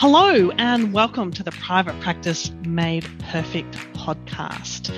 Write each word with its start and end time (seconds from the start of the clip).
Hello, 0.00 0.52
and 0.52 0.92
welcome 0.92 1.32
to 1.32 1.42
the 1.42 1.50
Private 1.50 1.98
Practice 1.98 2.52
Made 2.64 3.04
Perfect 3.30 3.72
podcast. 3.94 4.94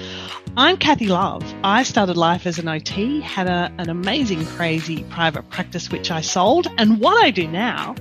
I'm 0.58 0.76
Kathy 0.76 1.06
Love. 1.06 1.42
I 1.64 1.84
started 1.84 2.18
life 2.18 2.46
as 2.46 2.58
an 2.58 2.68
OT, 2.68 3.22
had 3.22 3.46
a, 3.46 3.72
an 3.78 3.88
amazing, 3.88 4.44
crazy 4.44 5.04
private 5.04 5.48
practice 5.48 5.90
which 5.90 6.10
I 6.10 6.20
sold, 6.20 6.66
and 6.76 7.00
what 7.00 7.24
I 7.24 7.30
do 7.30 7.48
now 7.48 7.94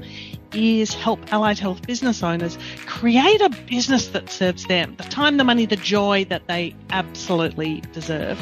is 0.54 0.94
help 0.94 1.22
allied 1.32 1.58
health 1.58 1.88
business 1.88 2.22
owners 2.22 2.58
create 2.86 3.40
a 3.40 3.50
business 3.70 4.10
that 4.10 4.30
serves 4.30 4.66
them 4.66 4.94
the 4.98 5.04
time, 5.04 5.38
the 5.38 5.46
money, 5.46 5.66
the 5.66 5.78
joy 5.78 6.26
that 6.26 6.50
they 6.50 6.76
absolutely 6.90 7.80
deserve. 7.94 8.42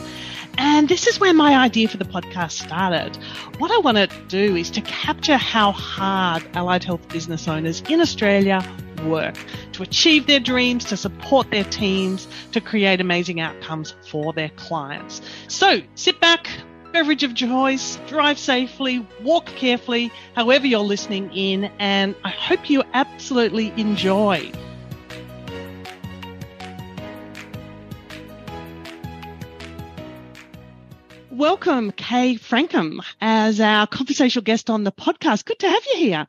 And 0.57 0.89
this 0.89 1.07
is 1.07 1.19
where 1.19 1.33
my 1.33 1.55
idea 1.55 1.87
for 1.87 1.97
the 1.97 2.05
podcast 2.05 2.63
started. 2.65 3.15
What 3.59 3.71
I 3.71 3.77
want 3.79 3.97
to 3.97 4.09
do 4.27 4.55
is 4.55 4.69
to 4.71 4.81
capture 4.81 5.37
how 5.37 5.71
hard 5.71 6.43
allied 6.53 6.83
health 6.83 7.07
business 7.09 7.47
owners 7.47 7.81
in 7.89 8.01
Australia 8.01 8.63
work 9.05 9.37
to 9.73 9.83
achieve 9.83 10.27
their 10.27 10.39
dreams, 10.39 10.85
to 10.85 10.97
support 10.97 11.51
their 11.51 11.63
teams, 11.63 12.27
to 12.51 12.61
create 12.61 12.99
amazing 12.99 13.39
outcomes 13.39 13.93
for 14.09 14.33
their 14.33 14.49
clients. 14.49 15.21
So 15.47 15.81
sit 15.95 16.19
back, 16.19 16.49
beverage 16.91 17.23
of 17.23 17.35
choice, 17.35 17.99
drive 18.07 18.39
safely, 18.39 19.05
walk 19.21 19.45
carefully, 19.45 20.11
however 20.35 20.65
you're 20.65 20.79
listening 20.79 21.31
in, 21.33 21.65
and 21.79 22.15
I 22.23 22.29
hope 22.29 22.69
you 22.69 22.83
absolutely 22.93 23.71
enjoy. 23.77 24.51
Welcome 31.37 31.91
Kay 31.91 32.35
Frankham 32.35 32.99
as 33.21 33.61
our 33.61 33.85
conversational 33.85 34.43
guest 34.43 34.71
on 34.71 34.83
the 34.83 34.91
podcast. 34.91 35.45
Good 35.45 35.59
to 35.59 35.69
have 35.69 35.83
you 35.93 35.99
here. 35.99 36.27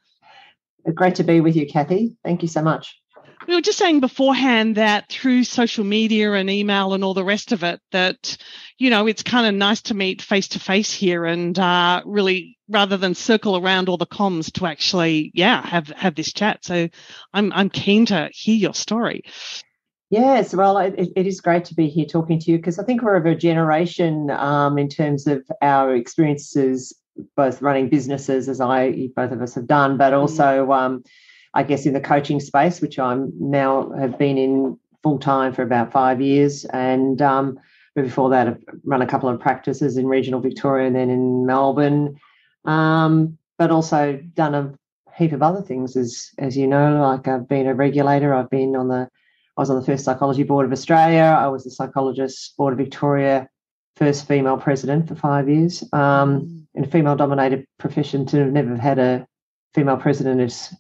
Great 0.95 1.15
to 1.15 1.25
be 1.25 1.41
with 1.41 1.57
you, 1.57 1.67
Kathy. 1.67 2.17
Thank 2.23 2.43
you 2.43 2.49
so 2.49 2.61
much. 2.61 3.01
We 3.47 3.55
were 3.55 3.63
just 3.63 3.79
saying 3.79 4.01
beforehand 4.01 4.75
that 4.75 5.09
through 5.09 5.45
social 5.45 5.85
media 5.85 6.33
and 6.33 6.51
email 6.51 6.93
and 6.93 7.03
all 7.03 7.15
the 7.15 7.25
rest 7.25 7.53
of 7.53 7.63
it, 7.63 7.81
that, 7.93 8.37
you 8.77 8.91
know, 8.91 9.07
it's 9.07 9.23
kind 9.23 9.47
of 9.47 9.55
nice 9.55 9.81
to 9.83 9.95
meet 9.95 10.21
face 10.21 10.49
to 10.49 10.61
face 10.61 10.93
here 10.93 11.25
and 11.25 11.59
uh, 11.59 12.03
really, 12.05 12.59
rather 12.69 12.99
than 12.99 13.15
circle 13.15 13.57
around 13.57 13.89
all 13.89 13.97
the 13.97 14.05
comms 14.05 14.53
to 14.53 14.67
actually, 14.67 15.31
yeah, 15.33 15.67
have, 15.67 15.89
have 15.89 16.17
this 16.17 16.35
chat. 16.35 16.67
So 16.67 16.89
I'm, 17.33 17.51
I'm 17.55 17.71
keen 17.71 18.05
to 18.07 18.29
hear 18.31 18.57
your 18.57 18.75
story. 18.75 19.23
Yes, 20.11 20.55
well, 20.55 20.79
it, 20.79 20.95
it 21.17 21.27
is 21.27 21.41
great 21.41 21.67
to 21.67 21.75
be 21.75 21.89
here 21.89 22.07
talking 22.07 22.39
to 22.39 22.51
you 22.51 22.57
because 22.57 22.79
I 22.79 22.85
think 22.85 23.03
we're 23.03 23.17
of 23.17 23.27
a 23.27 23.35
generation 23.35 24.31
um, 24.31 24.79
in 24.79 24.89
terms 24.89 25.27
of 25.27 25.45
our 25.61 25.95
experiences, 25.95 26.95
both 27.37 27.61
running 27.61 27.91
businesses, 27.91 28.49
as 28.49 28.61
I 28.61 29.09
both 29.15 29.33
of 29.33 29.43
us 29.43 29.55
have 29.55 29.67
done, 29.67 29.99
but 29.99 30.13
mm-hmm. 30.13 30.21
also, 30.21 30.73
um, 30.73 31.05
I 31.53 31.63
guess, 31.63 31.85
in 31.85 31.93
the 31.93 32.01
coaching 32.01 32.41
space, 32.41 32.81
which 32.81 32.99
I'm 32.99 33.33
now 33.39 33.91
have 33.99 34.19
been 34.19 34.39
in 34.39 34.79
full 35.03 35.19
time 35.19 35.53
for 35.53 35.63
about 35.63 35.93
five 35.93 36.23
years, 36.23 36.65
and 36.67 37.21
um, 37.21 37.59
before 37.95 38.31
that, 38.31 38.49
I've 38.49 38.65
run 38.85 39.03
a 39.03 39.07
couple 39.07 39.29
of 39.29 39.39
practices 39.41 39.99
in 39.99 40.07
regional 40.07 40.41
Victoria 40.41 40.87
and 40.87 40.97
then 40.97 41.11
in 41.11 41.45
Melbourne, 41.45 42.19
um, 42.65 43.37
but 43.59 43.71
also 43.71 44.19
done 44.33 44.55
a 44.55 44.73
heap 45.15 45.33
of 45.33 45.43
other 45.43 45.61
things, 45.61 45.97
as 45.97 46.31
as 46.39 46.57
you 46.57 46.67
know, 46.67 47.03
like 47.03 47.29
I've 47.29 47.47
been 47.47 47.67
a 47.67 47.75
regulator, 47.75 48.33
I've 48.33 48.49
been 48.49 48.75
on 48.75 48.89
the 48.89 49.11
I 49.59 49.61
was 49.63 49.71
on 49.71 49.77
the 49.81 49.85
first 49.85 50.05
Psychology 50.05 50.45
Board 50.45 50.67
of 50.67 50.71
Australia. 50.71 51.37
I 51.37 51.49
was 51.49 51.65
the 51.65 51.73
Psychologist 51.73 52.57
Board 52.57 52.73
of 52.73 52.79
Victoria, 52.79 53.49
first 53.97 54.29
female 54.29 54.57
president 54.57 55.09
for 55.09 55.17
five 55.17 55.49
years. 55.49 55.83
Um, 55.93 56.43
mm. 56.43 56.67
in 56.77 56.85
a 56.85 56.87
female 56.87 57.17
dominated 57.17 57.67
profession, 57.77 58.25
to 58.27 58.37
never 58.37 58.47
have 58.47 58.53
never 58.69 58.77
had 58.81 58.99
a 59.01 59.27
female 59.75 59.97
president 59.97 60.41
is, 60.41 60.73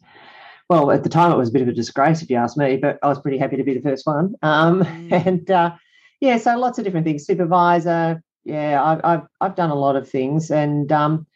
well, 0.68 0.92
at 0.92 1.02
the 1.02 1.08
time 1.08 1.32
it 1.32 1.36
was 1.36 1.48
a 1.48 1.52
bit 1.52 1.62
of 1.62 1.66
a 1.66 1.72
disgrace, 1.72 2.22
if 2.22 2.30
you 2.30 2.36
ask 2.36 2.56
me, 2.56 2.76
but 2.76 3.00
I 3.02 3.08
was 3.08 3.20
pretty 3.20 3.36
happy 3.36 3.56
to 3.56 3.64
be 3.64 3.74
the 3.74 3.82
first 3.82 4.06
one. 4.06 4.36
Um, 4.42 4.84
mm. 4.84 5.26
And 5.26 5.50
uh, 5.50 5.72
yeah, 6.20 6.38
so 6.38 6.56
lots 6.56 6.78
of 6.78 6.84
different 6.84 7.04
things. 7.04 7.26
Supervisor, 7.26 8.22
yeah, 8.44 8.80
I've, 8.80 9.00
I've, 9.02 9.26
I've 9.40 9.56
done 9.56 9.70
a 9.70 9.74
lot 9.74 9.96
of 9.96 10.08
things. 10.08 10.52
And 10.52 10.92
um, 10.92 11.26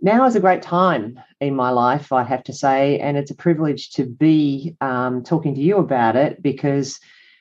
now 0.00 0.26
is 0.26 0.36
a 0.36 0.40
great 0.40 0.62
time 0.62 1.18
in 1.40 1.54
my 1.54 1.70
life, 1.70 2.12
I 2.12 2.22
have 2.24 2.42
to 2.44 2.52
say, 2.52 2.98
and 2.98 3.16
it's 3.16 3.30
a 3.30 3.36
privilege 3.36 3.90
to 3.92 4.04
be 4.04 4.76
um, 4.80 5.22
talking 5.22 5.54
to 5.54 5.60
you 5.60 5.78
about 5.78 6.16
it 6.16 6.42
because 6.42 6.98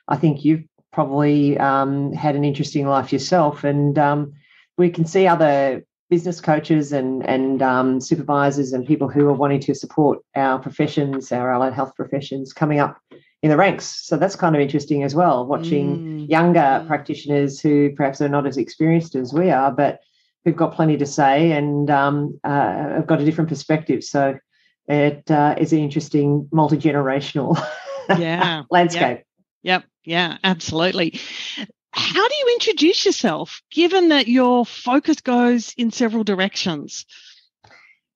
I 0.07 0.17
think 0.17 0.45
you've 0.45 0.63
probably 0.93 1.57
um, 1.57 2.13
had 2.13 2.35
an 2.35 2.43
interesting 2.43 2.87
life 2.87 3.11
yourself, 3.11 3.63
and 3.63 3.97
um, 3.97 4.33
we 4.77 4.89
can 4.89 5.05
see 5.05 5.27
other 5.27 5.83
business 6.09 6.39
coaches 6.39 6.93
and 6.93 7.27
and 7.27 7.61
um, 7.61 7.99
supervisors 7.99 8.71
and 8.73 8.87
people 8.87 9.09
who 9.09 9.27
are 9.27 9.33
wanting 9.33 9.59
to 9.59 9.75
support 9.75 10.19
our 10.35 10.59
professions, 10.59 11.31
our 11.31 11.51
allied 11.51 11.73
health 11.73 11.93
professions, 11.95 12.53
coming 12.53 12.79
up 12.79 12.97
in 13.43 13.49
the 13.49 13.57
ranks. 13.57 14.07
So 14.07 14.17
that's 14.17 14.35
kind 14.35 14.55
of 14.55 14.61
interesting 14.61 15.03
as 15.03 15.13
well, 15.13 15.45
watching 15.45 15.97
mm. 15.99 16.29
younger 16.29 16.59
mm. 16.59 16.87
practitioners 16.87 17.59
who 17.59 17.91
perhaps 17.95 18.21
are 18.21 18.29
not 18.29 18.47
as 18.47 18.57
experienced 18.57 19.15
as 19.15 19.33
we 19.33 19.51
are, 19.51 19.71
but 19.71 19.99
who've 20.47 20.55
got 20.55 20.73
plenty 20.73 20.95
to 20.95 21.05
say 21.05 21.51
and 21.51 21.89
um, 21.89 22.39
uh, 22.45 22.49
have 22.49 23.05
got 23.05 23.19
a 23.19 23.25
different 23.25 23.49
perspective. 23.49 24.01
So 24.01 24.39
it 24.87 25.29
uh, 25.29 25.55
is 25.57 25.73
an 25.73 25.79
interesting 25.79 26.47
multi 26.53 26.77
generational 26.77 27.61
yeah 28.17 28.63
landscape. 28.71 29.23
Yep. 29.63 29.83
yep. 29.83 29.83
Yeah. 30.05 30.37
Absolutely. 30.45 31.19
How 31.91 32.27
do 32.27 32.35
you 32.35 32.53
introduce 32.53 33.05
yourself, 33.05 33.61
given 33.71 34.07
that 34.09 34.29
your 34.29 34.65
focus 34.65 35.19
goes 35.19 35.73
in 35.75 35.91
several 35.91 36.23
directions? 36.23 37.05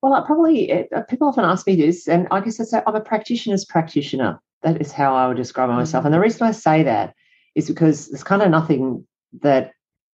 Well, 0.02 0.14
I 0.14 0.26
probably 0.26 0.72
uh, 0.72 1.02
people 1.10 1.28
often 1.28 1.44
ask 1.44 1.68
me 1.68 1.76
this, 1.76 2.08
and 2.08 2.30
I 2.32 2.40
guess 2.40 2.62
I 2.62 2.64
say 2.64 2.82
I'm 2.88 2.96
a 2.96 3.02
practitioner's 3.02 3.66
practitioner. 3.66 4.40
That 4.64 4.80
is 4.80 4.94
how 4.94 5.16
I 5.16 5.28
would 5.28 5.36
describe 5.36 5.70
myself. 5.70 6.02
Mm-hmm. 6.02 6.06
And 6.08 6.14
the 6.14 6.20
reason 6.22 6.48
I 6.48 6.52
say 6.52 6.84
that 6.84 7.14
is 7.56 7.68
because 7.68 8.08
there's 8.08 8.24
kind 8.24 8.42
of 8.42 8.50
nothing 8.50 9.06
that 9.42 9.72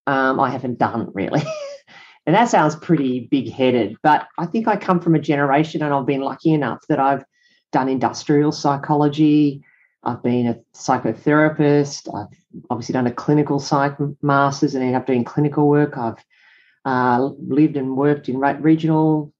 um, 0.08 0.40
I 0.40 0.50
haven't 0.50 0.80
done 0.80 1.12
really. 1.14 1.44
And 2.28 2.36
that 2.36 2.50
sounds 2.50 2.76
pretty 2.76 3.22
big 3.32 3.50
headed, 3.50 3.96
but 4.04 4.28
I 4.38 4.46
think 4.46 4.68
I 4.68 4.76
come 4.76 5.00
from 5.00 5.16
a 5.16 5.20
generation 5.20 5.82
and 5.82 5.94
I've 5.94 6.06
been 6.06 6.20
lucky 6.20 6.52
enough 6.52 6.80
that 6.90 7.00
I've 7.00 7.24
done 7.72 7.88
industrial 7.88 8.52
psychology. 8.52 9.64
I've 10.04 10.22
been 10.22 10.48
a 10.48 10.60
psychotherapist. 10.76 12.14
I've 12.14 12.38
obviously 12.70 12.94
done 12.94 13.08
a 13.08 13.14
clinical 13.14 13.60
psych 13.60 13.96
master's 14.22 14.76
and 14.76 14.84
ended 14.84 14.98
up 14.98 15.08
doing 15.08 15.24
clinical 15.24 15.70
work. 15.70 15.98
I've 15.98 16.24
uh, 16.84 17.30
lived 17.40 17.78
and 17.78 17.96
worked 17.96 18.28
in 18.28 18.40
regional 18.40 19.34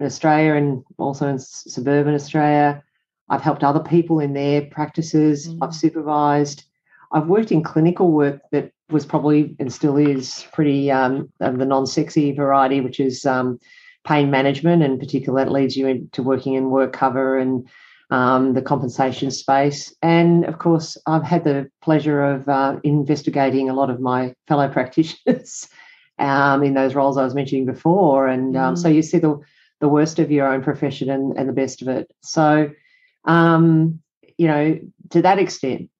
Australia 0.00 0.54
and 0.54 0.82
also 0.98 1.28
in 1.28 1.38
suburban 1.38 2.14
Australia. 2.14 2.82
I've 3.28 3.40
helped 3.40 3.62
other 3.62 3.80
people 3.80 4.18
in 4.18 4.32
their 4.32 4.62
practices. 4.62 5.48
Mm. 5.48 5.58
I've 5.62 5.74
supervised. 5.74 6.64
I've 7.12 7.28
worked 7.28 7.52
in 7.52 7.62
clinical 7.62 8.10
work 8.10 8.40
that 8.50 8.72
was 8.92 9.06
probably 9.06 9.56
and 9.58 9.72
still 9.72 9.96
is 9.96 10.46
pretty 10.52 10.90
um, 10.90 11.32
of 11.40 11.58
the 11.58 11.66
non-sexy 11.66 12.32
variety, 12.32 12.80
which 12.80 13.00
is 13.00 13.24
um, 13.26 13.58
pain 14.06 14.30
management, 14.30 14.82
and 14.82 14.98
particularly 14.98 15.44
that 15.44 15.52
leads 15.52 15.76
you 15.76 15.86
into 15.86 16.22
working 16.22 16.54
in 16.54 16.70
work 16.70 16.92
cover 16.92 17.38
and 17.38 17.68
um, 18.10 18.52
the 18.52 18.62
compensation 18.62 19.30
space. 19.30 19.94
And 20.02 20.44
of 20.44 20.58
course, 20.58 20.98
I've 21.06 21.22
had 21.22 21.44
the 21.44 21.70
pleasure 21.80 22.22
of 22.22 22.48
uh, 22.48 22.78
investigating 22.84 23.70
a 23.70 23.74
lot 23.74 23.90
of 23.90 24.00
my 24.00 24.34
fellow 24.46 24.68
practitioners 24.68 25.68
um, 26.18 26.62
in 26.62 26.74
those 26.74 26.94
roles 26.94 27.16
I 27.16 27.24
was 27.24 27.34
mentioning 27.34 27.66
before, 27.66 28.28
and 28.28 28.56
um, 28.56 28.74
mm. 28.74 28.78
so 28.78 28.88
you 28.88 29.02
see 29.02 29.18
the 29.18 29.40
the 29.80 29.88
worst 29.88 30.20
of 30.20 30.30
your 30.30 30.46
own 30.46 30.62
profession 30.62 31.10
and, 31.10 31.36
and 31.36 31.48
the 31.48 31.52
best 31.52 31.82
of 31.82 31.88
it. 31.88 32.08
So, 32.20 32.70
um, 33.24 34.00
you 34.38 34.46
know, 34.46 34.78
to 35.10 35.22
that 35.22 35.40
extent, 35.40 35.90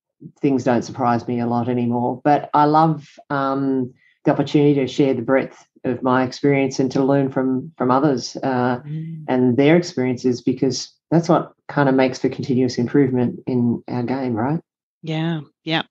things 0.41 0.65
don't 0.65 0.83
surprise 0.83 1.27
me 1.27 1.41
a 1.41 1.47
lot 1.47 1.69
anymore. 1.69 2.21
But 2.23 2.51
I 2.55 2.65
love 2.65 3.09
um, 3.31 3.93
the 4.25 4.33
opportunity 4.33 4.75
to 4.75 4.87
share 4.87 5.15
the 5.15 5.23
breadth 5.23 5.67
of 5.85 6.03
my 6.03 6.25
experience 6.25 6.79
and 6.79 6.91
to 6.93 7.03
learn 7.03 7.31
from 7.31 7.73
from 7.77 7.91
others 7.91 8.37
uh, 8.43 8.81
mm. 8.81 9.25
and 9.29 9.57
their 9.57 9.77
experiences 9.77 10.41
because 10.41 10.93
that's 11.11 11.29
what 11.29 11.53
kind 11.69 11.89
of 11.89 11.95
makes 11.95 12.21
for 12.21 12.29
continuous 12.29 12.79
improvement 12.79 13.41
in 13.47 13.83
our 13.89 14.03
game, 14.03 14.35
right? 14.35 14.61
Yeah, 15.03 15.41
yeah. 15.65 15.83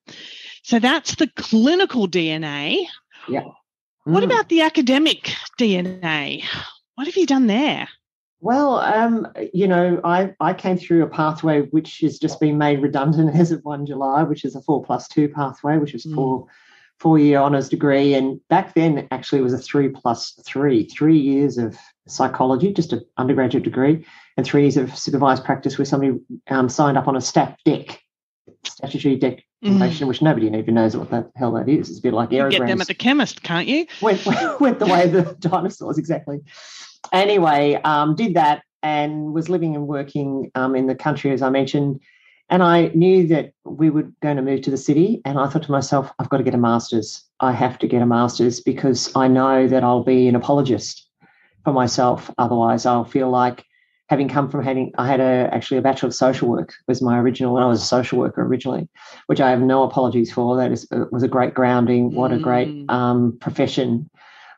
So 0.63 0.80
that's 0.80 1.16
the 1.16 1.28
clinical 1.36 2.07
DNA. 2.07 2.86
Yeah. 3.28 3.42
Mm. 3.42 4.13
What 4.13 4.24
about 4.24 4.50
the 4.50 4.62
academic 4.62 5.33
DNA? 5.60 6.44
What 6.95 7.07
have 7.07 7.18
you 7.18 7.25
done 7.25 7.48
there? 7.48 7.88
Well, 8.42 8.80
um, 8.80 9.28
you 9.54 9.68
know, 9.68 10.02
I, 10.04 10.34
I 10.40 10.54
came 10.54 10.76
through 10.76 11.04
a 11.04 11.08
pathway 11.08 11.62
which 11.62 12.00
has 12.00 12.18
just 12.18 12.40
been 12.40 12.58
made 12.58 12.82
redundant 12.82 13.36
as 13.40 13.52
of 13.52 13.64
1 13.64 13.86
July, 13.86 14.24
which 14.24 14.44
is 14.44 14.56
a 14.56 14.62
four 14.62 14.84
plus 14.84 15.08
two 15.08 15.30
pathway, 15.30 15.78
which 15.78 15.94
is 15.94 16.06
mm. 16.06 16.16
four 16.16 16.48
four 17.00 17.18
year 17.18 17.40
honours 17.40 17.68
degree. 17.68 18.14
And 18.14 18.40
back 18.48 18.76
then, 18.76 19.08
actually, 19.10 19.40
it 19.40 19.44
was 19.44 19.54
a 19.54 19.58
three 19.58 19.90
plus 19.90 20.40
three, 20.46 20.86
three 20.86 21.18
years 21.18 21.58
of 21.58 21.76
psychology, 22.08 22.74
just 22.74 22.94
an 22.94 23.04
undergraduate 23.18 23.64
degree, 23.64 24.06
and 24.38 24.46
three 24.46 24.64
years 24.64 24.78
of 24.78 24.96
supervised 24.96 25.44
practice 25.44 25.78
where 25.80 25.86
somebody 25.86 26.20
um, 26.50 26.70
signed 26.70 27.00
up 27.00 27.08
on 27.08 27.16
a 27.16 27.22
stat 27.22 27.58
deck, 27.66 28.04
statutory 28.66 29.16
declaration, 29.16 30.06
mm. 30.06 30.08
which 30.08 30.22
nobody 30.22 30.48
even 30.48 30.76
knows 30.76 30.96
what 30.96 31.10
the 31.10 31.28
hell 31.36 31.54
that 31.54 31.68
is. 31.68 31.90
It's 31.90 31.98
a 31.98 32.02
bit 32.04 32.14
like 32.14 32.30
aerograms. 32.30 32.54
You 32.54 32.60
get 32.60 32.68
them 32.68 32.82
at 32.82 32.88
the 32.88 32.94
chemist, 32.94 33.42
can't 33.42 33.68
you? 33.68 33.88
Went, 34.02 34.24
went 34.60 34.78
the 34.78 34.86
way 34.86 35.06
of 35.06 35.12
the 35.12 35.36
dinosaurs, 35.40 35.98
exactly 35.98 36.42
anyway, 37.12 37.80
um, 37.83 38.15
did 38.15 38.36
that 38.36 38.63
and 38.83 39.33
was 39.33 39.50
living 39.50 39.75
and 39.75 39.88
working 39.88 40.51
um, 40.56 40.75
in 40.75 40.88
the 40.88 40.95
country, 40.95 41.31
as 41.31 41.42
I 41.42 41.50
mentioned. 41.50 42.00
And 42.50 42.63
I 42.63 42.88
knew 42.94 43.27
that 43.27 43.53
we 43.63 43.89
were 43.89 44.12
going 44.21 44.36
to 44.36 44.42
move 44.42 44.62
to 44.63 44.71
the 44.71 44.77
city. 44.77 45.21
And 45.24 45.39
I 45.39 45.48
thought 45.48 45.63
to 45.63 45.71
myself, 45.71 46.12
I've 46.19 46.30
got 46.30 46.38
to 46.38 46.44
get 46.44 46.53
a 46.53 46.57
master's. 46.57 47.24
I 47.39 47.53
have 47.53 47.80
to 47.80 47.88
get 47.88 48.01
a 48.01 48.06
master's 48.06 48.59
because 48.59 49.12
I 49.15 49.27
know 49.27 49.68
that 49.68 49.83
I'll 49.83 50.03
be 50.03 50.27
an 50.27 50.36
apologist 50.36 51.07
for 51.63 51.71
myself. 51.71 52.30
Otherwise, 52.38 52.86
I'll 52.86 53.06
feel 53.06 53.30
like 53.30 53.63
having 54.09 54.27
come 54.27 54.50
from 54.50 54.62
having, 54.62 54.92
I 54.97 55.07
had 55.07 55.21
a, 55.21 55.50
actually 55.54 55.77
a 55.77 55.81
Bachelor 55.81 56.07
of 56.07 56.13
Social 56.13 56.50
Work 56.50 56.74
was 56.89 57.01
my 57.01 57.18
original, 57.18 57.54
when 57.54 57.63
I 57.63 57.68
was 57.68 57.81
a 57.81 57.86
social 57.86 58.19
worker 58.19 58.42
originally, 58.42 58.89
which 59.27 59.39
I 59.39 59.50
have 59.50 59.62
no 59.62 59.83
apologies 59.83 60.33
for. 60.33 60.57
That 60.57 60.74
is, 60.74 60.86
was 61.12 61.24
a 61.24 61.30
great 61.30 61.54
grounding. 61.54 62.13
What 62.13 62.33
a 62.33 62.38
great 62.38 62.68
mm. 62.68 62.92
um, 62.92 63.38
profession 63.39 64.09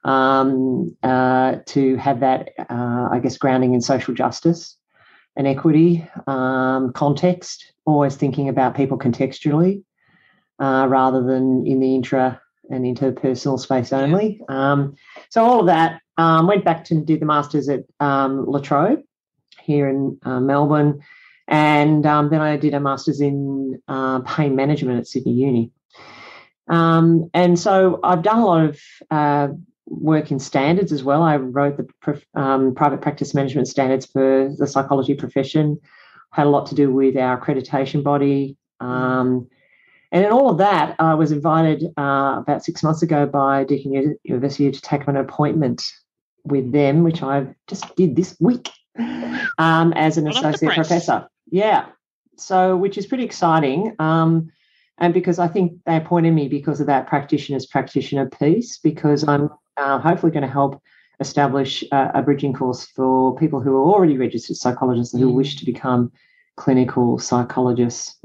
um, 0.04 0.96
uh, 1.04 1.58
to 1.68 1.96
have 1.98 2.20
that, 2.22 2.50
uh, 2.58 3.10
I 3.12 3.20
guess, 3.22 3.38
grounding 3.38 3.74
in 3.74 3.82
social 3.82 4.14
justice 4.14 4.78
and 5.36 5.48
equity 5.48 6.08
um, 6.28 6.94
context, 6.94 7.74
always 7.86 8.16
thinking 8.16 8.50
about 8.50 8.76
people 8.76 8.98
contextually 8.98 9.84
uh, 10.60 10.88
rather 10.90 11.24
than 11.24 11.66
in 11.66 11.80
the 11.80 11.96
intra 11.96 12.42
and 12.70 12.86
interpersonal 12.86 13.60
space 13.60 13.92
only. 13.92 14.42
Um, 14.48 14.96
so 15.30 15.44
all 15.44 15.62
of 15.62 15.66
that 15.68 16.02
um, 16.18 16.48
went 16.48 16.64
back 16.64 16.86
to 16.86 16.96
do 16.96 17.18
the 17.18 17.26
masters 17.26 17.70
at 17.70 17.82
um, 18.00 18.46
La 18.46 18.60
Trobe 18.60 19.02
here 19.62 19.90
in 19.90 20.20
uh, 20.24 20.40
Melbourne, 20.40 21.02
and 21.48 22.06
um, 22.06 22.30
then 22.30 22.42
I 22.42 22.58
did 22.58 22.74
a 22.74 22.80
masters 22.80 23.22
in 23.22 23.82
uh, 23.88 24.22
pain 24.22 24.56
management 24.56 25.00
at 25.00 25.08
Sydney 25.08 25.34
Uni. 25.34 25.72
Um, 26.68 27.30
and 27.34 27.60
so 27.60 28.00
I've 28.04 28.24
done 28.24 28.40
a 28.40 28.46
lot 28.46 28.66
of 28.66 28.80
uh, 29.12 29.48
work 29.86 30.32
in 30.32 30.40
standards 30.40 30.92
as 30.92 31.04
well. 31.04 31.24
I 31.24 31.38
wrote 31.38 31.78
the 31.78 32.22
um, 32.40 32.74
private 32.76 33.02
practice 33.02 33.34
management 33.34 33.68
standards 33.68 34.06
for 34.06 34.54
the 34.58 34.68
psychology 34.68 35.14
profession. 35.14 35.80
Had 36.32 36.48
a 36.48 36.50
lot 36.50 36.66
to 36.68 36.76
do 36.76 36.92
with 36.92 37.18
our 37.18 37.40
accreditation 37.40 38.04
body. 38.04 38.58
Um, 38.80 39.48
and 40.12 40.26
in 40.26 40.32
all 40.32 40.50
of 40.50 40.58
that, 40.60 40.96
I 41.00 41.16
was 41.16 41.32
invited 41.32 41.86
uh, 41.98 42.36
about 42.38 42.64
six 42.64 42.84
months 42.84 43.02
ago 43.02 43.26
by 43.26 43.64
Deakin 43.64 44.18
University 44.24 44.72
to 44.72 44.82
take 44.82 45.08
an 45.08 45.18
appointment 45.18 45.84
with 46.44 46.72
them, 46.72 47.04
which 47.04 47.24
I 47.24 47.48
just 47.68 47.96
did 47.96 48.16
this 48.16 48.36
week 48.40 48.70
um, 49.58 49.94
as 49.94 50.18
an 50.18 50.28
associate 50.28 50.74
professor. 50.74 51.28
Yeah. 51.50 51.88
So, 52.38 52.76
which 52.78 52.98
is 52.98 53.06
pretty 53.06 53.24
exciting. 53.24 53.96
Um, 54.00 54.52
and 55.00 55.14
because 55.14 55.40
I 55.40 55.48
think 55.48 55.80
they 55.86 55.98
appointed 55.98 56.32
me 56.32 56.48
because 56.48 56.80
of 56.80 56.88
that 56.88 57.08
practitioner's 57.08 57.66
practitioner 57.66 58.30
piece, 58.30 58.78
because 58.78 59.28
I'm 59.28 59.50
uh, 59.78 60.00
hopefully 60.00 60.32
going 60.32 60.44
to 60.44 60.52
help 60.52 60.82
establish 61.20 61.84
uh, 61.92 62.12
a 62.14 62.22
bridging 62.22 62.54
course 62.54 62.86
for 62.86 63.36
people 63.36 63.62
who 63.62 63.76
are 63.76 63.94
already 63.94 64.18
registered 64.18 64.58
psychologists 64.58 65.14
and 65.14 65.22
who 65.22 65.32
mm. 65.32 65.36
wish 65.36 65.56
to 65.58 65.66
become 65.66 66.12
clinical 66.58 67.18
psychologists. 67.18 68.20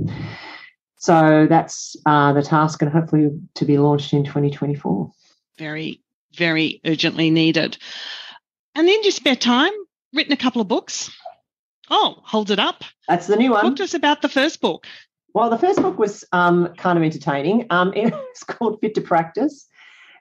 So 0.97 1.47
that's 1.49 1.97
uh, 2.07 2.33
the 2.33 2.43
task, 2.43 2.83
and 2.83 2.91
hopefully 2.91 3.31
to 3.55 3.65
be 3.65 3.79
launched 3.79 4.13
in 4.13 4.25
2024. 4.25 5.11
Very, 5.57 6.03
very 6.35 6.81
urgently 6.85 7.31
needed. 7.31 7.79
And 8.75 8.89
in 8.89 9.03
your 9.03 9.13
spare 9.13 9.37
time, 9.37 9.73
written 10.13 10.33
a 10.33 10.37
couple 10.37 10.61
of 10.61 10.69
books. 10.69 11.11
Oh, 11.91 12.17
hold 12.23 12.51
it 12.51 12.59
up. 12.59 12.85
That's 13.09 13.27
the 13.27 13.37
new 13.37 13.53
one. 13.53 13.63
Talk 13.63 13.77
to 13.77 13.85
us 13.85 13.95
about 13.95 14.23
the 14.23 14.29
first 14.29 14.61
book. 14.61 14.87
Well, 15.35 15.51
the 15.51 15.59
first 15.59 15.81
book 15.81 15.99
was 15.99 16.25
um, 16.33 16.75
kind 16.77 16.99
of 16.99 17.05
entertaining. 17.05 17.67
Um, 17.71 17.93
it's 17.97 18.45
called 18.45 18.79
Fit 18.81 18.95
to 18.97 19.01
Practice 19.01 19.69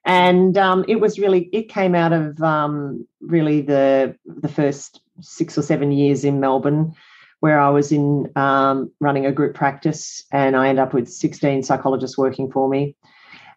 and 0.08 0.58
um, 0.58 0.86
it 0.88 1.02
was 1.02 1.20
really 1.20 1.50
it 1.52 1.70
came 1.70 1.94
out 1.94 2.14
of 2.14 2.42
um, 2.42 3.06
really 3.22 3.62
the 3.62 4.16
the 4.26 4.48
first 4.48 5.02
six 5.20 5.58
or 5.58 5.62
seven 5.62 5.92
years 5.92 6.24
in 6.24 6.40
Melbourne, 6.40 6.96
where 7.42 7.60
I 7.60 7.70
was 7.70 7.92
in 7.92 8.32
um, 8.36 8.90
running 9.00 9.26
a 9.26 9.32
group 9.32 9.54
practice, 9.54 10.26
and 10.32 10.56
I 10.56 10.70
ended 10.70 10.82
up 10.82 10.94
with 10.94 11.10
sixteen 11.10 11.62
psychologists 11.62 12.18
working 12.18 12.50
for 12.50 12.70
me, 12.70 12.96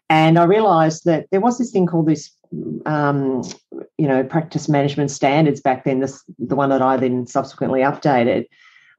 and 0.09 0.37
I 0.37 0.43
realised 0.43 1.05
that 1.05 1.27
there 1.31 1.39
was 1.39 1.57
this 1.57 1.71
thing 1.71 1.87
called 1.87 2.07
this. 2.07 2.29
Um, 2.85 3.43
you 3.97 4.09
know, 4.09 4.25
practice 4.25 4.67
management 4.67 5.09
standards 5.09 5.61
back 5.61 5.85
then. 5.85 6.01
This 6.01 6.21
the 6.37 6.55
one 6.57 6.69
that 6.69 6.81
I 6.81 6.97
then 6.97 7.25
subsequently 7.25 7.79
updated, 7.79 8.47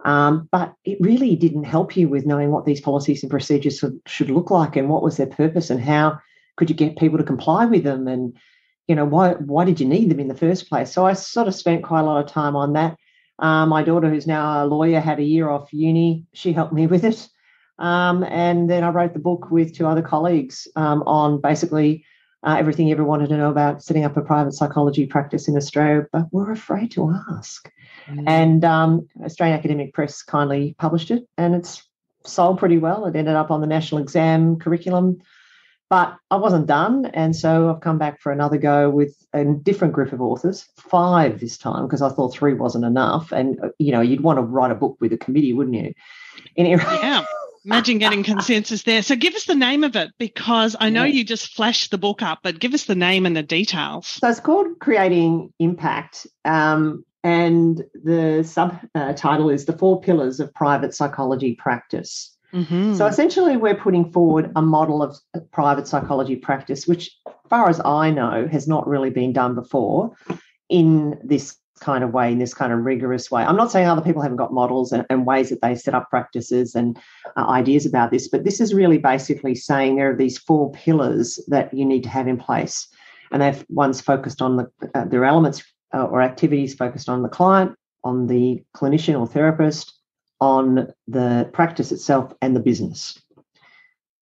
um, 0.06 0.48
but 0.50 0.72
it 0.86 0.96
really 1.02 1.36
didn't 1.36 1.64
help 1.64 1.94
you 1.94 2.08
with 2.08 2.24
knowing 2.24 2.50
what 2.50 2.64
these 2.64 2.80
policies 2.80 3.22
and 3.22 3.28
procedures 3.28 3.76
should, 3.76 4.00
should 4.06 4.30
look 4.30 4.50
like 4.50 4.74
and 4.74 4.88
what 4.88 5.02
was 5.02 5.18
their 5.18 5.26
purpose 5.26 5.68
and 5.68 5.82
how 5.82 6.18
could 6.62 6.70
you 6.70 6.76
get 6.76 6.96
people 6.96 7.18
to 7.18 7.24
comply 7.24 7.64
with 7.64 7.82
them? 7.82 8.06
And 8.06 8.36
you 8.86 8.94
know 8.94 9.04
why 9.04 9.32
why 9.32 9.64
did 9.64 9.80
you 9.80 9.86
need 9.86 10.08
them 10.08 10.20
in 10.20 10.28
the 10.28 10.36
first 10.36 10.68
place? 10.68 10.92
So 10.92 11.04
i 11.04 11.12
sort 11.12 11.48
of 11.48 11.56
spent 11.56 11.82
quite 11.82 12.02
a 12.02 12.04
lot 12.04 12.24
of 12.24 12.30
time 12.30 12.54
on 12.54 12.74
that. 12.74 12.96
Uh, 13.40 13.66
my 13.66 13.82
daughter 13.82 14.08
who's 14.08 14.28
now 14.28 14.64
a 14.64 14.66
lawyer 14.66 15.00
had 15.00 15.18
a 15.18 15.24
year 15.24 15.48
off 15.48 15.72
uni. 15.72 16.24
She 16.34 16.52
helped 16.52 16.72
me 16.72 16.86
with 16.92 17.04
it. 17.04 17.28
Um, 17.80 18.22
and 18.22 18.70
then 18.70 18.84
i 18.84 18.90
wrote 18.90 19.12
the 19.12 19.18
book 19.18 19.50
with 19.50 19.74
two 19.74 19.88
other 19.88 20.02
colleagues 20.02 20.68
um, 20.76 21.02
on 21.02 21.40
basically 21.40 22.04
uh, 22.44 22.54
everything 22.56 22.86
you 22.86 22.94
ever 22.94 23.02
wanted 23.02 23.30
to 23.30 23.36
know 23.36 23.50
about 23.50 23.82
setting 23.82 24.04
up 24.04 24.16
a 24.16 24.20
private 24.20 24.52
psychology 24.52 25.06
practice 25.06 25.48
in 25.48 25.56
australia 25.56 26.06
but 26.12 26.26
we're 26.32 26.52
afraid 26.52 26.90
to 26.92 27.12
ask. 27.30 27.72
Mm. 28.08 28.24
and 28.28 28.64
um, 28.64 29.08
australian 29.24 29.58
academic 29.58 29.94
press 29.94 30.22
kindly 30.22 30.76
published 30.78 31.10
it 31.10 31.26
and 31.38 31.54
it's 31.54 31.82
sold 32.26 32.58
pretty 32.58 32.78
well. 32.78 33.06
It 33.06 33.16
ended 33.16 33.34
up 33.34 33.50
on 33.50 33.60
the 33.60 33.66
national 33.66 34.00
exam 34.00 34.58
curriculum 34.58 35.20
but 35.92 36.16
I 36.30 36.36
wasn't 36.36 36.68
done. 36.68 37.04
And 37.04 37.36
so 37.36 37.68
I've 37.68 37.82
come 37.82 37.98
back 37.98 38.18
for 38.22 38.32
another 38.32 38.56
go 38.56 38.88
with 38.88 39.14
a 39.34 39.44
different 39.44 39.92
group 39.92 40.14
of 40.14 40.22
authors, 40.22 40.66
five 40.78 41.38
this 41.38 41.58
time, 41.58 41.84
because 41.84 42.00
I 42.00 42.08
thought 42.08 42.32
three 42.32 42.54
wasn't 42.54 42.86
enough. 42.86 43.30
And, 43.30 43.60
uh, 43.62 43.68
you 43.78 43.92
know, 43.92 44.00
you'd 44.00 44.22
want 44.22 44.38
to 44.38 44.42
write 44.42 44.70
a 44.70 44.74
book 44.74 44.96
with 45.00 45.12
a 45.12 45.18
committee, 45.18 45.52
wouldn't 45.52 45.76
you? 45.76 45.92
Anyway. 46.56 46.82
Yeah. 46.82 47.26
Imagine 47.66 47.98
getting 47.98 48.22
consensus 48.22 48.84
there. 48.84 49.02
So 49.02 49.16
give 49.16 49.34
us 49.34 49.44
the 49.44 49.54
name 49.54 49.84
of 49.84 49.94
it 49.94 50.12
because 50.16 50.74
I 50.80 50.88
know 50.88 51.04
yeah. 51.04 51.12
you 51.12 51.24
just 51.24 51.52
flashed 51.52 51.90
the 51.90 51.98
book 51.98 52.22
up, 52.22 52.38
but 52.42 52.58
give 52.58 52.72
us 52.72 52.84
the 52.84 52.94
name 52.94 53.26
and 53.26 53.36
the 53.36 53.42
details. 53.42 54.06
So 54.06 54.30
it's 54.30 54.40
called 54.40 54.78
Creating 54.80 55.52
Impact. 55.58 56.26
Um, 56.46 57.04
and 57.22 57.84
the 58.02 58.44
subtitle 58.44 59.50
is 59.50 59.66
The 59.66 59.76
Four 59.76 60.00
Pillars 60.00 60.40
of 60.40 60.54
Private 60.54 60.94
Psychology 60.94 61.54
Practice. 61.54 62.34
Mm-hmm. 62.54 62.94
So 62.94 63.06
essentially, 63.06 63.56
we're 63.56 63.74
putting 63.74 64.12
forward 64.12 64.52
a 64.56 64.62
model 64.62 65.02
of 65.02 65.16
private 65.52 65.86
psychology 65.88 66.36
practice, 66.36 66.86
which, 66.86 67.16
far 67.48 67.68
as 67.68 67.80
I 67.84 68.10
know, 68.10 68.46
has 68.50 68.68
not 68.68 68.86
really 68.86 69.10
been 69.10 69.32
done 69.32 69.54
before 69.54 70.14
in 70.68 71.18
this 71.24 71.56
kind 71.80 72.04
of 72.04 72.12
way, 72.12 72.30
in 72.30 72.38
this 72.38 72.54
kind 72.54 72.72
of 72.72 72.84
rigorous 72.84 73.30
way. 73.30 73.42
I'm 73.42 73.56
not 73.56 73.72
saying 73.72 73.88
other 73.88 74.02
people 74.02 74.22
haven't 74.22 74.36
got 74.36 74.52
models 74.52 74.92
and, 74.92 75.04
and 75.10 75.26
ways 75.26 75.48
that 75.50 75.60
they 75.62 75.74
set 75.74 75.94
up 75.94 76.08
practices 76.10 76.74
and 76.74 76.98
uh, 77.36 77.46
ideas 77.48 77.86
about 77.86 78.10
this, 78.10 78.28
but 78.28 78.44
this 78.44 78.60
is 78.60 78.72
really 78.72 78.98
basically 78.98 79.54
saying 79.54 79.96
there 79.96 80.10
are 80.10 80.16
these 80.16 80.38
four 80.38 80.70
pillars 80.72 81.40
that 81.48 81.74
you 81.74 81.84
need 81.84 82.04
to 82.04 82.08
have 82.08 82.28
in 82.28 82.36
place. 82.36 82.86
And 83.32 83.42
they've 83.42 83.64
one's 83.68 84.00
focused 84.00 84.42
on 84.42 84.56
the 84.56 84.70
uh, 84.94 85.06
their 85.06 85.24
elements 85.24 85.64
uh, 85.94 86.04
or 86.04 86.22
activities 86.22 86.74
focused 86.74 87.08
on 87.08 87.22
the 87.22 87.28
client, 87.28 87.74
on 88.04 88.26
the 88.26 88.62
clinician 88.76 89.18
or 89.18 89.26
therapist, 89.26 89.98
on 90.42 90.92
the 91.06 91.48
practice 91.52 91.92
itself 91.92 92.32
and 92.42 92.56
the 92.56 92.60
business. 92.60 93.22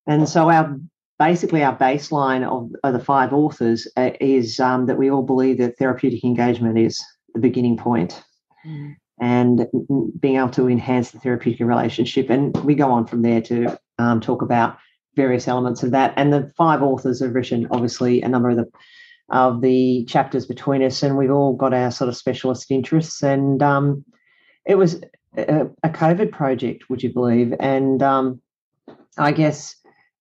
And 0.06 0.28
so 0.28 0.50
our 0.50 0.78
basically 1.18 1.62
our 1.62 1.76
baseline 1.76 2.46
of, 2.46 2.70
of 2.84 2.92
the 2.92 3.04
five 3.04 3.32
authors 3.32 3.88
uh, 3.96 4.10
is 4.20 4.60
um, 4.60 4.84
that 4.84 4.98
we 4.98 5.10
all 5.10 5.22
believe 5.22 5.56
that 5.58 5.78
therapeutic 5.78 6.22
engagement 6.22 6.78
is 6.78 7.02
the 7.32 7.40
beginning 7.40 7.78
point 7.78 8.22
mm. 8.66 8.94
and 9.18 9.66
being 10.20 10.36
able 10.36 10.50
to 10.50 10.68
enhance 10.68 11.10
the 11.10 11.18
therapeutic 11.18 11.66
relationship. 11.66 12.28
And 12.28 12.54
we 12.64 12.74
go 12.74 12.90
on 12.90 13.06
from 13.06 13.22
there 13.22 13.40
to 13.42 13.78
um, 13.98 14.20
talk 14.20 14.42
about 14.42 14.76
various 15.16 15.48
elements 15.48 15.82
of 15.82 15.90
that. 15.92 16.12
And 16.16 16.32
the 16.32 16.52
five 16.54 16.82
authors 16.82 17.20
have 17.20 17.34
written 17.34 17.66
obviously 17.70 18.20
a 18.20 18.28
number 18.28 18.50
of 18.50 18.56
the 18.58 18.70
of 19.30 19.60
the 19.60 20.04
chapters 20.06 20.44
between 20.44 20.82
us, 20.82 21.02
and 21.04 21.16
we've 21.16 21.30
all 21.30 21.54
got 21.54 21.72
our 21.72 21.92
sort 21.92 22.08
of 22.08 22.16
specialist 22.16 22.70
interests. 22.70 23.22
And 23.22 23.62
um, 23.62 24.04
it 24.66 24.74
was 24.74 25.00
a, 25.36 25.68
COVID 25.84 26.32
project, 26.32 26.88
would 26.88 27.02
you 27.02 27.12
believe? 27.12 27.54
And 27.60 28.02
um, 28.02 28.40
I 29.18 29.32
guess, 29.32 29.76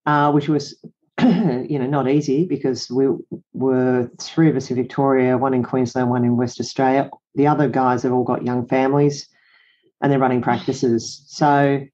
uh, 0.06 0.32
which 0.32 0.48
was, 0.48 0.82
you 1.20 1.78
know, 1.78 1.86
not 1.86 2.08
easy 2.08 2.46
because 2.46 2.90
we 2.90 3.08
were 3.52 4.10
three 4.18 4.48
of 4.48 4.56
us 4.56 4.70
in 4.70 4.76
Victoria, 4.76 5.36
one 5.36 5.54
in 5.54 5.62
Queensland, 5.62 6.10
one 6.10 6.24
in 6.24 6.36
West 6.36 6.60
Australia. 6.60 7.10
The 7.34 7.46
other 7.46 7.68
guys 7.68 8.02
have 8.02 8.12
all 8.12 8.24
got 8.24 8.44
young 8.44 8.66
families, 8.66 9.28
and 10.00 10.10
they're 10.10 10.18
running 10.18 10.42
practices. 10.42 11.22
So, 11.26 11.86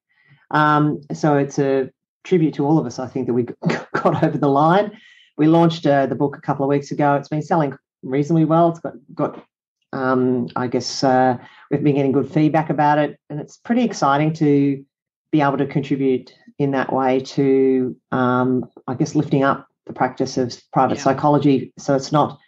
um, 0.51 1.01
so 1.13 1.37
it's 1.37 1.59
a 1.59 1.89
tribute 2.23 2.53
to 2.55 2.65
all 2.65 2.77
of 2.77 2.85
us. 2.85 2.99
I 2.99 3.07
think 3.07 3.27
that 3.27 3.33
we 3.33 3.43
got 3.93 4.23
over 4.23 4.37
the 4.37 4.49
line. 4.49 4.97
We 5.37 5.47
launched 5.47 5.85
uh, 5.85 6.07
the 6.07 6.15
book 6.15 6.35
a 6.37 6.41
couple 6.41 6.65
of 6.65 6.69
weeks 6.69 6.91
ago. 6.91 7.15
It's 7.15 7.29
been 7.29 7.41
selling 7.41 7.73
reasonably 8.03 8.45
well. 8.45 8.69
It's 8.69 8.79
got 8.79 8.93
got 9.13 9.45
um, 9.93 10.47
I 10.55 10.67
guess 10.67 11.03
uh, 11.03 11.37
we've 11.71 11.83
been 11.83 11.95
getting 11.95 12.11
good 12.11 12.31
feedback 12.31 12.69
about 12.69 12.97
it, 12.97 13.19
and 13.29 13.39
it's 13.39 13.57
pretty 13.57 13.83
exciting 13.83 14.33
to 14.33 14.83
be 15.31 15.41
able 15.41 15.57
to 15.57 15.67
contribute 15.67 16.33
in 16.59 16.71
that 16.71 16.91
way 16.91 17.19
to, 17.19 17.95
um, 18.11 18.65
I 18.87 18.95
guess, 18.95 19.15
lifting 19.15 19.43
up 19.43 19.67
the 19.85 19.93
practice 19.93 20.37
of 20.37 20.59
private 20.73 20.97
yeah. 20.97 21.03
psychology. 21.03 21.73
So 21.77 21.95
it's 21.95 22.11
not 22.11 22.39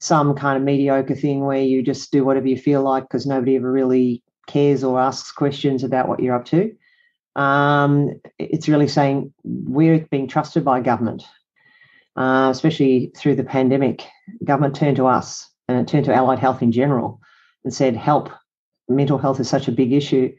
some 0.00 0.34
kind 0.34 0.56
of 0.56 0.62
mediocre 0.62 1.14
thing 1.14 1.44
where 1.44 1.62
you 1.62 1.82
just 1.82 2.10
do 2.10 2.24
whatever 2.24 2.48
you 2.48 2.56
feel 2.56 2.82
like 2.82 3.04
because 3.04 3.26
nobody 3.26 3.56
ever 3.56 3.70
really 3.70 4.22
cares 4.48 4.82
or 4.82 4.98
asks 4.98 5.30
questions 5.30 5.84
about 5.84 6.08
what 6.08 6.20
you're 6.20 6.34
up 6.34 6.44
to. 6.46 6.74
Um, 7.36 8.20
it's 8.38 8.68
really 8.68 8.88
saying 8.88 9.32
we're 9.44 10.00
being 10.10 10.28
trusted 10.28 10.64
by 10.64 10.80
government, 10.80 11.22
uh, 12.16 12.48
especially 12.50 13.12
through 13.16 13.36
the 13.36 13.44
pandemic. 13.44 14.04
Government 14.44 14.74
turned 14.74 14.96
to 14.96 15.06
us 15.06 15.48
and 15.68 15.78
it 15.78 15.88
turned 15.88 16.04
to 16.06 16.14
allied 16.14 16.38
health 16.38 16.62
in 16.62 16.72
general 16.72 17.20
and 17.64 17.72
said, 17.72 17.96
help. 17.96 18.30
Mental 18.88 19.18
health 19.18 19.40
is 19.40 19.48
such 19.48 19.68
a 19.68 19.72
big 19.72 19.92
issue. 19.92 20.34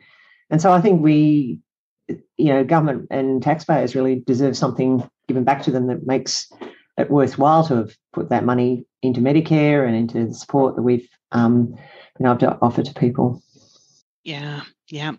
And 0.50 0.62
so 0.62 0.72
I 0.72 0.82
think 0.82 1.02
we, 1.02 1.60
you 2.08 2.54
know, 2.54 2.64
government 2.64 3.08
and 3.10 3.42
taxpayers 3.42 3.96
really 3.96 4.20
deserve 4.20 4.58
something 4.58 5.10
given 5.28 5.44
back 5.44 5.64
to 5.64 5.72
them 5.72 5.88
that 5.88 6.06
makes 6.06 6.52
it 6.98 7.10
worthwhile 7.10 7.66
to 7.68 7.76
have 7.76 7.98
put 8.12 8.30
that 8.30 8.46
money 8.46 8.86
into 9.02 9.22
Medicare 9.22 9.88
and 9.88 9.96
into 9.96 10.28
the 10.28 10.34
support 10.34 10.76
that 10.76 10.84
we've 10.84 11.08
um, 11.32 11.76
been 12.18 12.28
able 12.28 12.38
to 12.38 12.58
offer 12.62 12.84
to 12.84 12.94
people. 12.94 13.42
Yeah, 14.24 14.62
yeah. 14.90 15.14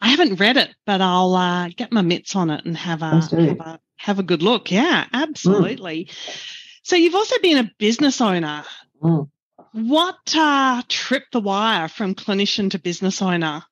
I 0.00 0.08
haven't 0.08 0.38
read 0.38 0.56
it, 0.56 0.70
but 0.86 1.00
I'll 1.00 1.34
uh, 1.34 1.70
get 1.70 1.92
my 1.92 2.02
mitts 2.02 2.36
on 2.36 2.50
it 2.50 2.64
and 2.64 2.76
have 2.76 3.02
a, 3.02 3.20
have 3.20 3.60
a, 3.60 3.80
have 3.96 4.18
a 4.18 4.22
good 4.22 4.42
look. 4.42 4.70
Yeah, 4.70 5.06
absolutely. 5.12 6.04
Mm. 6.04 6.58
So 6.82 6.96
you've 6.96 7.14
also 7.14 7.38
been 7.40 7.58
a 7.58 7.70
business 7.78 8.20
owner. 8.20 8.64
Mm. 9.02 9.28
What 9.72 10.34
uh, 10.36 10.82
tripped 10.88 11.32
the 11.32 11.40
wire 11.40 11.88
from 11.88 12.14
clinician 12.14 12.70
to 12.70 12.78
business 12.78 13.20
owner? 13.22 13.64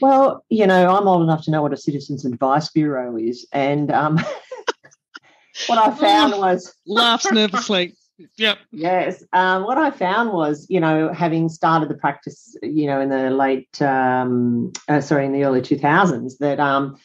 Well, 0.00 0.44
you 0.48 0.66
know, 0.66 0.94
I'm 0.94 1.06
old 1.06 1.22
enough 1.22 1.44
to 1.44 1.50
know 1.50 1.62
what 1.62 1.72
a 1.72 1.76
citizens 1.76 2.24
advice 2.24 2.70
bureau 2.70 3.16
is, 3.16 3.46
and 3.52 3.90
um, 3.90 4.16
what 5.66 5.78
I 5.78 5.94
found 5.94 6.38
was 6.38 6.74
laughs 6.86 7.30
nervously. 7.30 7.94
Yep. 8.36 8.58
Yes. 8.70 9.24
Um, 9.32 9.64
what 9.64 9.76
I 9.76 9.90
found 9.90 10.32
was, 10.32 10.68
you 10.70 10.78
know, 10.78 11.12
having 11.12 11.48
started 11.48 11.88
the 11.88 11.96
practice, 11.96 12.56
you 12.62 12.86
know, 12.86 13.00
in 13.00 13.08
the 13.08 13.30
late, 13.30 13.82
um, 13.82 14.72
uh, 14.88 15.00
sorry, 15.00 15.26
in 15.26 15.32
the 15.32 15.42
early 15.42 15.60
2000s, 15.60 16.38
that, 16.38 16.60
um, 16.60 16.96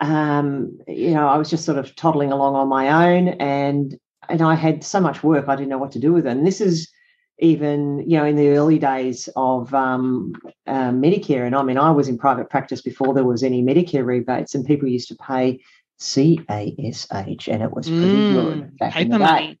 um, 0.00 0.76
you 0.88 1.12
know, 1.12 1.28
I 1.28 1.36
was 1.38 1.50
just 1.50 1.64
sort 1.64 1.78
of 1.78 1.94
toddling 1.94 2.32
along 2.32 2.56
on 2.56 2.68
my 2.68 3.14
own 3.14 3.28
and, 3.28 3.96
and 4.28 4.42
I 4.42 4.56
had 4.56 4.82
so 4.82 4.98
much 4.98 5.22
work, 5.22 5.48
I 5.48 5.54
didn't 5.54 5.68
know 5.68 5.78
what 5.78 5.92
to 5.92 6.00
do 6.00 6.12
with 6.12 6.26
it. 6.26 6.30
And 6.30 6.44
this 6.44 6.60
is 6.60 6.90
even, 7.38 8.08
you 8.08 8.16
know, 8.16 8.24
in 8.24 8.36
the 8.36 8.48
early 8.50 8.78
days 8.78 9.28
of 9.36 9.72
um, 9.74 10.34
uh, 10.66 10.90
Medicare. 10.90 11.46
And 11.46 11.54
I 11.54 11.62
mean, 11.62 11.78
I 11.78 11.90
was 11.90 12.08
in 12.08 12.18
private 12.18 12.50
practice 12.50 12.80
before 12.80 13.14
there 13.14 13.24
was 13.24 13.42
any 13.42 13.62
Medicare 13.62 14.06
rebates 14.06 14.54
and 14.54 14.64
people 14.64 14.88
used 14.88 15.08
to 15.08 15.16
pay 15.16 15.60
CASH, 15.98 17.48
and 17.48 17.62
it 17.62 17.72
was 17.72 17.86
pretty 17.88 18.06
mm, 18.06 18.32
good 18.32 18.78
back 18.78 18.96
in 18.96 19.08
the 19.08 19.18
day. 19.18 19.58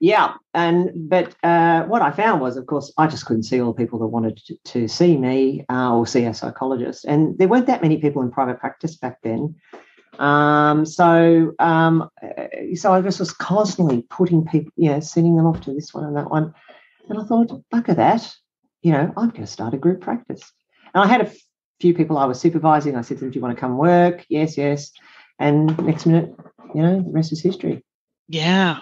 Yeah, 0.00 0.34
and 0.52 1.08
but 1.08 1.34
uh, 1.42 1.84
what 1.84 2.02
I 2.02 2.10
found 2.10 2.40
was, 2.40 2.56
of 2.56 2.66
course, 2.66 2.92
I 2.98 3.06
just 3.06 3.24
couldn't 3.24 3.44
see 3.44 3.60
all 3.60 3.72
the 3.72 3.82
people 3.82 3.98
that 4.00 4.08
wanted 4.08 4.36
to, 4.46 4.56
to 4.64 4.88
see 4.88 5.16
me 5.16 5.64
uh, 5.70 5.96
or 5.96 6.06
see 6.06 6.24
a 6.24 6.34
psychologist, 6.34 7.04
and 7.04 7.38
there 7.38 7.48
weren't 7.48 7.66
that 7.66 7.82
many 7.82 7.98
people 7.98 8.20
in 8.22 8.30
private 8.30 8.58
practice 8.58 8.96
back 8.96 9.22
then. 9.22 9.54
Um, 10.18 10.86
so, 10.86 11.52
um, 11.58 12.08
uh, 12.22 12.74
so 12.74 12.92
I 12.92 13.00
just 13.00 13.18
was 13.18 13.32
constantly 13.32 14.02
putting 14.10 14.44
people, 14.44 14.72
you 14.76 14.90
know, 14.90 15.00
sending 15.00 15.36
them 15.36 15.46
off 15.46 15.60
to 15.62 15.72
this 15.72 15.92
one 15.92 16.04
and 16.04 16.16
that 16.16 16.30
one, 16.30 16.54
and 17.08 17.18
I 17.20 17.24
thought, 17.24 17.62
bugger 17.72 17.96
that, 17.96 18.34
you 18.82 18.92
know, 18.92 19.12
I'm 19.16 19.30
going 19.30 19.42
to 19.42 19.46
start 19.46 19.74
a 19.74 19.78
group 19.78 20.00
practice. 20.00 20.52
And 20.94 21.02
I 21.02 21.06
had 21.06 21.22
a 21.22 21.32
few 21.80 21.94
people 21.94 22.18
I 22.18 22.26
was 22.26 22.40
supervising. 22.40 22.96
I 22.96 23.02
said 23.02 23.18
to 23.18 23.24
them, 23.24 23.30
"Do 23.30 23.38
you 23.38 23.42
want 23.42 23.56
to 23.56 23.60
come 23.60 23.76
work?" 23.76 24.24
Yes, 24.28 24.56
yes. 24.56 24.92
And 25.38 25.76
next 25.84 26.06
minute, 26.06 26.32
you 26.74 26.82
know, 26.82 27.02
the 27.02 27.10
rest 27.10 27.32
is 27.32 27.42
history. 27.42 27.84
Yeah. 28.28 28.80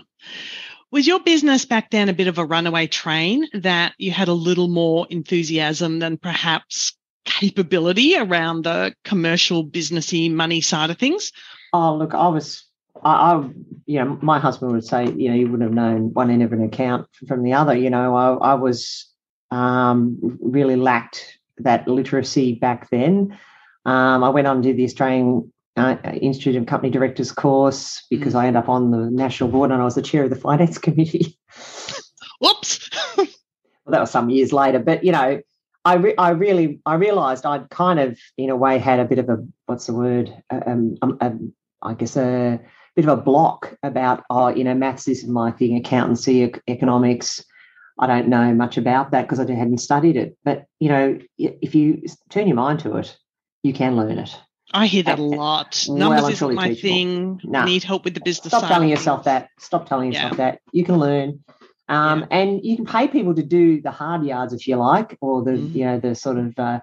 Was 0.90 1.06
your 1.06 1.20
business 1.20 1.64
back 1.64 1.90
then 1.90 2.10
a 2.10 2.12
bit 2.12 2.28
of 2.28 2.36
a 2.36 2.44
runaway 2.44 2.86
train 2.86 3.46
that 3.54 3.94
you 3.96 4.10
had 4.10 4.28
a 4.28 4.34
little 4.34 4.68
more 4.68 5.06
enthusiasm 5.08 6.00
than 6.00 6.18
perhaps 6.18 6.94
capability 7.24 8.16
around 8.16 8.64
the 8.64 8.94
commercial 9.04 9.66
businessy 9.66 10.30
money 10.30 10.60
side 10.60 10.90
of 10.90 10.98
things? 10.98 11.32
Oh, 11.72 11.96
look, 11.96 12.12
I 12.12 12.28
was, 12.28 12.64
I, 13.02 13.32
I, 13.32 13.50
you 13.86 13.98
know, 13.98 14.18
my 14.22 14.38
husband 14.38 14.72
would 14.72 14.84
say, 14.84 15.06
you 15.06 15.28
know, 15.28 15.34
you 15.34 15.48
wouldn't 15.48 15.62
have 15.62 15.74
known 15.74 16.12
one 16.12 16.30
end 16.30 16.42
of 16.42 16.52
an 16.52 16.62
account 16.62 17.08
from 17.26 17.42
the 17.42 17.52
other. 17.52 17.74
You 17.74 17.90
know, 17.90 18.14
I, 18.14 18.52
I 18.52 18.54
was 18.54 19.10
um, 19.50 20.18
really 20.40 20.76
lacked 20.76 21.38
that 21.58 21.86
literacy 21.88 22.54
back 22.54 22.90
then. 22.90 23.38
Um, 23.84 24.22
I 24.24 24.28
went 24.28 24.46
on 24.46 24.62
to 24.62 24.70
do 24.70 24.76
the 24.76 24.84
Australian 24.84 25.52
uh, 25.76 25.96
Institute 26.20 26.56
of 26.56 26.66
Company 26.66 26.90
Directors 26.90 27.32
course 27.32 28.04
because 28.10 28.34
mm. 28.34 28.40
I 28.40 28.46
ended 28.46 28.62
up 28.62 28.68
on 28.68 28.90
the 28.90 29.10
national 29.10 29.50
board 29.50 29.70
and 29.70 29.80
I 29.80 29.84
was 29.84 29.94
the 29.94 30.02
chair 30.02 30.24
of 30.24 30.30
the 30.30 30.36
finance 30.48 30.78
committee. 30.78 31.38
Whoops. 32.40 32.90
well, 33.16 33.26
that 33.86 34.00
was 34.00 34.10
some 34.10 34.30
years 34.30 34.52
later, 34.52 34.78
but 34.78 35.04
you 35.04 35.12
know, 35.12 35.40
I 35.84 35.94
re- 35.94 36.16
I 36.16 36.30
really 36.30 36.80
I 36.86 36.94
realised 36.94 37.44
I'd 37.44 37.70
kind 37.70 37.98
of 37.98 38.18
in 38.36 38.50
a 38.50 38.56
way 38.56 38.78
had 38.78 39.00
a 39.00 39.04
bit 39.04 39.18
of 39.18 39.28
a 39.28 39.44
what's 39.66 39.86
the 39.86 39.94
word 39.94 40.32
um, 40.50 40.96
um, 41.02 41.18
um, 41.20 41.52
I 41.82 41.94
guess 41.94 42.16
a 42.16 42.60
bit 42.94 43.06
of 43.06 43.18
a 43.18 43.22
block 43.22 43.74
about 43.82 44.24
oh 44.30 44.48
you 44.48 44.64
know 44.64 44.74
maths 44.74 45.08
isn't 45.08 45.32
my 45.32 45.50
thing 45.50 45.76
accountancy 45.76 46.52
economics 46.68 47.44
I 47.98 48.06
don't 48.06 48.28
know 48.28 48.54
much 48.54 48.76
about 48.76 49.10
that 49.10 49.22
because 49.22 49.38
I 49.38 49.50
hadn't 49.52 49.78
studied 49.78 50.16
it 50.16 50.36
but 50.44 50.66
you 50.80 50.88
know 50.88 51.18
if 51.38 51.74
you 51.74 52.02
turn 52.28 52.46
your 52.46 52.56
mind 52.56 52.80
to 52.80 52.96
it 52.96 53.16
you 53.62 53.72
can 53.72 53.96
learn 53.96 54.18
it 54.18 54.36
I 54.74 54.86
hear 54.86 55.02
that 55.02 55.18
a 55.18 55.22
lot. 55.22 55.84
Numbers 55.88 56.22
well, 56.22 56.30
isn't 56.30 56.54
my 56.54 56.68
teachable. 56.68 56.88
thing. 56.88 57.40
No. 57.44 57.64
Need 57.64 57.84
help 57.84 58.04
with 58.04 58.14
the 58.14 58.20
business. 58.20 58.48
Stop 58.48 58.68
telling 58.68 58.88
yourself 58.88 59.24
that. 59.24 59.48
Stop 59.58 59.86
telling 59.86 60.12
yourself 60.12 60.32
yeah. 60.32 60.36
that. 60.36 60.60
You 60.72 60.84
can 60.84 60.96
learn. 60.96 61.44
Um, 61.88 62.20
yeah. 62.20 62.26
And 62.30 62.64
you 62.64 62.76
can 62.76 62.86
pay 62.86 63.08
people 63.08 63.34
to 63.34 63.42
do 63.42 63.82
the 63.82 63.90
hard 63.90 64.24
yards 64.24 64.52
if 64.52 64.66
you 64.66 64.76
like, 64.76 65.18
or 65.20 65.42
the 65.42 65.52
mm. 65.52 65.74
you 65.74 65.84
know 65.84 66.00
the 66.00 66.14
sort 66.14 66.38
of 66.38 66.58
uh, 66.58 66.80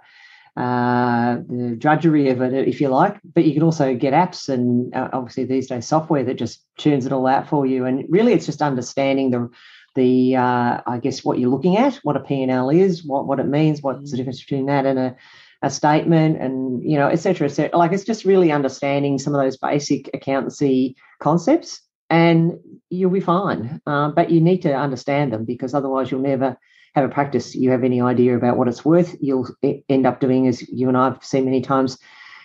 uh, 0.57 1.37
the 1.47 1.75
drudgery 1.77 2.29
of 2.29 2.41
it 2.41 2.67
if 2.67 2.81
you 2.81 2.89
like. 2.89 3.19
But 3.23 3.45
you 3.45 3.53
can 3.53 3.63
also 3.63 3.95
get 3.95 4.13
apps 4.13 4.49
and 4.49 4.93
uh, 4.95 5.09
obviously 5.13 5.45
these 5.45 5.67
days 5.67 5.87
software 5.87 6.23
that 6.23 6.35
just 6.35 6.63
churns 6.77 7.05
it 7.05 7.13
all 7.13 7.27
out 7.27 7.47
for 7.47 7.65
you. 7.65 7.85
And 7.85 8.05
really, 8.09 8.33
it's 8.33 8.45
just 8.45 8.61
understanding 8.61 9.31
the 9.31 9.49
the 9.95 10.35
uh, 10.35 10.81
I 10.85 10.99
guess 11.01 11.23
what 11.23 11.39
you're 11.39 11.49
looking 11.49 11.77
at, 11.77 11.95
what 12.03 12.15
a 12.15 12.19
P 12.19 12.41
and 12.41 12.51
L 12.51 12.69
is, 12.69 13.03
what 13.03 13.27
what 13.27 13.39
it 13.39 13.47
means, 13.47 13.81
what's 13.81 14.09
mm. 14.09 14.11
the 14.11 14.17
difference 14.17 14.41
between 14.41 14.65
that 14.67 14.85
and 14.85 14.99
a 14.99 15.15
a 15.61 15.69
statement 15.69 16.41
and 16.41 16.81
you 16.83 16.97
know 16.97 17.07
et 17.07 17.17
cetera, 17.17 17.47
et 17.47 17.51
cetera. 17.51 17.77
like 17.77 17.91
it's 17.91 18.05
just 18.05 18.25
really 18.25 18.51
understanding 18.51 19.17
some 19.17 19.35
of 19.35 19.41
those 19.41 19.57
basic 19.57 20.09
accountancy 20.13 20.95
concepts 21.19 21.81
and 22.09 22.53
you'll 22.89 23.11
be 23.11 23.19
fine 23.19 23.81
uh, 23.85 24.09
but 24.09 24.29
you 24.29 24.39
need 24.39 24.61
to 24.61 24.73
understand 24.73 25.33
them 25.33 25.43
because 25.43 25.73
otherwise 25.73 26.09
you'll 26.11 26.21
never 26.21 26.57
have 26.99 27.09
a 27.09 27.13
practice 27.13 27.55
you 27.55 27.71
have 27.71 27.83
any 27.83 28.01
idea 28.01 28.35
about 28.35 28.57
what 28.57 28.67
it's 28.67 28.85
worth 28.85 29.15
you'll 29.21 29.47
end 29.89 30.05
up 30.05 30.19
doing 30.19 30.47
as 30.47 30.67
you 30.69 30.87
and 30.87 30.97
i've 30.97 31.23
seen 31.23 31.45
many 31.45 31.61
times 31.61 31.97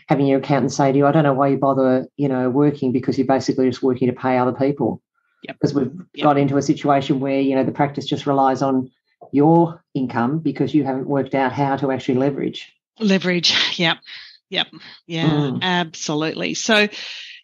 having 0.08 0.26
your 0.26 0.38
accountant 0.38 0.72
say 0.72 0.92
to 0.92 0.98
you 0.98 1.06
i 1.06 1.12
don't 1.12 1.24
know 1.24 1.34
why 1.34 1.48
you 1.48 1.56
bother 1.56 2.06
you 2.16 2.28
know 2.28 2.50
working 2.50 2.92
because 2.92 3.18
you're 3.18 3.26
basically 3.26 3.68
just 3.68 3.82
working 3.82 4.08
to 4.08 4.14
pay 4.14 4.38
other 4.38 4.52
people 4.52 5.02
yep. 5.42 5.56
because 5.56 5.74
we've 5.74 5.92
yep. 6.14 6.24
got 6.24 6.38
into 6.38 6.56
a 6.56 6.62
situation 6.62 7.20
where 7.20 7.40
you 7.40 7.54
know 7.54 7.64
the 7.64 7.72
practice 7.72 8.06
just 8.06 8.26
relies 8.26 8.62
on 8.62 8.90
your 9.32 9.82
income 9.94 10.38
because 10.38 10.74
you 10.74 10.84
haven't 10.84 11.08
worked 11.08 11.34
out 11.34 11.52
how 11.52 11.76
to 11.76 11.90
actually 11.90 12.16
leverage 12.16 12.74
Leverage. 13.00 13.54
Yep. 13.78 13.98
Yep. 14.50 14.66
Yeah, 15.06 15.28
mm. 15.28 15.58
absolutely. 15.62 16.54
So, 16.54 16.88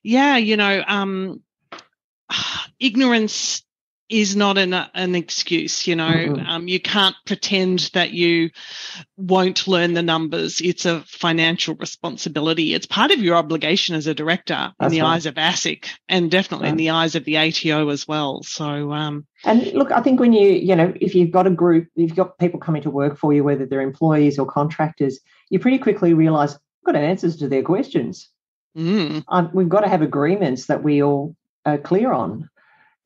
yeah, 0.03 0.37
you 0.37 0.57
know, 0.57 0.85
um, 0.87 1.43
ignorance 2.81 3.63
is 4.11 4.35
not 4.35 4.59
an, 4.59 4.75
an 4.75 5.15
excuse, 5.15 5.87
you 5.87 5.95
know. 5.95 6.11
Mm-hmm. 6.11 6.47
Um, 6.47 6.69
you 6.69 6.81
can't 6.81 7.15
pretend 7.25 7.91
that 7.95 8.11
you 8.11 8.51
won't 9.17 9.69
learn 9.69 9.95
the 9.95 10.03
numbers. 10.03 10.61
It's 10.61 10.85
a 10.85 11.01
financial 11.07 11.77
responsibility. 11.77 12.75
It's 12.75 12.87
part 12.87 13.13
of 13.13 13.21
your 13.21 13.37
obligation 13.37 13.95
as 13.95 14.09
a 14.09 14.15
director 14.15 14.73
That's 14.79 14.93
in 14.93 14.99
the 14.99 15.03
right. 15.03 15.15
eyes 15.15 15.27
of 15.27 15.35
ASIC 15.35 15.87
and 16.09 16.31
definitely 16.31 16.69
in 16.71 16.77
the 16.77 16.91
eyes 16.91 17.15
of 17.15 17.25
the 17.25 17.39
ATO 17.39 17.89
as 17.89 18.07
well. 18.09 18.43
So, 18.43 18.93
um, 18.93 19.27
and 19.45 19.73
look, 19.73 19.93
I 19.93 20.03
think 20.03 20.19
when 20.19 20.33
you, 20.33 20.51
you 20.51 20.75
know, 20.75 20.93
if 21.01 21.15
you've 21.15 21.31
got 21.31 21.47
a 21.47 21.51
group, 21.51 21.89
you've 21.95 22.17
got 22.17 22.39
people 22.39 22.61
coming 22.61 22.83
to 22.83 22.91
work 22.91 23.17
for 23.17 23.33
you, 23.33 23.45
whether 23.45 23.65
they're 23.65 23.81
employees 23.81 24.39
or 24.39 24.47
contractors, 24.47 25.21
you 25.51 25.59
pretty 25.61 25.79
quickly 25.79 26.15
realize 26.15 26.55
I've 26.55 26.95
got 26.95 26.97
answers 26.97 27.37
to 27.37 27.49
their 27.49 27.63
questions. 27.63 28.29
Mm. 28.77 29.25
Um, 29.29 29.51
we've 29.55 29.69
got 29.69 29.81
to 29.81 29.89
have 29.89 30.03
agreements 30.03 30.67
that 30.67 30.83
we 30.83 31.03
all 31.03 31.37
are 31.65 31.79
clear 31.79 32.13
on. 32.13 32.51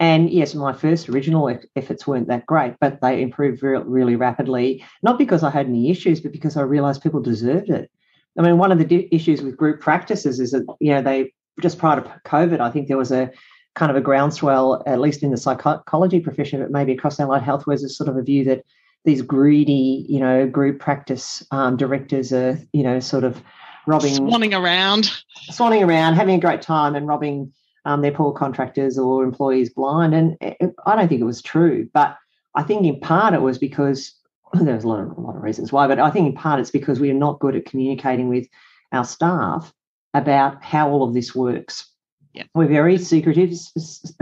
And 0.05 0.29
yes, 0.29 0.55
my 0.55 0.75
first 0.75 1.09
original 1.09 1.59
efforts 1.77 2.07
weren't 2.07 2.29
that 2.29 2.45
great, 2.45 2.75
but 2.79 3.01
they 3.01 3.23
improved 3.23 3.63
re- 3.63 3.79
really 3.79 4.17
rapidly. 4.17 4.85
Not 5.03 5.17
because 5.17 5.43
I 5.43 5.49
had 5.49 5.65
any 5.65 5.91
issues, 5.91 6.21
but 6.21 6.31
because 6.31 6.59
I 6.59 6.61
realised 6.61 7.03
people 7.03 7.23
deserved 7.23 7.71
it. 7.71 7.91
I 8.39 8.43
mean, 8.43 8.59
one 8.59 8.71
of 8.71 8.77
the 8.77 8.85
di- 8.85 9.09
issues 9.11 9.41
with 9.41 9.57
group 9.57 9.81
practices 9.81 10.41
is 10.41 10.51
that 10.51 10.67
you 10.79 10.93
know 10.93 11.01
they 11.01 11.33
just 11.63 11.79
prior 11.79 12.03
to 12.03 12.21
COVID, 12.27 12.61
I 12.61 12.71
think 12.71 12.89
there 12.89 12.99
was 12.99 13.13
a 13.13 13.31
kind 13.77 13.91
of 13.91 13.97
a 13.97 14.03
groundswell, 14.03 14.83
at 14.87 15.01
least 15.01 15.23
in 15.23 15.31
the 15.31 15.39
psychology 15.39 16.21
profession, 16.21 16.61
but 16.61 16.71
maybe 16.71 16.93
across 16.93 17.19
allied 17.19 17.43
health, 17.43 17.67
was 17.67 17.83
a 17.83 17.89
sort 17.89 18.11
of 18.11 18.19
a 18.19 18.23
view 18.23 18.45
that 18.45 18.63
these 19.07 19.23
greedy, 19.23 20.05
you 20.07 20.21
know, 20.21 20.47
group 20.47 20.81
practice 20.81 21.43
um, 21.51 21.79
directors 21.79 22.31
are, 22.31 22.59
you 22.75 22.83
know, 22.83 23.01
sort 23.01 23.25
of 23.25 23.43
robbing, 23.87 24.17
swanning 24.17 24.55
around, 24.55 25.11
swanning 25.51 25.87
around, 25.87 26.15
having 26.15 26.35
a 26.35 26.41
great 26.41 26.61
time, 26.61 26.95
and 26.95 27.09
robbing 27.09 27.55
um, 27.85 28.01
their 28.01 28.13
poor 28.13 28.33
contractors 28.33 28.99
or 28.99 29.25
employees 29.25 29.71
blind. 29.71 30.15
And 30.15 30.37
it, 30.41 30.75
I 30.87 30.97
don't 30.97 31.09
think 31.09 31.21
it 31.21 31.25
was 31.25 31.43
true. 31.43 31.89
But 31.93 32.17
I 32.55 32.63
think 32.63 32.85
in 32.85 33.01
part 33.01 33.35
it 33.35 33.43
was 33.43 33.59
because 33.59 34.15
there's 34.55 34.85
a 34.85 34.89
lot 34.89 35.01
of 35.01 35.17
a 35.17 35.21
lot 35.21 35.37
of 35.37 35.43
reasons 35.43 35.73
why, 35.73 35.87
but 35.87 35.99
I 35.99 36.11
think 36.11 36.27
in 36.27 36.35
part 36.35 36.61
it's 36.61 36.71
because 36.71 37.01
we 37.01 37.11
are 37.11 37.15
not 37.15 37.41
good 37.41 37.57
at 37.57 37.67
communicating 37.67 38.29
with 38.29 38.47
our 38.93 39.05
staff 39.05 39.73
about 40.15 40.63
how 40.63 40.89
all 40.91 41.03
of 41.03 41.15
this 41.15 41.35
works. 41.35 41.91
Yeah. 42.33 42.45
We're 42.55 42.69
very 42.69 42.99
secretive. 42.99 43.53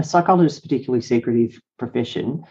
Psychologists, 0.02 0.61
particularly 0.61 1.02
secretive 1.02 1.59
profession. 1.78 2.45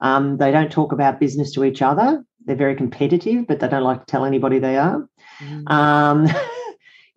Um, 0.00 0.36
they 0.36 0.50
don't 0.50 0.70
talk 0.70 0.92
about 0.92 1.20
business 1.20 1.52
to 1.52 1.64
each 1.64 1.80
other. 1.80 2.22
They're 2.44 2.56
very 2.56 2.76
competitive, 2.76 3.46
but 3.46 3.60
they 3.60 3.68
don't 3.68 3.82
like 3.82 4.00
to 4.00 4.06
tell 4.06 4.24
anybody 4.24 4.58
they 4.58 4.76
are. 4.76 5.08
Mm. 5.40 5.70
Um, 5.70 6.26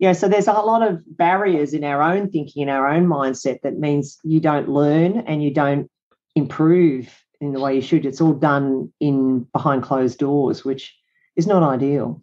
yeah, 0.00 0.12
so 0.12 0.28
there's 0.28 0.48
a 0.48 0.52
lot 0.54 0.82
of 0.82 1.02
barriers 1.18 1.74
in 1.74 1.84
our 1.84 2.00
own 2.00 2.30
thinking, 2.30 2.62
in 2.62 2.68
our 2.70 2.88
own 2.88 3.06
mindset, 3.06 3.60
that 3.60 3.78
means 3.78 4.18
you 4.24 4.40
don't 4.40 4.66
learn 4.66 5.18
and 5.26 5.44
you 5.44 5.52
don't 5.52 5.90
improve 6.34 7.06
in 7.38 7.52
the 7.52 7.60
way 7.60 7.74
you 7.74 7.82
should. 7.82 8.06
It's 8.06 8.18
all 8.18 8.32
done 8.32 8.90
in 8.98 9.40
behind 9.52 9.82
closed 9.82 10.18
doors, 10.18 10.64
which 10.64 10.96
is 11.36 11.46
not 11.46 11.62
ideal. 11.62 12.22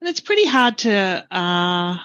And 0.00 0.08
it's 0.08 0.20
pretty 0.20 0.46
hard 0.46 0.78
to 0.78 1.26
uh, 1.30 1.98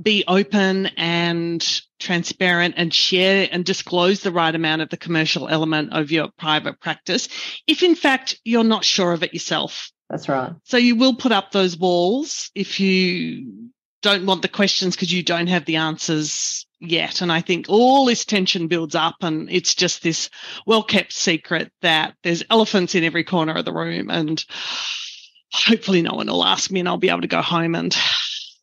be 0.00 0.24
open 0.26 0.86
and 0.96 1.82
transparent 1.98 2.76
and 2.78 2.94
share 2.94 3.46
and 3.52 3.66
disclose 3.66 4.22
the 4.22 4.32
right 4.32 4.54
amount 4.54 4.80
of 4.80 4.88
the 4.88 4.96
commercial 4.96 5.46
element 5.46 5.92
of 5.92 6.10
your 6.10 6.28
private 6.38 6.80
practice 6.80 7.28
if 7.66 7.82
in 7.82 7.94
fact 7.94 8.38
you're 8.44 8.64
not 8.64 8.84
sure 8.84 9.12
of 9.12 9.22
it 9.22 9.34
yourself. 9.34 9.90
That's 10.08 10.28
right. 10.28 10.52
So 10.64 10.78
you 10.78 10.96
will 10.96 11.14
put 11.14 11.32
up 11.32 11.52
those 11.52 11.76
walls 11.76 12.50
if 12.54 12.80
you 12.80 13.70
don't 14.02 14.26
want 14.26 14.42
the 14.42 14.48
questions 14.48 14.94
because 14.94 15.12
you 15.12 15.22
don't 15.22 15.46
have 15.48 15.64
the 15.64 15.76
answers 15.76 16.66
yet. 16.80 17.22
And 17.22 17.32
I 17.32 17.40
think 17.40 17.66
all 17.68 18.04
this 18.04 18.24
tension 18.24 18.68
builds 18.68 18.94
up 18.94 19.16
and 19.22 19.50
it's 19.50 19.74
just 19.74 20.02
this 20.02 20.30
well 20.66 20.82
kept 20.82 21.12
secret 21.12 21.72
that 21.82 22.14
there's 22.22 22.44
elephants 22.50 22.94
in 22.94 23.04
every 23.04 23.24
corner 23.24 23.54
of 23.54 23.64
the 23.64 23.72
room 23.72 24.10
and 24.10 24.44
hopefully 25.52 26.02
no 26.02 26.14
one 26.14 26.26
will 26.26 26.44
ask 26.44 26.70
me 26.70 26.80
and 26.80 26.88
I'll 26.88 26.98
be 26.98 27.08
able 27.08 27.22
to 27.22 27.26
go 27.26 27.42
home 27.42 27.74
and 27.74 27.96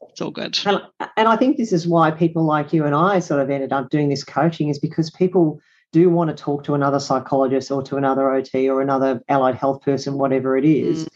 it's 0.09 0.21
all 0.21 0.31
good. 0.31 0.59
And, 0.65 0.81
and 1.17 1.27
I 1.27 1.35
think 1.35 1.57
this 1.57 1.73
is 1.73 1.87
why 1.87 2.11
people 2.11 2.43
like 2.45 2.71
you 2.71 2.85
and 2.85 2.93
I 2.93 3.19
sort 3.19 3.41
of 3.41 3.49
ended 3.49 3.73
up 3.73 3.89
doing 3.89 4.09
this 4.09 4.23
coaching 4.23 4.69
is 4.69 4.79
because 4.79 5.09
people 5.09 5.59
do 5.91 6.09
want 6.09 6.35
to 6.35 6.35
talk 6.35 6.63
to 6.65 6.73
another 6.73 6.99
psychologist 6.99 7.71
or 7.71 7.81
to 7.83 7.97
another 7.97 8.31
OT 8.31 8.69
or 8.69 8.81
another 8.81 9.21
allied 9.29 9.55
health 9.55 9.81
person, 9.81 10.17
whatever 10.17 10.57
it 10.57 10.65
is, 10.65 11.05
mm. 11.05 11.07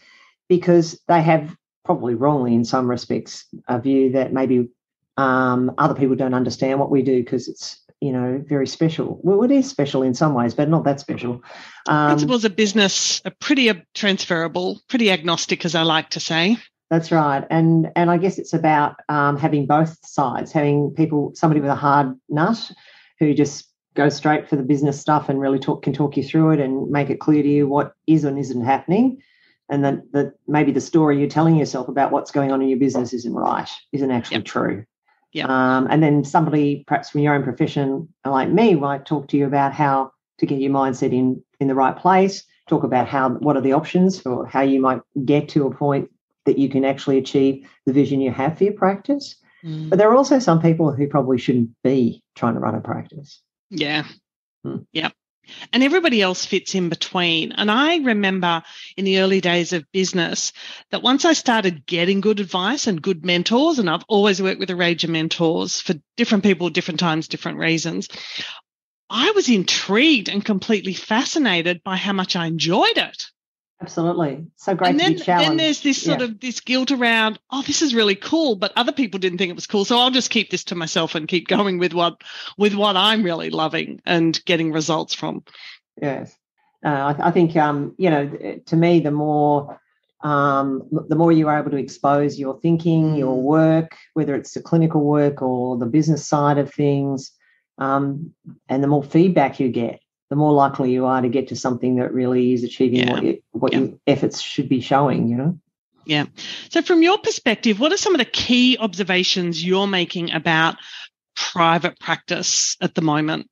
because 0.48 1.00
they 1.08 1.20
have 1.22 1.54
probably 1.88 2.14
wrongly 2.14 2.52
in 2.52 2.66
some 2.66 2.86
respects 2.86 3.46
a 3.66 3.80
view 3.80 4.12
that 4.12 4.30
maybe 4.30 4.68
um, 5.16 5.72
other 5.78 5.94
people 5.94 6.14
don't 6.14 6.34
understand 6.34 6.78
what 6.78 6.90
we 6.90 7.00
do 7.00 7.24
because 7.24 7.48
it's 7.48 7.82
you 8.02 8.12
know 8.12 8.44
very 8.46 8.66
special. 8.66 9.18
Well, 9.22 9.42
it 9.42 9.50
is 9.50 9.70
special 9.70 10.02
in 10.02 10.12
some 10.12 10.34
ways, 10.34 10.52
but 10.52 10.68
not 10.68 10.84
that 10.84 11.00
special. 11.00 11.42
Um, 11.88 12.10
Principles 12.10 12.44
of 12.44 12.54
business 12.54 13.22
are 13.24 13.32
pretty 13.40 13.72
transferable, 13.94 14.82
pretty 14.90 15.10
agnostic, 15.10 15.64
as 15.64 15.74
I 15.74 15.80
like 15.80 16.10
to 16.10 16.20
say. 16.20 16.58
That's 16.90 17.10
right, 17.10 17.42
and 17.48 17.90
and 17.96 18.10
I 18.10 18.18
guess 18.18 18.36
it's 18.36 18.52
about 18.52 18.96
um, 19.08 19.38
having 19.38 19.64
both 19.66 19.96
sides, 20.06 20.52
having 20.52 20.90
people, 20.94 21.32
somebody 21.34 21.62
with 21.62 21.70
a 21.70 21.74
hard 21.74 22.14
nut, 22.28 22.70
who 23.18 23.32
just 23.32 23.66
goes 23.94 24.14
straight 24.14 24.46
for 24.46 24.56
the 24.56 24.62
business 24.62 25.00
stuff 25.00 25.30
and 25.30 25.40
really 25.40 25.58
talk 25.58 25.84
can 25.84 25.94
talk 25.94 26.18
you 26.18 26.22
through 26.22 26.50
it 26.50 26.60
and 26.60 26.90
make 26.90 27.08
it 27.08 27.18
clear 27.18 27.42
to 27.42 27.48
you 27.48 27.66
what 27.66 27.94
is 28.06 28.24
and 28.24 28.38
isn't 28.38 28.62
happening, 28.62 29.22
and 29.68 29.84
that 29.84 30.12
that 30.12 30.34
maybe 30.46 30.72
the 30.72 30.80
story 30.80 31.18
you're 31.18 31.28
telling 31.28 31.56
yourself 31.56 31.88
about 31.88 32.12
what's 32.12 32.30
going 32.30 32.52
on 32.52 32.62
in 32.62 32.68
your 32.68 32.78
business 32.78 33.12
isn't 33.12 33.34
right, 33.34 33.68
isn't 33.92 34.10
actually 34.10 34.38
yep. 34.38 34.46
true. 34.46 34.84
Yeah. 35.32 35.46
Um, 35.46 35.86
and 35.90 36.02
then 36.02 36.24
somebody, 36.24 36.84
perhaps 36.86 37.10
from 37.10 37.20
your 37.20 37.34
own 37.34 37.42
profession, 37.42 38.08
like 38.24 38.50
me, 38.50 38.74
might 38.74 39.04
talk 39.04 39.28
to 39.28 39.36
you 39.36 39.46
about 39.46 39.74
how 39.74 40.12
to 40.38 40.46
get 40.46 40.60
your 40.60 40.72
mindset 40.72 41.12
in 41.12 41.42
in 41.60 41.68
the 41.68 41.74
right 41.74 41.96
place. 41.96 42.44
Talk 42.68 42.82
about 42.82 43.08
how 43.08 43.30
what 43.30 43.56
are 43.56 43.62
the 43.62 43.72
options 43.72 44.20
for 44.20 44.46
how 44.46 44.62
you 44.62 44.80
might 44.80 45.00
get 45.24 45.48
to 45.50 45.66
a 45.66 45.74
point 45.74 46.10
that 46.46 46.58
you 46.58 46.68
can 46.68 46.84
actually 46.84 47.18
achieve 47.18 47.66
the 47.84 47.92
vision 47.92 48.20
you 48.20 48.30
have 48.30 48.56
for 48.56 48.64
your 48.64 48.72
practice. 48.72 49.36
Mm. 49.64 49.90
But 49.90 49.98
there 49.98 50.10
are 50.10 50.16
also 50.16 50.38
some 50.38 50.62
people 50.62 50.92
who 50.92 51.06
probably 51.06 51.38
shouldn't 51.38 51.70
be 51.82 52.22
trying 52.36 52.54
to 52.54 52.60
run 52.60 52.74
a 52.74 52.80
practice. 52.80 53.42
Yeah. 53.70 54.06
Hmm. 54.64 54.78
Yeah. 54.92 55.10
And 55.72 55.82
everybody 55.82 56.22
else 56.22 56.44
fits 56.44 56.74
in 56.74 56.88
between. 56.88 57.52
And 57.52 57.70
I 57.70 57.96
remember 57.98 58.62
in 58.96 59.04
the 59.04 59.20
early 59.20 59.40
days 59.40 59.72
of 59.72 59.90
business 59.92 60.52
that 60.90 61.02
once 61.02 61.24
I 61.24 61.32
started 61.32 61.86
getting 61.86 62.20
good 62.20 62.40
advice 62.40 62.86
and 62.86 63.02
good 63.02 63.24
mentors, 63.24 63.78
and 63.78 63.88
I've 63.88 64.04
always 64.08 64.42
worked 64.42 64.60
with 64.60 64.70
a 64.70 64.76
range 64.76 65.04
of 65.04 65.10
mentors 65.10 65.80
for 65.80 65.94
different 66.16 66.44
people, 66.44 66.70
different 66.70 67.00
times, 67.00 67.28
different 67.28 67.58
reasons, 67.58 68.08
I 69.10 69.30
was 69.30 69.48
intrigued 69.48 70.28
and 70.28 70.44
completely 70.44 70.92
fascinated 70.92 71.82
by 71.82 71.96
how 71.96 72.12
much 72.12 72.36
I 72.36 72.46
enjoyed 72.46 72.98
it. 72.98 73.24
Absolutely. 73.80 74.46
So 74.56 74.74
great 74.74 74.90
and 74.90 75.00
then, 75.00 75.12
to 75.12 75.18
be 75.18 75.24
challenged. 75.24 75.50
Then 75.50 75.56
there's 75.56 75.80
this 75.82 76.02
sort 76.02 76.18
yeah. 76.18 76.26
of 76.26 76.40
this 76.40 76.60
guilt 76.60 76.90
around, 76.90 77.38
oh, 77.50 77.62
this 77.62 77.80
is 77.80 77.94
really 77.94 78.16
cool, 78.16 78.56
but 78.56 78.72
other 78.74 78.90
people 78.90 79.20
didn't 79.20 79.38
think 79.38 79.50
it 79.50 79.54
was 79.54 79.68
cool. 79.68 79.84
So 79.84 79.98
I'll 79.98 80.10
just 80.10 80.30
keep 80.30 80.50
this 80.50 80.64
to 80.64 80.74
myself 80.74 81.14
and 81.14 81.28
keep 81.28 81.46
going 81.46 81.78
with 81.78 81.92
what 81.92 82.22
with 82.56 82.74
what 82.74 82.96
I'm 82.96 83.22
really 83.22 83.50
loving 83.50 84.02
and 84.04 84.44
getting 84.44 84.72
results 84.72 85.14
from. 85.14 85.44
Yes. 86.00 86.36
Uh, 86.84 87.14
I, 87.18 87.28
I, 87.28 87.30
think 87.30 87.56
um, 87.56 87.94
you 87.98 88.10
know, 88.10 88.60
to 88.66 88.76
me, 88.76 89.00
the 89.00 89.10
more 89.10 89.80
um, 90.22 90.82
the 91.08 91.14
more 91.14 91.30
you 91.30 91.46
are 91.48 91.60
able 91.60 91.70
to 91.70 91.76
expose 91.76 92.38
your 92.38 92.58
thinking, 92.60 93.14
your 93.14 93.36
mm. 93.36 93.42
work, 93.42 93.96
whether 94.14 94.34
it's 94.34 94.52
the 94.52 94.62
clinical 94.62 95.02
work 95.04 95.40
or 95.42 95.78
the 95.78 95.86
business 95.86 96.26
side 96.26 96.58
of 96.58 96.72
things, 96.72 97.30
um, 97.78 98.34
and 98.68 98.82
the 98.82 98.88
more 98.88 99.04
feedback 99.04 99.60
you 99.60 99.68
get, 99.68 100.00
the 100.30 100.36
more 100.36 100.52
likely 100.52 100.92
you 100.92 101.06
are 101.06 101.20
to 101.20 101.28
get 101.28 101.48
to 101.48 101.56
something 101.56 101.96
that 101.96 102.12
really 102.12 102.52
is 102.52 102.64
achieving 102.64 103.00
yeah. 103.00 103.12
what, 103.12 103.22
you, 103.22 103.42
what 103.52 103.72
yeah. 103.72 103.78
your 103.78 103.98
efforts 104.06 104.40
should 104.40 104.68
be 104.68 104.80
showing, 104.80 105.28
you 105.28 105.36
know? 105.36 105.58
Yeah. 106.04 106.24
So, 106.70 106.80
from 106.80 107.02
your 107.02 107.18
perspective, 107.18 107.78
what 107.78 107.92
are 107.92 107.98
some 107.98 108.14
of 108.14 108.18
the 108.18 108.24
key 108.24 108.78
observations 108.78 109.62
you're 109.62 109.86
making 109.86 110.32
about 110.32 110.76
private 111.36 111.98
practice 112.00 112.76
at 112.80 112.94
the 112.94 113.02
moment? 113.02 113.50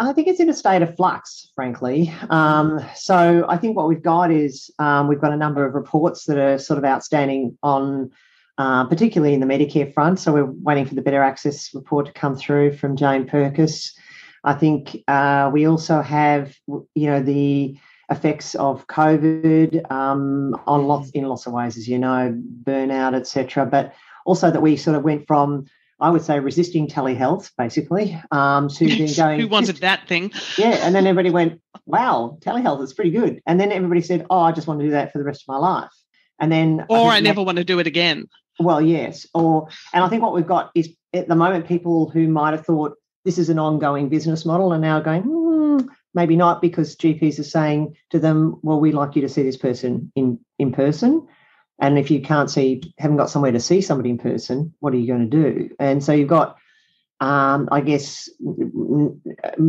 I 0.00 0.12
think 0.12 0.28
it's 0.28 0.40
in 0.40 0.48
a 0.48 0.54
state 0.54 0.82
of 0.82 0.94
flux, 0.96 1.50
frankly. 1.54 2.14
Um, 2.30 2.84
so 2.94 3.44
I 3.48 3.56
think 3.56 3.76
what 3.76 3.88
we've 3.88 4.02
got 4.02 4.30
is 4.30 4.70
um, 4.78 5.08
we've 5.08 5.20
got 5.20 5.32
a 5.32 5.36
number 5.36 5.66
of 5.66 5.74
reports 5.74 6.24
that 6.26 6.38
are 6.38 6.58
sort 6.58 6.78
of 6.78 6.84
outstanding 6.84 7.58
on, 7.64 8.12
uh, 8.58 8.84
particularly 8.84 9.34
in 9.34 9.40
the 9.40 9.46
Medicare 9.46 9.92
front. 9.92 10.20
So 10.20 10.32
we're 10.32 10.44
waiting 10.44 10.86
for 10.86 10.94
the 10.94 11.02
Better 11.02 11.22
Access 11.22 11.74
report 11.74 12.06
to 12.06 12.12
come 12.12 12.36
through 12.36 12.76
from 12.76 12.96
Jane 12.96 13.26
Pirkis. 13.26 13.92
I 14.48 14.54
think 14.54 15.04
uh, 15.08 15.50
we 15.52 15.66
also 15.66 16.00
have, 16.00 16.56
you 16.66 17.06
know, 17.10 17.20
the 17.20 17.76
effects 18.10 18.54
of 18.54 18.86
COVID 18.86 19.92
um, 19.92 20.58
on 20.66 20.86
lots 20.86 21.10
in 21.10 21.24
lots 21.24 21.46
of 21.46 21.52
ways, 21.52 21.76
as 21.76 21.86
you 21.86 21.98
know, 21.98 22.34
burnout, 22.62 23.14
etc. 23.14 23.66
But 23.66 23.92
also 24.24 24.50
that 24.50 24.62
we 24.62 24.78
sort 24.78 24.96
of 24.96 25.04
went 25.04 25.26
from 25.26 25.66
I 26.00 26.08
would 26.08 26.22
say 26.22 26.38
resisting 26.40 26.88
telehealth, 26.88 27.50
basically, 27.58 28.18
um, 28.30 28.68
to 28.68 28.86
then 28.88 29.08
going. 29.14 29.40
Who 29.40 29.48
wanted 29.48 29.76
that 29.78 30.08
thing? 30.08 30.32
Yeah, 30.56 30.78
and 30.80 30.94
then 30.94 31.06
everybody 31.06 31.28
went, 31.28 31.60
"Wow, 31.84 32.38
telehealth 32.40 32.82
is 32.82 32.94
pretty 32.94 33.10
good." 33.10 33.42
And 33.46 33.60
then 33.60 33.70
everybody 33.70 34.00
said, 34.00 34.24
"Oh, 34.30 34.40
I 34.40 34.52
just 34.52 34.66
want 34.66 34.80
to 34.80 34.86
do 34.86 34.92
that 34.92 35.12
for 35.12 35.18
the 35.18 35.24
rest 35.24 35.42
of 35.42 35.48
my 35.48 35.58
life." 35.58 35.92
And 36.40 36.50
then, 36.50 36.86
or 36.88 37.10
I, 37.10 37.16
I 37.16 37.20
never 37.20 37.42
want 37.42 37.58
to 37.58 37.64
do 37.64 37.80
it 37.80 37.86
again. 37.86 38.28
Well, 38.58 38.80
yes, 38.80 39.26
or 39.34 39.68
and 39.92 40.02
I 40.02 40.08
think 40.08 40.22
what 40.22 40.32
we've 40.32 40.46
got 40.46 40.70
is 40.74 40.88
at 41.12 41.28
the 41.28 41.36
moment 41.36 41.66
people 41.68 42.08
who 42.08 42.28
might 42.28 42.52
have 42.52 42.64
thought 42.64 42.94
this 43.28 43.36
is 43.36 43.50
an 43.50 43.58
ongoing 43.58 44.08
business 44.08 44.46
model 44.46 44.72
and 44.72 44.80
now 44.80 45.00
going, 45.00 45.20
hmm, 45.20 45.80
maybe 46.14 46.34
not 46.34 46.62
because 46.62 46.96
GPs 46.96 47.38
are 47.38 47.42
saying 47.42 47.94
to 48.08 48.18
them, 48.18 48.58
well, 48.62 48.80
we'd 48.80 48.94
like 48.94 49.16
you 49.16 49.20
to 49.20 49.28
see 49.28 49.42
this 49.42 49.58
person 49.58 50.10
in, 50.16 50.40
in 50.58 50.72
person. 50.72 51.28
And 51.78 51.98
if 51.98 52.10
you 52.10 52.22
can't 52.22 52.50
see, 52.50 52.80
haven't 52.96 53.18
got 53.18 53.28
somewhere 53.28 53.52
to 53.52 53.60
see 53.60 53.82
somebody 53.82 54.08
in 54.08 54.16
person, 54.16 54.72
what 54.80 54.94
are 54.94 54.96
you 54.96 55.06
going 55.06 55.28
to 55.28 55.36
do? 55.42 55.76
And 55.78 56.02
so 56.02 56.14
you've 56.14 56.30
got, 56.30 56.56
um, 57.20 57.68
I 57.70 57.82
guess, 57.82 58.30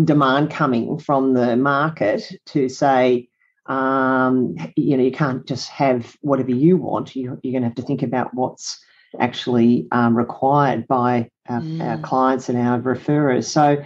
demand 0.06 0.52
coming 0.52 0.98
from 0.98 1.34
the 1.34 1.58
market 1.58 2.32
to 2.54 2.69
say, 2.69 3.28
um, 3.65 4.56
you 4.78 4.95
know, 4.95 5.04
you 5.04 5.12
can't 5.12 5.45
just 5.45 5.67
have 5.67 6.15
whatever 6.22 6.52
you 6.52 6.78
want. 6.78 7.13
You, 7.13 7.38
you're 7.43 7.52
going 7.52 7.63
to 7.63 7.67
have 7.67 7.76
to 7.76 7.82
think 7.82 8.04
about 8.04 8.34
what's 8.34 8.80
actually 9.19 9.88
um, 9.91 10.15
required 10.15 10.88
by 10.88 11.30
our, 11.48 11.62
mm. 11.62 11.84
our, 11.84 11.98
clients 12.00 12.50
and 12.50 12.58
our 12.58 12.80
referrers. 12.80 13.45
So 13.45 13.84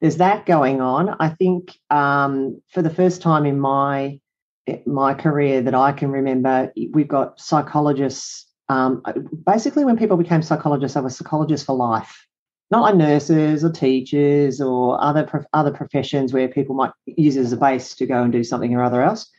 there's 0.00 0.18
that 0.18 0.46
going 0.46 0.80
on. 0.80 1.16
I 1.20 1.30
think 1.30 1.76
um, 1.90 2.60
for 2.72 2.82
the 2.82 2.90
first 2.90 3.22
time 3.22 3.46
in 3.46 3.58
my 3.60 4.20
my 4.84 5.14
career 5.14 5.62
that 5.62 5.74
I 5.74 5.92
can 5.92 6.10
remember, 6.10 6.72
we've 6.92 7.08
got 7.08 7.40
psychologists. 7.40 8.46
Um, 8.68 9.02
basically, 9.46 9.84
when 9.84 9.96
people 9.96 10.16
became 10.16 10.42
psychologists, 10.42 10.96
they 10.96 11.00
were 11.00 11.10
psychologists 11.10 11.64
for 11.64 11.76
life, 11.76 12.26
not 12.70 12.82
like 12.82 12.96
nurses 12.96 13.64
or 13.64 13.70
teachers 13.70 14.60
or 14.60 15.00
other 15.00 15.46
other 15.52 15.70
professions 15.70 16.32
where 16.32 16.48
people 16.48 16.74
might 16.74 16.90
use 17.06 17.36
it 17.36 17.42
as 17.42 17.52
a 17.52 17.56
base 17.56 17.94
to 17.94 18.06
go 18.06 18.22
and 18.22 18.32
do 18.32 18.42
something 18.42 18.74
or 18.74 18.82
other 18.82 19.02
else. 19.02 19.30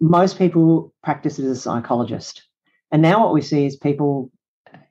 Most 0.00 0.38
people 0.38 0.94
practice 1.02 1.38
as 1.38 1.46
a 1.46 1.56
psychologist, 1.56 2.44
and 2.92 3.02
now 3.02 3.24
what 3.24 3.34
we 3.34 3.42
see 3.42 3.66
is 3.66 3.76
people 3.76 4.30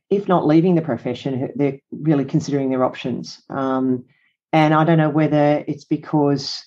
if 0.10 0.28
not 0.28 0.48
leaving 0.48 0.76
the 0.76 0.82
profession, 0.82 1.50
they're 1.56 1.80
really 1.91 2.26
considering 2.26 2.70
their 2.70 2.84
options. 2.84 3.41
Um, 3.50 4.06
and 4.54 4.74
I 4.74 4.84
don't 4.84 4.98
know 4.98 5.10
whether 5.10 5.63
it's 5.67 5.86
because 5.86 6.65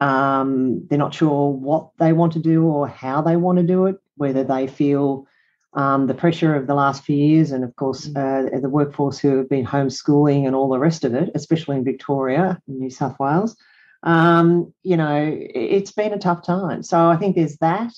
um, 0.00 0.86
they're 0.88 0.98
not 0.98 1.14
sure 1.14 1.50
what 1.50 1.90
they 1.98 2.12
want 2.12 2.34
to 2.34 2.40
do 2.40 2.64
or 2.64 2.88
how 2.88 3.22
they 3.22 3.36
want 3.36 3.58
to 3.58 3.64
do 3.64 3.86
it, 3.86 3.96
whether 4.16 4.44
they 4.44 4.66
feel 4.66 5.26
um, 5.74 6.06
the 6.06 6.14
pressure 6.14 6.54
of 6.54 6.66
the 6.66 6.74
last 6.74 7.04
few 7.04 7.16
years, 7.16 7.50
and 7.50 7.64
of 7.64 7.74
course, 7.76 8.06
mm. 8.06 8.16
uh, 8.16 8.60
the 8.60 8.68
workforce 8.68 9.18
who 9.18 9.38
have 9.38 9.48
been 9.48 9.64
homeschooling 9.64 10.46
and 10.46 10.54
all 10.54 10.68
the 10.68 10.78
rest 10.78 11.04
of 11.04 11.14
it, 11.14 11.30
especially 11.34 11.76
in 11.76 11.84
Victoria, 11.84 12.60
in 12.68 12.78
New 12.78 12.90
South 12.90 13.18
Wales. 13.18 13.56
Um, 14.02 14.74
you 14.82 14.96
know, 14.96 15.34
it's 15.40 15.92
been 15.92 16.12
a 16.12 16.18
tough 16.18 16.44
time. 16.44 16.82
So 16.82 17.08
I 17.08 17.16
think 17.16 17.36
there's 17.36 17.56
that. 17.58 17.92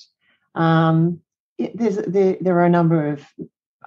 Um, 0.53 1.19
it, 1.57 1.75
there's 1.77 1.97
there, 1.97 2.37
there 2.39 2.59
are 2.59 2.65
a 2.65 2.69
number 2.69 3.09
of, 3.09 3.25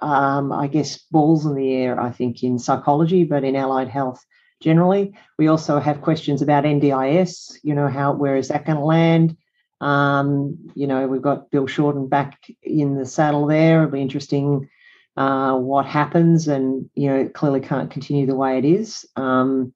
um, 0.03 0.53
I 0.53 0.67
guess, 0.67 0.99
balls 0.99 1.47
in 1.47 1.55
the 1.55 1.73
air. 1.75 2.01
I 2.01 2.11
think 2.11 2.43
in 2.43 2.59
psychology, 2.59 3.25
but 3.25 3.45
in 3.45 3.57
allied 3.57 3.89
health 3.89 4.25
generally, 4.61 5.15
we 5.39 5.49
also 5.49 5.79
have 5.79 6.03
questions 6.03 6.43
about 6.43 6.65
NDIS. 6.65 7.59
You 7.63 7.75
know, 7.75 7.89
how 7.89 8.13
where 8.13 8.37
is 8.37 8.49
that 8.49 8.67
going 8.67 8.79
to 8.79 8.85
land? 8.85 9.37
Um, 9.81 10.59
you 10.75 10.87
know, 10.87 11.07
we've 11.07 11.23
got 11.23 11.51
Bill 11.51 11.67
Shorten 11.67 12.09
back 12.09 12.39
in 12.63 12.97
the 12.97 13.07
saddle 13.07 13.47
there. 13.47 13.83
It'll 13.83 13.93
be 13.93 14.03
interesting 14.03 14.69
uh, 15.17 15.57
what 15.57 15.87
happens, 15.87 16.49
and 16.49 16.89
you 16.95 17.09
know, 17.09 17.17
it 17.21 17.35
clearly 17.35 17.61
can't 17.61 17.91
continue 17.91 18.27
the 18.27 18.35
way 18.35 18.59
it 18.59 18.65
is. 18.65 19.07
Um, 19.17 19.73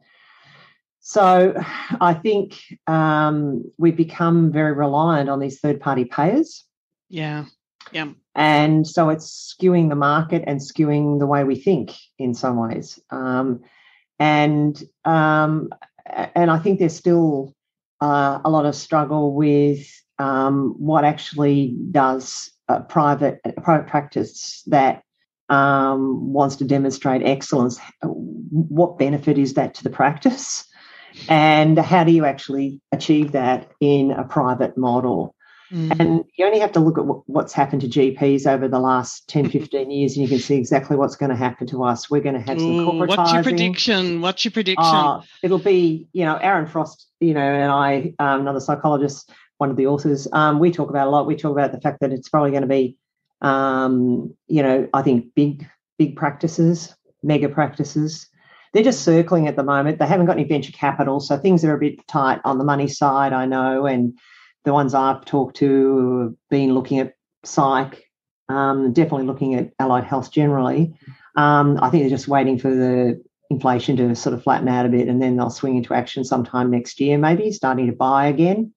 so 1.04 1.54
I 2.00 2.14
think 2.14 2.62
um, 2.86 3.64
we've 3.76 3.96
become 3.96 4.52
very 4.52 4.72
reliant 4.72 5.28
on 5.28 5.40
these 5.40 5.58
third 5.58 5.80
party 5.80 6.04
payers. 6.04 6.64
Yeah. 7.08 7.46
Yeah. 7.90 8.12
And 8.34 8.86
so 8.86 9.10
it's 9.10 9.54
skewing 9.54 9.88
the 9.88 9.94
market 9.96 10.44
and 10.46 10.60
skewing 10.60 11.18
the 11.18 11.26
way 11.26 11.44
we 11.44 11.56
think 11.56 11.94
in 12.18 12.34
some 12.34 12.56
ways. 12.56 12.98
Um, 13.10 13.60
and 14.18 14.82
um, 15.04 15.70
and 16.06 16.50
I 16.50 16.58
think 16.58 16.78
there's 16.78 16.96
still 16.96 17.54
uh, 18.00 18.40
a 18.44 18.50
lot 18.50 18.66
of 18.66 18.74
struggle 18.74 19.34
with 19.34 19.86
um, 20.18 20.74
what 20.78 21.04
actually 21.04 21.76
does 21.90 22.50
private 22.88 23.40
private 23.62 23.86
practice 23.86 24.62
that 24.66 25.02
um, 25.48 26.32
wants 26.32 26.56
to 26.56 26.64
demonstrate 26.64 27.22
excellence. 27.22 27.78
What 28.02 28.98
benefit 28.98 29.38
is 29.38 29.54
that 29.54 29.74
to 29.74 29.84
the 29.84 29.90
practice? 29.90 30.64
And 31.28 31.78
how 31.78 32.04
do 32.04 32.12
you 32.12 32.24
actually 32.24 32.80
achieve 32.90 33.32
that 33.32 33.70
in 33.80 34.12
a 34.12 34.24
private 34.24 34.78
model? 34.78 35.34
Mm. 35.72 35.98
And 35.98 36.24
you 36.36 36.44
only 36.44 36.58
have 36.58 36.72
to 36.72 36.80
look 36.80 36.98
at 36.98 37.04
what's 37.26 37.52
happened 37.52 37.80
to 37.82 37.88
GPs 37.88 38.46
over 38.46 38.68
the 38.68 38.78
last 38.78 39.26
10, 39.28 39.48
15 39.48 39.90
years, 39.90 40.16
and 40.16 40.22
you 40.22 40.28
can 40.28 40.38
see 40.38 40.56
exactly 40.56 40.96
what's 40.96 41.16
going 41.16 41.30
to 41.30 41.36
happen 41.36 41.66
to 41.68 41.82
us. 41.84 42.10
We're 42.10 42.20
going 42.20 42.34
to 42.34 42.40
have 42.40 42.60
some 42.60 42.86
corporatizing. 42.86 43.08
What's 43.08 43.32
your 43.32 43.42
prediction? 43.42 44.20
What's 44.20 44.44
your 44.44 44.52
prediction? 44.52 44.84
Uh, 44.84 45.22
it'll 45.42 45.58
be, 45.58 46.08
you 46.12 46.26
know, 46.26 46.36
Aaron 46.36 46.66
Frost, 46.66 47.06
you 47.20 47.32
know, 47.32 47.40
and 47.40 47.72
I, 47.72 48.12
um, 48.18 48.42
another 48.42 48.60
psychologist, 48.60 49.30
one 49.56 49.70
of 49.70 49.76
the 49.76 49.86
authors, 49.86 50.28
um, 50.32 50.58
we 50.58 50.70
talk 50.70 50.90
about 50.90 51.08
a 51.08 51.10
lot. 51.10 51.26
We 51.26 51.36
talk 51.36 51.52
about 51.52 51.72
the 51.72 51.80
fact 51.80 52.00
that 52.00 52.12
it's 52.12 52.28
probably 52.28 52.50
going 52.50 52.62
to 52.62 52.68
be, 52.68 52.98
um, 53.40 54.34
you 54.48 54.62
know, 54.62 54.88
I 54.92 55.00
think 55.00 55.34
big, 55.34 55.66
big 55.98 56.16
practices, 56.16 56.94
mega 57.22 57.48
practices. 57.48 58.28
They're 58.74 58.82
just 58.82 59.04
circling 59.04 59.48
at 59.48 59.56
the 59.56 59.62
moment. 59.62 59.98
They 59.98 60.06
haven't 60.06 60.26
got 60.26 60.36
any 60.36 60.44
venture 60.44 60.72
capital, 60.72 61.20
so 61.20 61.38
things 61.38 61.64
are 61.64 61.74
a 61.74 61.78
bit 61.78 62.06
tight 62.08 62.40
on 62.44 62.58
the 62.58 62.64
money 62.64 62.88
side, 62.88 63.32
I 63.32 63.46
know, 63.46 63.86
and 63.86 64.18
the 64.64 64.72
ones 64.72 64.94
I've 64.94 65.24
talked 65.24 65.56
to 65.58 66.20
have 66.20 66.34
been 66.50 66.74
looking 66.74 67.00
at 67.00 67.14
psych, 67.44 68.04
um, 68.48 68.92
definitely 68.92 69.26
looking 69.26 69.54
at 69.54 69.72
allied 69.78 70.04
health 70.04 70.30
generally. 70.30 70.94
Um, 71.36 71.78
I 71.80 71.90
think 71.90 72.02
they're 72.02 72.10
just 72.10 72.28
waiting 72.28 72.58
for 72.58 72.70
the 72.70 73.22
inflation 73.50 73.96
to 73.96 74.14
sort 74.14 74.34
of 74.34 74.42
flatten 74.42 74.68
out 74.68 74.86
a 74.86 74.88
bit, 74.88 75.08
and 75.08 75.20
then 75.20 75.36
they'll 75.36 75.50
swing 75.50 75.76
into 75.76 75.94
action 75.94 76.24
sometime 76.24 76.70
next 76.70 77.00
year, 77.00 77.18
maybe 77.18 77.52
starting 77.52 77.86
to 77.86 77.92
buy 77.92 78.26
again. 78.26 78.72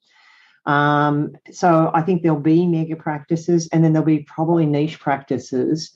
Um, 0.66 1.36
so 1.52 1.92
I 1.94 2.02
think 2.02 2.24
there'll 2.24 2.40
be 2.40 2.66
mega 2.66 2.96
practices, 2.96 3.70
and 3.72 3.84
then 3.84 3.94
there'll 3.94 4.06
be 4.06 4.20
probably 4.24 4.66
niche 4.66 5.00
practices, 5.00 5.92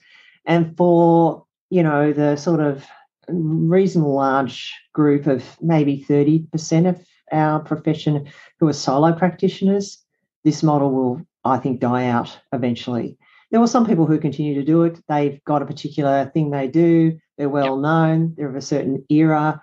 and 0.46 0.76
for 0.78 1.46
you 1.70 1.84
know 1.84 2.14
the 2.14 2.36
sort 2.36 2.60
of 2.60 2.86
reasonable 3.28 4.16
large 4.16 4.74
group 4.94 5.28
of 5.28 5.44
maybe 5.62 6.04
thirty 6.04 6.46
percent 6.52 6.88
of 6.88 7.04
our 7.32 7.60
profession 7.60 8.28
who 8.60 8.68
are 8.68 8.74
solo 8.74 9.14
practitioners, 9.14 10.04
this 10.44 10.64
model 10.64 10.92
will, 10.92 11.22
I 11.44 11.58
think, 11.58 11.80
die 11.80 12.08
out 12.08 12.38
eventually. 12.54 13.18
There 13.52 13.62
are 13.62 13.68
some 13.68 13.86
people 13.86 14.06
who 14.06 14.20
continue 14.20 14.54
to 14.56 14.64
do 14.64 14.84
it. 14.84 15.00
They've 15.08 15.44
got 15.44 15.62
a 15.62 15.66
particular 15.66 16.30
thing 16.34 16.52
they 16.52 16.68
do. 16.68 17.18
They're 17.38 17.50
well 17.50 17.78
known. 17.78 18.36
They're 18.38 18.50
of 18.50 18.56
a 18.56 18.62
certain 18.62 19.06
era, 19.10 19.62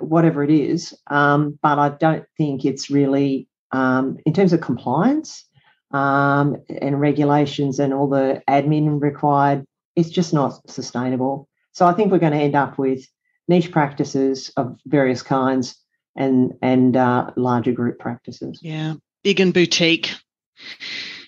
whatever 0.00 0.42
it 0.42 0.50
is. 0.50 0.96
Um, 1.08 1.58
but 1.62 1.78
I 1.78 1.90
don't 1.90 2.24
think 2.38 2.64
it's 2.64 2.90
really, 2.90 3.48
um, 3.70 4.18
in 4.24 4.32
terms 4.32 4.52
of 4.52 4.60
compliance 4.60 5.44
um, 5.92 6.56
and 6.80 7.00
regulations 7.00 7.78
and 7.78 7.92
all 7.92 8.08
the 8.08 8.42
admin 8.48 9.00
required, 9.00 9.66
it's 9.94 10.10
just 10.10 10.32
not 10.32 10.70
sustainable. 10.70 11.48
So 11.72 11.86
I 11.86 11.92
think 11.92 12.10
we're 12.10 12.18
going 12.18 12.32
to 12.32 12.38
end 12.38 12.54
up 12.54 12.78
with 12.78 13.06
niche 13.48 13.72
practices 13.72 14.50
of 14.56 14.78
various 14.86 15.22
kinds 15.22 15.76
and 16.16 16.54
and 16.62 16.96
uh, 16.96 17.30
larger 17.36 17.72
group 17.72 17.98
practices. 17.98 18.60
Yeah, 18.62 18.94
big 19.22 19.40
and 19.40 19.54
boutique. 19.54 20.14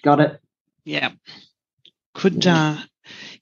Got 0.03 0.20
it. 0.20 0.40
Yeah, 0.85 1.12
could 2.14 2.44
yeah. 2.44 2.57
uh, 2.57 2.83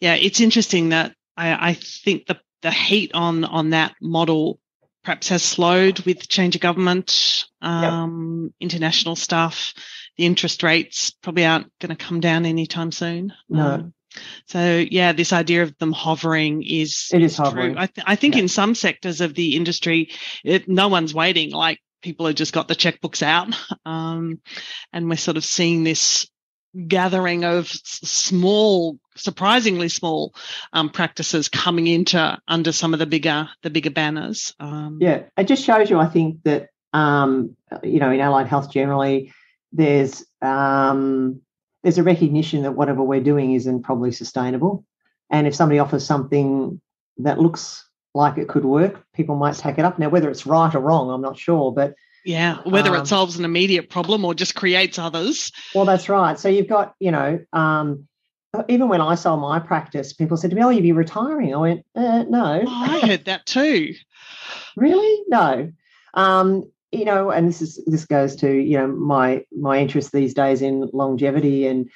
yeah. 0.01 0.15
It's 0.15 0.41
interesting 0.41 0.91
that 0.91 1.15
I, 1.37 1.71
I 1.71 1.75
think 1.75 2.27
the 2.27 2.39
the 2.63 2.71
heat 2.71 3.13
on 3.15 3.45
on 3.45 3.71
that 3.71 3.95
model 4.01 4.59
perhaps 5.03 5.29
has 5.29 5.43
slowed 5.43 6.01
with 6.01 6.29
change 6.29 6.55
of 6.55 6.61
government, 6.61 7.45
um, 7.61 8.53
yep. 8.61 8.71
international 8.71 9.17
stuff. 9.17 9.75
The 10.17 10.27
interest 10.27 10.63
rates 10.63 11.11
probably 11.11 11.45
aren't 11.45 11.73
going 11.81 11.95
to 11.95 12.05
come 12.05 12.21
down 12.21 12.47
anytime 12.47 12.93
soon. 12.93 13.33
No. 13.49 13.67
Um, 13.67 13.95
so 14.47 14.85
yeah, 14.91 15.13
this 15.13 15.33
idea 15.33 15.63
of 15.63 15.77
them 15.79 15.93
hovering 15.93 16.63
is 16.63 17.09
it 17.13 17.23
is 17.23 17.37
hovering. 17.37 17.79
I, 17.79 17.87
th- 17.87 18.05
I, 18.07 18.17
think 18.17 18.35
yeah. 18.35 18.43
in 18.43 18.49
some 18.49 18.75
sectors 18.75 19.21
of 19.21 19.35
the 19.35 19.57
industry, 19.57 20.11
it, 20.45 20.69
no 20.69 20.89
one's 20.89 21.15
waiting. 21.15 21.51
Like 21.51 21.81
people 22.03 22.27
have 22.27 22.35
just 22.35 22.53
got 22.53 22.69
the 22.69 22.75
checkbooks 22.75 23.23
out, 23.23 23.55
um, 23.87 24.41
and 24.93 25.09
we're 25.09 25.17
sort 25.17 25.37
of 25.37 25.45
seeing 25.45 25.85
this 25.85 26.29
gathering 26.89 27.45
of 27.45 27.69
small, 27.69 28.99
surprisingly 29.17 29.89
small 29.89 30.35
um, 30.73 30.89
practices 30.91 31.49
coming 31.49 31.87
into 31.87 32.39
under 32.49 32.73
some 32.73 32.93
of 32.93 32.99
the 32.99 33.07
bigger 33.07 33.49
the 33.63 33.71
bigger 33.71 33.91
banners. 33.91 34.55
Um, 34.61 34.99
yeah, 35.01 35.25
it 35.37 35.45
just 35.45 35.65
shows 35.65 35.91
you, 35.91 35.99
I 35.99 36.07
think 36.07 36.43
that 36.45 36.69
um, 36.93 37.57
you 37.83 38.01
know 38.01 38.11
in 38.11 38.21
allied 38.21 38.49
health 38.49 38.71
generally, 38.73 39.33
there's 39.73 40.25
um, 40.41 41.43
there's 41.83 41.99
a 41.99 42.03
recognition 42.03 42.63
that 42.63 42.73
whatever 42.73 43.03
we're 43.03 43.23
doing 43.23 43.55
isn't 43.55 43.83
probably 43.83 44.13
sustainable. 44.13 44.85
And 45.31 45.47
if 45.47 45.55
somebody 45.55 45.79
offers 45.79 46.05
something 46.05 46.81
that 47.19 47.39
looks 47.39 47.89
like 48.15 48.39
it 48.39 48.49
could 48.49 48.65
work, 48.65 49.05
people 49.15 49.37
might 49.37 49.57
take 49.57 49.79
it 49.79 49.85
up. 49.85 49.99
Now, 49.99 50.09
whether 50.09 50.31
it's 50.31 50.47
right 50.47 50.75
or 50.75 50.81
wrong, 50.81 51.11
I'm 51.11 51.23
not 51.23 51.39
sure, 51.39 51.73
but 51.73 51.95
yeah, 52.25 52.59
whether 52.65 52.95
um, 52.95 53.03
it 53.03 53.07
solves 53.07 53.39
an 53.39 53.45
immediate 53.45 53.91
problem 53.91 54.25
or 54.25 54.35
just 54.35 54.55
creates 54.55 54.99
others. 54.99 55.51
Well, 55.75 55.85
that's 55.85 56.09
right. 56.09 56.39
So 56.39 56.49
you've 56.49 56.69
got, 56.69 56.95
you 57.01 57.11
know, 57.11 57.41
um, 57.53 58.07
even 58.69 58.89
when 58.89 59.01
I 59.01 59.15
sold 59.15 59.41
my 59.41 59.59
practice, 59.59 60.13
people 60.13 60.37
said 60.37 60.51
to 60.51 60.57
me, 60.57 60.63
"Oh, 60.63 60.69
you'd 60.69 60.83
be 60.83 60.93
retiring." 60.93 61.55
I 61.55 61.59
went, 61.59 61.87
uh, 61.97 62.25
"No." 62.29 62.63
Oh, 62.67 62.71
I 62.71 63.01
heard 63.01 63.25
that 63.25 63.47
too. 63.47 63.95
really? 64.77 65.25
No. 65.27 65.73
Um, 66.15 66.71
you 66.93 67.07
know, 67.07 67.31
and 67.31 67.49
this 67.49 67.63
is 67.63 67.83
this 67.87 68.05
goes 68.05 68.37
to 68.37 68.53
you 68.53 68.77
know 68.77 68.87
my 68.87 69.45
my 69.51 69.79
interest 69.79 70.13
these 70.13 70.35
days 70.35 70.63
in 70.63 70.89
longevity 70.93 71.67
and 71.67 71.91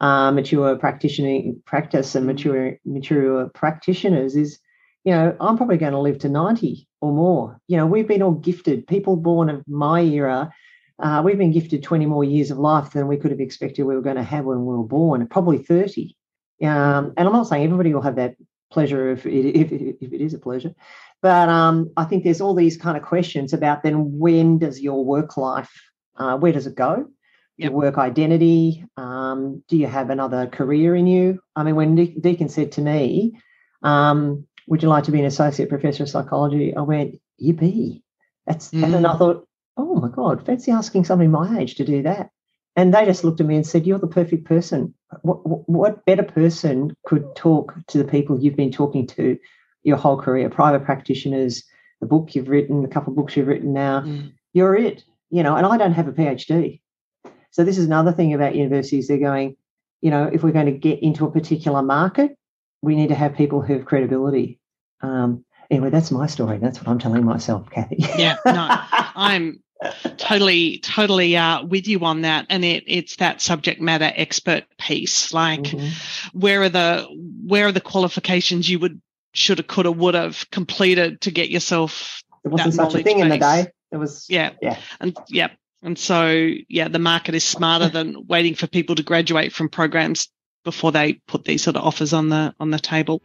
uh, 0.00 0.30
mature 0.32 0.76
practitioner 0.76 1.52
practice 1.64 2.14
and 2.14 2.26
mature 2.26 2.76
mature 2.84 3.48
practitioners 3.50 4.34
is 4.34 4.58
you 5.04 5.12
know 5.12 5.36
I'm 5.40 5.56
probably 5.56 5.78
going 5.78 5.92
to 5.92 6.00
live 6.00 6.18
to 6.20 6.28
ninety 6.28 6.88
or 7.00 7.12
more. 7.12 7.60
You 7.68 7.76
know, 7.76 7.86
we've 7.86 8.08
been 8.08 8.22
all 8.22 8.32
gifted. 8.32 8.86
People 8.86 9.16
born 9.16 9.48
of 9.48 9.62
my 9.68 10.02
era, 10.02 10.50
uh, 10.98 11.22
we've 11.24 11.38
been 11.38 11.52
gifted 11.52 11.84
twenty 11.84 12.06
more 12.06 12.24
years 12.24 12.50
of 12.50 12.58
life 12.58 12.90
than 12.90 13.06
we 13.06 13.16
could 13.16 13.30
have 13.30 13.40
expected 13.40 13.84
we 13.84 13.94
were 13.94 14.02
going 14.02 14.16
to 14.16 14.22
have 14.22 14.44
when 14.44 14.66
we 14.66 14.74
were 14.74 14.84
born. 14.84 15.26
Probably 15.28 15.58
thirty. 15.58 16.16
Um, 16.62 17.14
and 17.16 17.26
I'm 17.26 17.32
not 17.32 17.46
saying 17.46 17.64
everybody 17.64 17.94
will 17.94 18.02
have 18.02 18.16
that 18.16 18.34
pleasure 18.70 19.10
if 19.10 19.26
it, 19.26 19.56
if, 19.56 19.72
if 19.72 20.12
it 20.12 20.20
is 20.20 20.34
a 20.34 20.38
pleasure. 20.38 20.74
But 21.22 21.48
um, 21.48 21.90
I 21.96 22.04
think 22.04 22.24
there's 22.24 22.40
all 22.40 22.54
these 22.54 22.76
kind 22.76 22.96
of 22.96 23.02
questions 23.02 23.52
about 23.52 23.82
then 23.82 24.18
when 24.18 24.58
does 24.58 24.80
your 24.80 25.04
work 25.04 25.36
life, 25.36 25.70
uh, 26.16 26.36
where 26.38 26.52
does 26.52 26.66
it 26.66 26.74
go? 26.74 27.06
Yep. 27.58 27.70
Your 27.70 27.72
work 27.72 27.98
identity. 27.98 28.84
Um, 28.96 29.62
do 29.68 29.76
you 29.76 29.86
have 29.86 30.08
another 30.08 30.46
career 30.46 30.94
in 30.94 31.06
you? 31.06 31.40
I 31.54 31.62
mean, 31.62 31.76
when 31.76 31.94
De- 31.94 32.18
Deakin 32.18 32.48
said 32.48 32.72
to 32.72 32.80
me, 32.80 33.38
um, 33.82 34.46
"Would 34.66 34.82
you 34.82 34.88
like 34.88 35.04
to 35.04 35.12
be 35.12 35.20
an 35.20 35.26
associate 35.26 35.68
professor 35.68 36.04
of 36.04 36.08
psychology?" 36.08 36.74
I 36.74 36.80
went, 36.80 37.16
"Yippee!" 37.42 38.02
That's 38.46 38.70
mm. 38.70 38.82
and 38.82 38.94
then 38.94 39.04
I 39.04 39.14
mm. 39.14 39.18
thought, 39.18 39.46
"Oh 39.76 39.96
my 39.96 40.08
god, 40.08 40.46
fancy 40.46 40.72
asking 40.72 41.04
somebody 41.04 41.28
my 41.28 41.58
age 41.60 41.74
to 41.76 41.84
do 41.84 42.02
that." 42.02 42.30
And 42.76 42.94
they 42.94 43.04
just 43.04 43.24
looked 43.24 43.40
at 43.40 43.46
me 43.46 43.56
and 43.56 43.66
said, 43.66 43.86
"You're 43.86 43.98
the 43.98 44.06
perfect 44.06 44.46
person. 44.46 44.94
What, 45.20 45.68
what 45.68 46.06
better 46.06 46.22
person 46.22 46.96
could 47.04 47.36
talk 47.36 47.74
to 47.88 47.98
the 47.98 48.04
people 48.04 48.40
you've 48.40 48.56
been 48.56 48.72
talking 48.72 49.06
to 49.08 49.38
your 49.82 49.96
whole 49.96 50.20
career, 50.20 50.50
private 50.50 50.84
practitioners, 50.84 51.64
the 52.00 52.06
book 52.06 52.34
you've 52.34 52.48
written, 52.48 52.84
a 52.84 52.88
couple 52.88 53.12
of 53.12 53.16
books 53.16 53.36
you've 53.36 53.46
written 53.46 53.72
now. 53.72 54.00
Mm. 54.00 54.32
You're 54.52 54.74
it. 54.76 55.04
you 55.30 55.42
know, 55.42 55.56
and 55.56 55.66
I 55.66 55.76
don't 55.76 55.92
have 55.92 56.08
a 56.08 56.12
PhD. 56.12 56.80
So 57.52 57.64
this 57.64 57.78
is 57.78 57.86
another 57.86 58.12
thing 58.12 58.34
about 58.34 58.54
universities. 58.54 59.08
They're 59.08 59.18
going, 59.18 59.56
you 60.00 60.10
know, 60.10 60.30
if 60.32 60.42
we're 60.42 60.52
going 60.52 60.66
to 60.66 60.72
get 60.72 61.02
into 61.02 61.24
a 61.24 61.30
particular 61.30 61.82
market, 61.82 62.36
we 62.82 62.96
need 62.96 63.08
to 63.08 63.14
have 63.14 63.34
people 63.34 63.60
who 63.60 63.74
have 63.74 63.84
credibility. 63.84 64.58
Um, 65.02 65.44
anyway, 65.70 65.90
that's 65.90 66.10
my 66.10 66.26
story. 66.26 66.58
That's 66.58 66.78
what 66.78 66.88
I'm 66.88 66.98
telling 66.98 67.24
myself, 67.24 67.68
Kathy. 67.70 67.96
yeah, 67.98 68.36
no, 68.46 68.52
I'm 69.14 69.62
totally, 70.16 70.78
totally 70.78 71.36
uh, 71.36 71.64
with 71.64 71.86
you 71.88 72.00
on 72.00 72.22
that. 72.22 72.46
And 72.50 72.64
it, 72.64 72.84
it's 72.86 73.16
that 73.16 73.40
subject 73.40 73.80
matter 73.80 74.10
expert 74.14 74.64
piece. 74.78 75.34
Like, 75.34 75.62
mm-hmm. 75.62 76.38
where 76.38 76.62
are 76.62 76.68
the 76.68 77.06
where 77.46 77.66
are 77.66 77.72
the 77.72 77.80
qualifications 77.80 78.68
you 78.68 78.78
would 78.78 79.00
should 79.32 79.58
have, 79.58 79.66
could 79.66 79.86
have, 79.86 79.96
would 79.96 80.14
have 80.14 80.48
completed 80.50 81.20
to 81.22 81.30
get 81.30 81.50
yourself? 81.50 82.22
There 82.42 82.50
wasn't 82.50 82.74
such 82.74 82.94
a 82.94 83.02
thing 83.02 83.16
base. 83.16 83.22
in 83.24 83.28
the 83.28 83.38
day. 83.38 83.66
It 83.92 83.96
was 83.96 84.26
yeah, 84.28 84.52
yeah, 84.62 84.78
and 85.00 85.16
yeah, 85.28 85.48
and 85.82 85.98
so 85.98 86.52
yeah, 86.68 86.88
the 86.88 86.98
market 86.98 87.34
is 87.34 87.44
smarter 87.44 87.88
than 87.92 88.26
waiting 88.26 88.54
for 88.54 88.66
people 88.66 88.94
to 88.96 89.02
graduate 89.02 89.52
from 89.52 89.68
programs 89.68 90.28
before 90.64 90.92
they 90.92 91.14
put 91.26 91.44
these 91.44 91.62
sort 91.62 91.76
of 91.76 91.84
offers 91.84 92.12
on 92.12 92.28
the 92.28 92.54
on 92.60 92.70
the 92.70 92.78
table. 92.78 93.22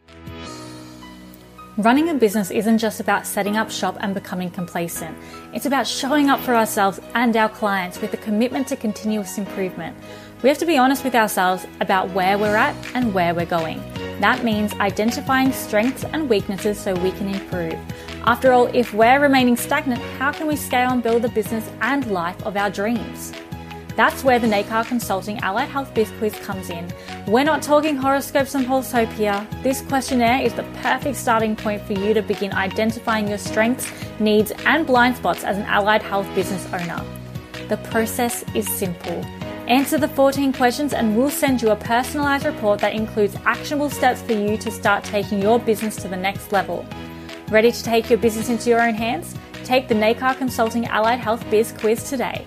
Running 1.78 2.08
a 2.08 2.14
business 2.14 2.50
isn't 2.50 2.78
just 2.78 3.00
about 3.00 3.26
setting 3.26 3.58
up 3.58 3.70
shop 3.70 3.98
and 4.00 4.14
becoming 4.14 4.50
complacent. 4.50 5.14
It's 5.52 5.66
about 5.66 5.86
showing 5.86 6.30
up 6.30 6.40
for 6.40 6.54
ourselves 6.54 6.98
and 7.14 7.36
our 7.36 7.50
clients 7.50 8.00
with 8.00 8.14
a 8.14 8.16
commitment 8.16 8.68
to 8.68 8.76
continuous 8.76 9.36
improvement. 9.36 9.94
We 10.42 10.48
have 10.48 10.56
to 10.58 10.66
be 10.66 10.78
honest 10.78 11.04
with 11.04 11.14
ourselves 11.14 11.66
about 11.80 12.10
where 12.10 12.38
we're 12.38 12.56
at 12.56 12.74
and 12.94 13.12
where 13.12 13.34
we're 13.34 13.44
going. 13.44 13.82
That 14.20 14.44
means 14.44 14.72
identifying 14.74 15.52
strengths 15.52 16.04
and 16.04 16.28
weaknesses 16.28 16.80
so 16.80 16.94
we 16.94 17.12
can 17.12 17.28
improve. 17.28 17.78
After 18.24 18.52
all, 18.52 18.66
if 18.74 18.94
we're 18.94 19.20
remaining 19.20 19.56
stagnant, 19.56 20.00
how 20.18 20.32
can 20.32 20.46
we 20.46 20.56
scale 20.56 20.90
and 20.90 21.02
build 21.02 21.22
the 21.22 21.28
business 21.28 21.70
and 21.82 22.10
life 22.10 22.42
of 22.44 22.56
our 22.56 22.70
dreams? 22.70 23.32
That's 23.94 24.22
where 24.24 24.38
the 24.38 24.46
NACAR 24.46 24.86
Consulting 24.86 25.38
Allied 25.38 25.70
Health 25.70 25.92
Biz 25.94 26.10
Quiz 26.18 26.38
comes 26.40 26.68
in. 26.68 26.92
We're 27.26 27.44
not 27.44 27.62
talking 27.62 27.96
horoscopes 27.96 28.54
and 28.54 28.66
pulshope 28.66 29.12
here. 29.12 29.46
This 29.62 29.80
questionnaire 29.80 30.42
is 30.42 30.52
the 30.52 30.64
perfect 30.82 31.16
starting 31.16 31.56
point 31.56 31.80
for 31.82 31.94
you 31.94 32.12
to 32.12 32.20
begin 32.20 32.52
identifying 32.52 33.26
your 33.26 33.38
strengths, 33.38 33.90
needs, 34.20 34.52
and 34.66 34.86
blind 34.86 35.16
spots 35.16 35.44
as 35.44 35.56
an 35.56 35.64
allied 35.64 36.02
health 36.02 36.28
business 36.34 36.66
owner. 36.74 37.02
The 37.68 37.78
process 37.78 38.44
is 38.54 38.68
simple. 38.68 39.24
Answer 39.68 39.98
the 39.98 40.06
14 40.06 40.52
questions 40.52 40.92
and 40.92 41.16
we'll 41.16 41.28
send 41.28 41.60
you 41.60 41.70
a 41.70 41.76
personalized 41.76 42.46
report 42.46 42.78
that 42.80 42.94
includes 42.94 43.34
actionable 43.44 43.90
steps 43.90 44.22
for 44.22 44.32
you 44.32 44.56
to 44.58 44.70
start 44.70 45.02
taking 45.02 45.42
your 45.42 45.58
business 45.58 45.96
to 45.96 46.08
the 46.08 46.16
next 46.16 46.52
level. 46.52 46.86
Ready 47.48 47.72
to 47.72 47.82
take 47.82 48.08
your 48.08 48.20
business 48.20 48.48
into 48.48 48.70
your 48.70 48.80
own 48.80 48.94
hands? 48.94 49.34
Take 49.64 49.88
the 49.88 49.94
NACAR 49.94 50.38
Consulting 50.38 50.86
Allied 50.86 51.18
Health 51.18 51.44
Biz 51.50 51.72
Quiz 51.72 52.08
today. 52.08 52.46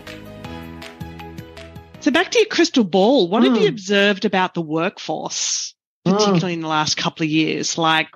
So 1.99 2.10
back 2.10 2.32
to 2.32 2.39
your 2.39 2.47
crystal 2.47 2.86
ball, 2.86 3.27
what 3.27 3.43
mm. 3.43 3.47
have 3.47 3.55
you 3.58 3.67
hmm. 3.67 3.73
observed 3.73 4.23
about 4.23 4.53
the 4.53 4.62
workforce, 4.62 5.75
hmm. 6.05 6.13
particularly 6.13 6.53
mm. 6.53 6.58
in 6.58 6.62
the 6.62 6.69
last 6.69 6.95
couple 6.95 7.25
of 7.25 7.29
years? 7.29 7.77
Like, 7.77 8.08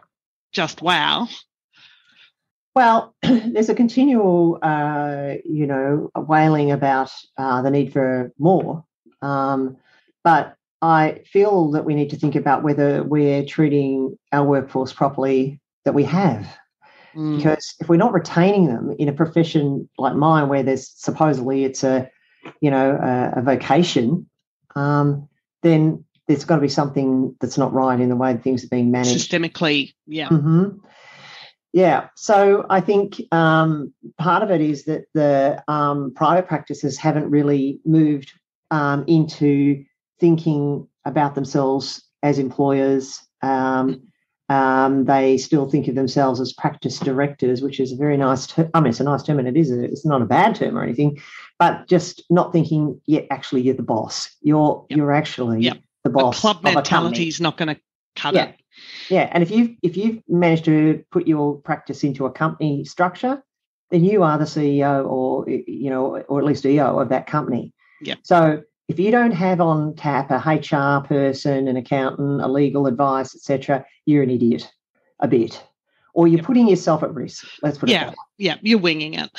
just 0.54 0.82
wow. 0.82 1.28
Well, 2.74 3.14
there's 3.22 3.68
a 3.68 3.76
continual, 3.76 4.60
uh, 4.62 5.34
you 5.44 5.68
know, 5.68 6.10
wailing 6.16 6.72
about 6.72 7.12
uh, 7.38 7.62
the 7.62 7.70
need 7.70 7.92
for 7.92 8.32
more. 8.40 8.86
Um, 9.24 9.78
but 10.24 10.56
I 10.82 11.22
feel 11.26 11.72
that 11.72 11.86
we 11.86 11.96
need 11.96 12.10
to 12.12 12.18
think 12.18 12.36
about 12.36 12.64
whether 12.64 13.04
we're 13.04 13.46
treating 13.46 14.18
our 14.32 14.46
workforce 14.46 14.94
properly 14.94 15.60
that 15.86 15.94
we 15.94 16.04
have. 16.04 16.48
Mm. 17.16 17.38
Because 17.38 17.76
if 17.80 17.90
we're 17.90 17.98
not 17.98 18.14
retaining 18.14 18.68
them 18.68 18.94
in 18.98 19.08
a 19.08 19.14
profession 19.14 19.90
like 19.98 20.16
mine, 20.16 20.50
where 20.50 20.64
there's 20.64 20.90
supposedly 20.90 21.64
it's 21.64 21.84
a 21.84 22.10
you 22.62 22.72
know, 22.72 22.98
a, 23.02 23.40
a 23.40 23.42
vocation, 23.42 24.30
um, 24.76 25.28
then 25.62 26.04
there's 26.28 26.46
got 26.46 26.56
to 26.56 26.62
be 26.62 26.70
something 26.70 27.36
that's 27.40 27.58
not 27.58 27.74
right 27.74 28.00
in 28.00 28.10
the 28.10 28.16
way 28.16 28.36
things 28.38 28.64
are 28.64 28.70
being 28.70 28.92
managed 28.92 29.30
systemically. 29.30 29.94
Yeah. 30.08 30.30
Mm-hmm. 30.30 30.78
Yeah. 31.74 32.10
So 32.16 32.66
I 32.70 32.82
think 32.82 33.22
um, 33.32 33.94
part 34.18 34.44
of 34.44 34.52
it 34.52 34.62
is 34.62 34.86
that 34.86 35.06
the 35.14 35.64
um, 35.68 36.14
private 36.16 36.48
practices 36.48 36.98
haven't 36.98 37.30
really 37.30 37.80
moved 37.86 38.32
um, 38.74 39.06
into 39.08 39.86
thinking 40.20 40.88
about 41.06 41.36
themselves 41.36 42.04
as 42.24 42.40
employers. 42.40 43.20
Um, 43.44 44.02
um, 44.50 45.06
they 45.06 45.38
still 45.38 45.70
think 45.70 45.88
of 45.88 45.96
themselves 45.96 46.42
as 46.42 46.54
practice 46.54 47.00
directors, 47.00 47.62
which 47.62 47.80
is 47.80 47.92
a 47.92 47.96
very 47.96 48.18
nice 48.18 48.48
term. 48.48 48.72
I 48.74 48.80
mean, 48.80 48.90
it's 48.90 49.00
a 49.00 49.04
nice 49.04 49.22
term 49.22 49.38
and 49.38 49.48
it 49.48 49.56
is, 49.56 49.70
a, 49.72 49.84
it's 49.84 50.06
not 50.06 50.24
a 50.24 50.26
bad 50.26 50.56
term 50.56 50.78
or 50.78 50.84
anything, 50.84 51.22
but 51.60 51.88
just 51.88 52.24
not 52.32 52.52
thinking, 52.52 53.00
yeah, 53.06 53.22
actually, 53.30 53.62
you're 53.62 53.76
the 53.76 53.84
boss. 53.84 54.36
You're 54.42 54.86
yep. 54.90 54.98
you're 54.98 55.12
actually 55.12 55.62
yep. 55.62 55.78
the 56.04 56.10
boss. 56.10 56.36
The 56.36 56.42
club 56.42 56.64
mentality 56.64 57.28
is 57.28 57.40
not 57.40 57.58
going 57.58 57.76
to 57.76 57.82
cut 58.16 58.34
yeah. 58.34 58.46
it. 58.46 58.56
Yeah, 59.08 59.30
and 59.32 59.44
if 59.44 59.52
you 59.52 59.76
if 59.84 59.96
you've 59.96 60.24
managed 60.28 60.66
to 60.66 61.04
put 61.12 61.28
your 61.28 61.58
practice 61.58 62.04
into 62.04 62.26
a 62.26 62.32
company 62.32 62.86
structure, 62.86 63.44
then 63.92 64.04
you 64.04 64.24
are 64.24 64.40
the 64.40 64.46
CEO 64.46 65.08
or 65.08 65.48
you 65.48 65.92
know, 65.92 66.18
or 66.28 66.40
at 66.40 66.46
least 66.46 66.66
EO 66.66 67.00
of 67.00 67.10
that 67.10 67.28
company. 67.28 67.72
Yeah. 68.08 68.16
So 68.24 68.64
if 68.88 69.00
you 69.00 69.12
don't 69.12 69.32
have 69.32 69.62
on 69.62 69.96
tap 69.96 70.30
a 70.32 70.38
HR 70.38 71.06
person, 71.06 71.68
an 71.68 71.78
accountant, 71.78 72.42
a 72.42 72.48
legal 72.48 72.88
advice, 72.88 73.36
etc., 73.36 73.86
you're 74.06 74.24
an 74.24 74.30
idiot, 74.30 74.70
a 75.20 75.28
bit, 75.28 75.64
or 76.14 76.28
you're 76.28 76.38
yep. 76.38 76.46
putting 76.46 76.68
yourself 76.68 77.04
at 77.04 77.14
risk. 77.14 77.48
Let's 77.62 77.78
put 77.78 77.90
yeah, 77.90 78.10
it. 78.10 78.16
Yeah, 78.38 78.54
yeah, 78.54 78.58
you're 78.62 78.80
winging 78.80 79.14
it. 79.16 79.30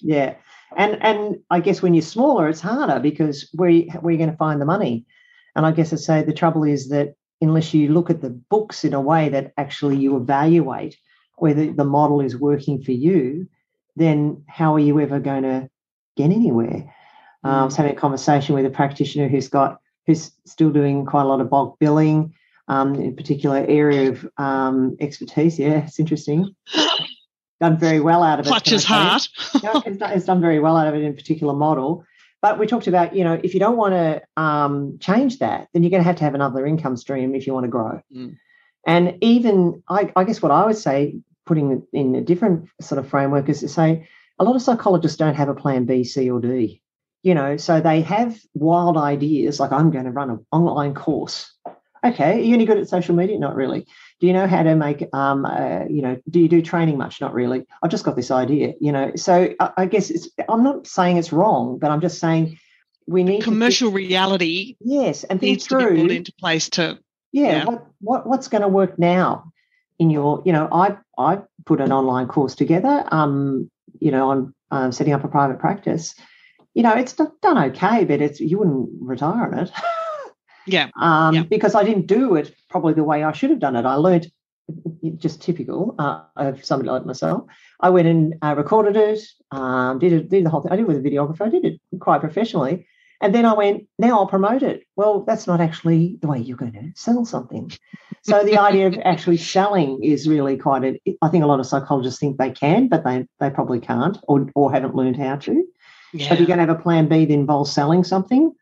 Yeah, 0.00 0.34
and 0.76 1.02
and 1.02 1.38
I 1.50 1.60
guess 1.60 1.82
when 1.82 1.94
you're 1.94 2.02
smaller, 2.02 2.48
it's 2.48 2.60
harder 2.60 3.00
because 3.00 3.48
where 3.54 3.70
where 3.70 4.08
are 4.08 4.10
you 4.10 4.18
going 4.18 4.30
to 4.30 4.36
find 4.36 4.60
the 4.60 4.66
money? 4.66 5.06
And 5.56 5.66
I 5.66 5.72
guess 5.72 5.92
I 5.92 5.96
say 5.96 6.22
the 6.22 6.32
trouble 6.32 6.64
is 6.64 6.88
that 6.88 7.14
unless 7.40 7.74
you 7.74 7.88
look 7.88 8.10
at 8.10 8.20
the 8.20 8.30
books 8.30 8.84
in 8.84 8.94
a 8.94 9.00
way 9.00 9.28
that 9.28 9.52
actually 9.56 9.96
you 9.96 10.16
evaluate 10.16 10.96
whether 11.36 11.72
the 11.72 11.84
model 11.84 12.20
is 12.20 12.36
working 12.36 12.82
for 12.82 12.92
you, 12.92 13.48
then 13.96 14.44
how 14.48 14.74
are 14.74 14.80
you 14.80 15.00
ever 15.00 15.20
going 15.20 15.42
to 15.42 15.68
get 16.16 16.30
anywhere? 16.30 16.92
Um, 17.44 17.54
I 17.54 17.64
was 17.64 17.76
having 17.76 17.92
a 17.92 17.96
conversation 17.96 18.54
with 18.54 18.64
a 18.64 18.70
practitioner 18.70 19.28
who's 19.28 19.48
got 19.48 19.80
who's 20.06 20.32
still 20.46 20.70
doing 20.70 21.06
quite 21.06 21.22
a 21.22 21.28
lot 21.28 21.40
of 21.40 21.50
bulk 21.50 21.78
billing 21.78 22.34
um, 22.68 22.94
in 22.94 23.10
a 23.10 23.12
particular 23.12 23.64
area 23.68 24.10
of 24.10 24.28
um, 24.38 24.96
expertise. 25.00 25.58
Yeah, 25.58 25.84
it's 25.86 26.00
interesting. 26.00 26.54
done 27.60 27.78
very 27.78 28.00
well 28.00 28.22
out 28.22 28.40
of 28.40 28.46
it. 28.46 28.48
Clutches 28.48 28.84
hard. 28.84 29.22
yeah, 29.62 29.80
it's, 29.86 29.98
done, 29.98 30.12
it's 30.12 30.26
done 30.26 30.40
very 30.40 30.60
well 30.60 30.76
out 30.76 30.86
of 30.86 30.94
it 30.94 31.02
in 31.02 31.10
a 31.10 31.14
particular 31.14 31.54
model. 31.54 32.04
But 32.42 32.58
we 32.58 32.66
talked 32.66 32.88
about, 32.88 33.16
you 33.16 33.24
know, 33.24 33.40
if 33.42 33.54
you 33.54 33.60
don't 33.60 33.78
want 33.78 33.94
to 33.94 34.42
um, 34.42 34.98
change 35.00 35.38
that, 35.38 35.68
then 35.72 35.82
you're 35.82 35.90
going 35.90 36.02
to 36.02 36.06
have 36.06 36.16
to 36.16 36.24
have 36.24 36.34
another 36.34 36.66
income 36.66 36.96
stream 36.96 37.34
if 37.34 37.46
you 37.46 37.54
want 37.54 37.64
to 37.64 37.70
grow. 37.70 38.02
Mm. 38.14 38.36
And 38.86 39.18
even, 39.22 39.82
I, 39.88 40.12
I, 40.14 40.24
guess 40.24 40.42
what 40.42 40.52
I 40.52 40.66
would 40.66 40.76
say, 40.76 41.20
putting 41.46 41.86
in 41.94 42.14
a 42.14 42.20
different 42.20 42.68
sort 42.82 42.98
of 42.98 43.08
framework, 43.08 43.48
is 43.48 43.60
to 43.60 43.68
say 43.68 44.08
a 44.38 44.44
lot 44.44 44.56
of 44.56 44.62
psychologists 44.62 45.16
don't 45.16 45.36
have 45.36 45.48
a 45.48 45.54
plan 45.54 45.86
B, 45.86 46.04
C, 46.04 46.30
or 46.30 46.38
D. 46.38 46.82
You 47.24 47.34
know, 47.34 47.56
so 47.56 47.80
they 47.80 48.02
have 48.02 48.38
wild 48.52 48.98
ideas 48.98 49.58
like 49.58 49.72
I'm 49.72 49.90
going 49.90 50.04
to 50.04 50.10
run 50.10 50.28
an 50.28 50.46
online 50.52 50.92
course. 50.92 51.50
Okay, 52.04 52.34
are 52.34 52.38
you 52.38 52.52
any 52.52 52.66
good 52.66 52.76
at 52.76 52.86
social 52.86 53.16
media? 53.16 53.38
Not 53.38 53.56
really. 53.56 53.86
Do 54.20 54.26
you 54.26 54.34
know 54.34 54.46
how 54.46 54.62
to 54.62 54.74
make, 54.74 55.08
um, 55.14 55.46
uh, 55.46 55.84
you 55.88 56.02
know, 56.02 56.20
do 56.28 56.38
you 56.38 56.48
do 56.48 56.60
training 56.60 56.98
much? 56.98 57.22
Not 57.22 57.32
really. 57.32 57.64
I've 57.82 57.90
just 57.90 58.04
got 58.04 58.14
this 58.14 58.30
idea, 58.30 58.74
you 58.78 58.92
know. 58.92 59.12
So 59.16 59.54
I, 59.58 59.70
I 59.78 59.86
guess 59.86 60.10
it's, 60.10 60.28
I'm 60.50 60.62
not 60.62 60.86
saying 60.86 61.16
it's 61.16 61.32
wrong, 61.32 61.78
but 61.78 61.90
I'm 61.90 62.02
just 62.02 62.20
saying 62.20 62.58
we 63.06 63.24
need 63.24 63.42
commercial 63.42 63.88
think, 63.88 63.96
reality. 63.96 64.76
Yes, 64.80 65.24
and 65.24 65.40
needs 65.40 65.66
through, 65.66 65.88
to 65.88 65.94
be 65.94 66.02
put 66.02 66.10
into 66.10 66.32
place 66.34 66.68
to. 66.70 66.98
Yeah, 67.32 67.42
yeah. 67.42 67.64
What, 67.64 67.86
what 68.02 68.26
what's 68.26 68.48
going 68.48 68.62
to 68.62 68.68
work 68.68 68.98
now 68.98 69.50
in 69.98 70.10
your, 70.10 70.42
you 70.44 70.52
know, 70.52 70.68
I 70.70 70.98
I 71.16 71.38
put 71.64 71.80
an 71.80 71.90
online 71.90 72.28
course 72.28 72.54
together. 72.54 73.02
Um, 73.10 73.70
you 73.98 74.10
know, 74.10 74.30
I'm 74.30 74.54
um, 74.70 74.92
setting 74.92 75.14
up 75.14 75.24
a 75.24 75.28
private 75.28 75.58
practice. 75.58 76.14
You 76.74 76.82
know, 76.82 76.94
it's 76.94 77.12
done 77.12 77.32
okay, 77.44 78.04
but 78.04 78.20
it's 78.20 78.40
you 78.40 78.58
wouldn't 78.58 78.90
retire 79.00 79.46
on 79.46 79.58
it. 79.58 79.70
Yeah. 80.66 80.90
Um, 80.98 81.34
yeah. 81.34 81.42
Because 81.42 81.74
I 81.74 81.84
didn't 81.84 82.06
do 82.06 82.36
it 82.36 82.54
probably 82.70 82.94
the 82.94 83.04
way 83.04 83.22
I 83.22 83.32
should 83.32 83.50
have 83.50 83.58
done 83.58 83.76
it. 83.76 83.84
I 83.84 83.94
learned 83.94 84.30
just 85.16 85.42
typical 85.42 85.94
uh, 85.98 86.22
of 86.36 86.64
somebody 86.64 86.90
like 86.90 87.04
myself. 87.04 87.44
I 87.80 87.90
went 87.90 88.08
and 88.08 88.34
uh, 88.42 88.54
recorded 88.56 88.96
it, 88.96 89.20
um, 89.50 89.98
did 89.98 90.12
it, 90.12 90.30
did 90.30 90.44
the 90.44 90.50
whole 90.50 90.62
thing. 90.62 90.72
I 90.72 90.76
did 90.76 90.82
it 90.82 90.88
with 90.88 90.96
a 90.96 91.08
videographer. 91.08 91.42
I 91.42 91.50
did 91.50 91.64
it 91.64 91.80
quite 92.00 92.20
professionally. 92.20 92.86
And 93.20 93.34
then 93.34 93.46
I 93.46 93.54
went, 93.54 93.86
now 93.98 94.18
I'll 94.18 94.26
promote 94.26 94.62
it. 94.62 94.82
Well, 94.96 95.20
that's 95.20 95.46
not 95.46 95.60
actually 95.60 96.18
the 96.20 96.28
way 96.28 96.38
you're 96.38 96.56
going 96.56 96.72
to 96.72 96.92
sell 96.94 97.24
something. 97.24 97.72
So 98.22 98.42
the 98.42 98.58
idea 98.58 98.86
of 98.86 98.98
actually 99.04 99.36
selling 99.36 100.02
is 100.02 100.28
really 100.28 100.56
quite 100.56 100.84
a, 100.84 101.00
I 101.22 101.28
think 101.28 101.44
a 101.44 101.46
lot 101.46 101.60
of 101.60 101.66
psychologists 101.66 102.18
think 102.18 102.38
they 102.38 102.50
can, 102.50 102.88
but 102.88 103.04
they, 103.04 103.26
they 103.38 103.50
probably 103.50 103.80
can't 103.80 104.18
or, 104.28 104.50
or 104.54 104.72
haven't 104.72 104.94
learned 104.94 105.16
how 105.16 105.36
to. 105.36 105.64
Yeah. 106.14 106.28
So 106.28 106.34
if 106.34 106.40
you're 106.40 106.46
going 106.46 106.60
to 106.60 106.66
have 106.66 106.78
a 106.78 106.80
plan 106.80 107.08
B 107.08 107.24
that 107.24 107.34
involves 107.34 107.72
selling 107.72 108.04
something, 108.04 108.54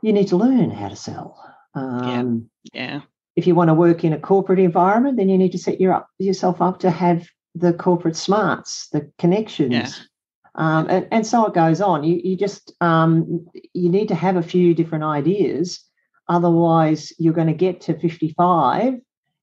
you 0.00 0.12
need 0.12 0.28
to 0.28 0.36
learn 0.36 0.70
how 0.70 0.88
to 0.88 0.96
sell. 0.96 1.42
Um, 1.74 2.48
yeah. 2.72 2.84
yeah. 2.84 3.00
If 3.34 3.48
you 3.48 3.56
want 3.56 3.68
to 3.68 3.74
work 3.74 4.04
in 4.04 4.12
a 4.12 4.18
corporate 4.18 4.60
environment, 4.60 5.16
then 5.16 5.28
you 5.28 5.36
need 5.36 5.52
to 5.52 5.58
set 5.58 5.80
your 5.80 5.92
up, 5.92 6.08
yourself 6.18 6.62
up 6.62 6.78
to 6.80 6.90
have 6.90 7.26
the 7.56 7.72
corporate 7.72 8.16
smarts, 8.16 8.88
the 8.90 9.10
connections. 9.18 9.72
Yeah. 9.72 9.90
Um, 10.54 10.86
and, 10.88 11.08
and 11.10 11.26
so 11.26 11.46
it 11.46 11.54
goes 11.54 11.80
on. 11.80 12.04
You, 12.04 12.20
you 12.22 12.36
just 12.36 12.72
um, 12.80 13.44
you 13.72 13.88
need 13.88 14.06
to 14.08 14.14
have 14.14 14.36
a 14.36 14.42
few 14.42 14.72
different 14.72 15.02
ideas. 15.02 15.84
Otherwise, 16.28 17.12
you're 17.18 17.34
going 17.34 17.48
to 17.48 17.54
get 17.54 17.80
to 17.82 17.98
55, 17.98 18.94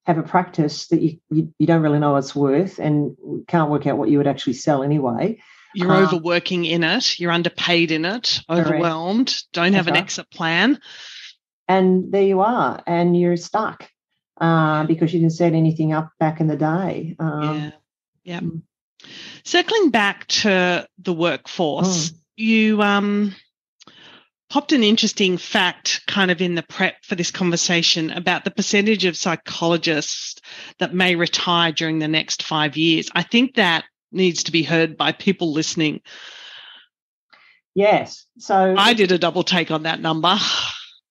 have 0.06 0.18
a 0.18 0.24
practice 0.24 0.88
that 0.88 1.02
you, 1.02 1.20
you, 1.30 1.54
you 1.60 1.68
don't 1.68 1.82
really 1.82 2.00
know 2.00 2.14
what's 2.14 2.34
worth 2.34 2.80
and 2.80 3.16
can't 3.48 3.70
work 3.70 3.86
out 3.86 3.98
what 3.98 4.10
you 4.10 4.18
would 4.18 4.28
actually 4.28 4.54
sell 4.54 4.84
anyway. 4.84 5.38
You're 5.74 5.92
um, 5.92 6.04
overworking 6.04 6.66
in 6.66 6.84
it. 6.84 7.20
You're 7.20 7.32
underpaid 7.32 7.92
in 7.92 8.06
it. 8.06 8.42
Overwhelmed. 8.50 9.28
Correct. 9.28 9.48
Don't 9.54 9.74
have 9.74 9.88
an 9.88 9.98
exit 9.98 10.30
plan. 10.30 10.80
And 11.68 12.12
there 12.12 12.24
you 12.24 12.42
are, 12.42 12.84
and 12.86 13.18
you're 13.18 13.38
stuck 13.38 13.90
uh, 14.40 14.86
because 14.86 15.14
you 15.14 15.22
didn't 15.22 15.34
set 15.34 15.54
anything 15.54 15.94
up 15.94 16.12
back 16.20 16.42
in 16.42 16.48
the 16.48 16.58
day. 16.58 17.16
Um, 17.18 17.44
yeah. 17.44 17.72
Yeah. 18.24 18.40
Mm. 18.42 18.62
Circling 19.44 19.90
back 19.90 20.28
to 20.28 20.88
the 21.00 21.14
workforce, 21.14 22.12
mm. 22.12 22.16
you 22.36 22.82
um, 22.82 23.36
popped 24.50 24.74
an 24.74 24.84
interesting 24.84 25.38
fact 25.38 26.02
kind 26.08 26.30
of 26.30 26.42
in 26.42 26.56
the 26.56 26.64
prep 26.64 26.96
for 27.04 27.16
this 27.16 27.32
conversation 27.32 28.12
about 28.12 28.44
the 28.44 28.52
percentage 28.52 29.06
of 29.06 29.16
psychologists 29.16 30.42
that 30.80 30.94
may 30.94 31.16
retire 31.16 31.72
during 31.72 32.00
the 32.00 32.08
next 32.08 32.44
five 32.44 32.76
years. 32.76 33.10
I 33.16 33.24
think 33.24 33.56
that 33.56 33.86
needs 34.12 34.44
to 34.44 34.52
be 34.52 34.64
heard 34.64 34.98
by 34.98 35.12
people 35.12 35.54
listening. 35.54 36.02
Yes. 37.74 38.26
So 38.38 38.76
I 38.78 38.94
did 38.94 39.12
a 39.12 39.18
double 39.18 39.44
take 39.44 39.72
on 39.72 39.84
that 39.84 40.02
number. 40.02 40.38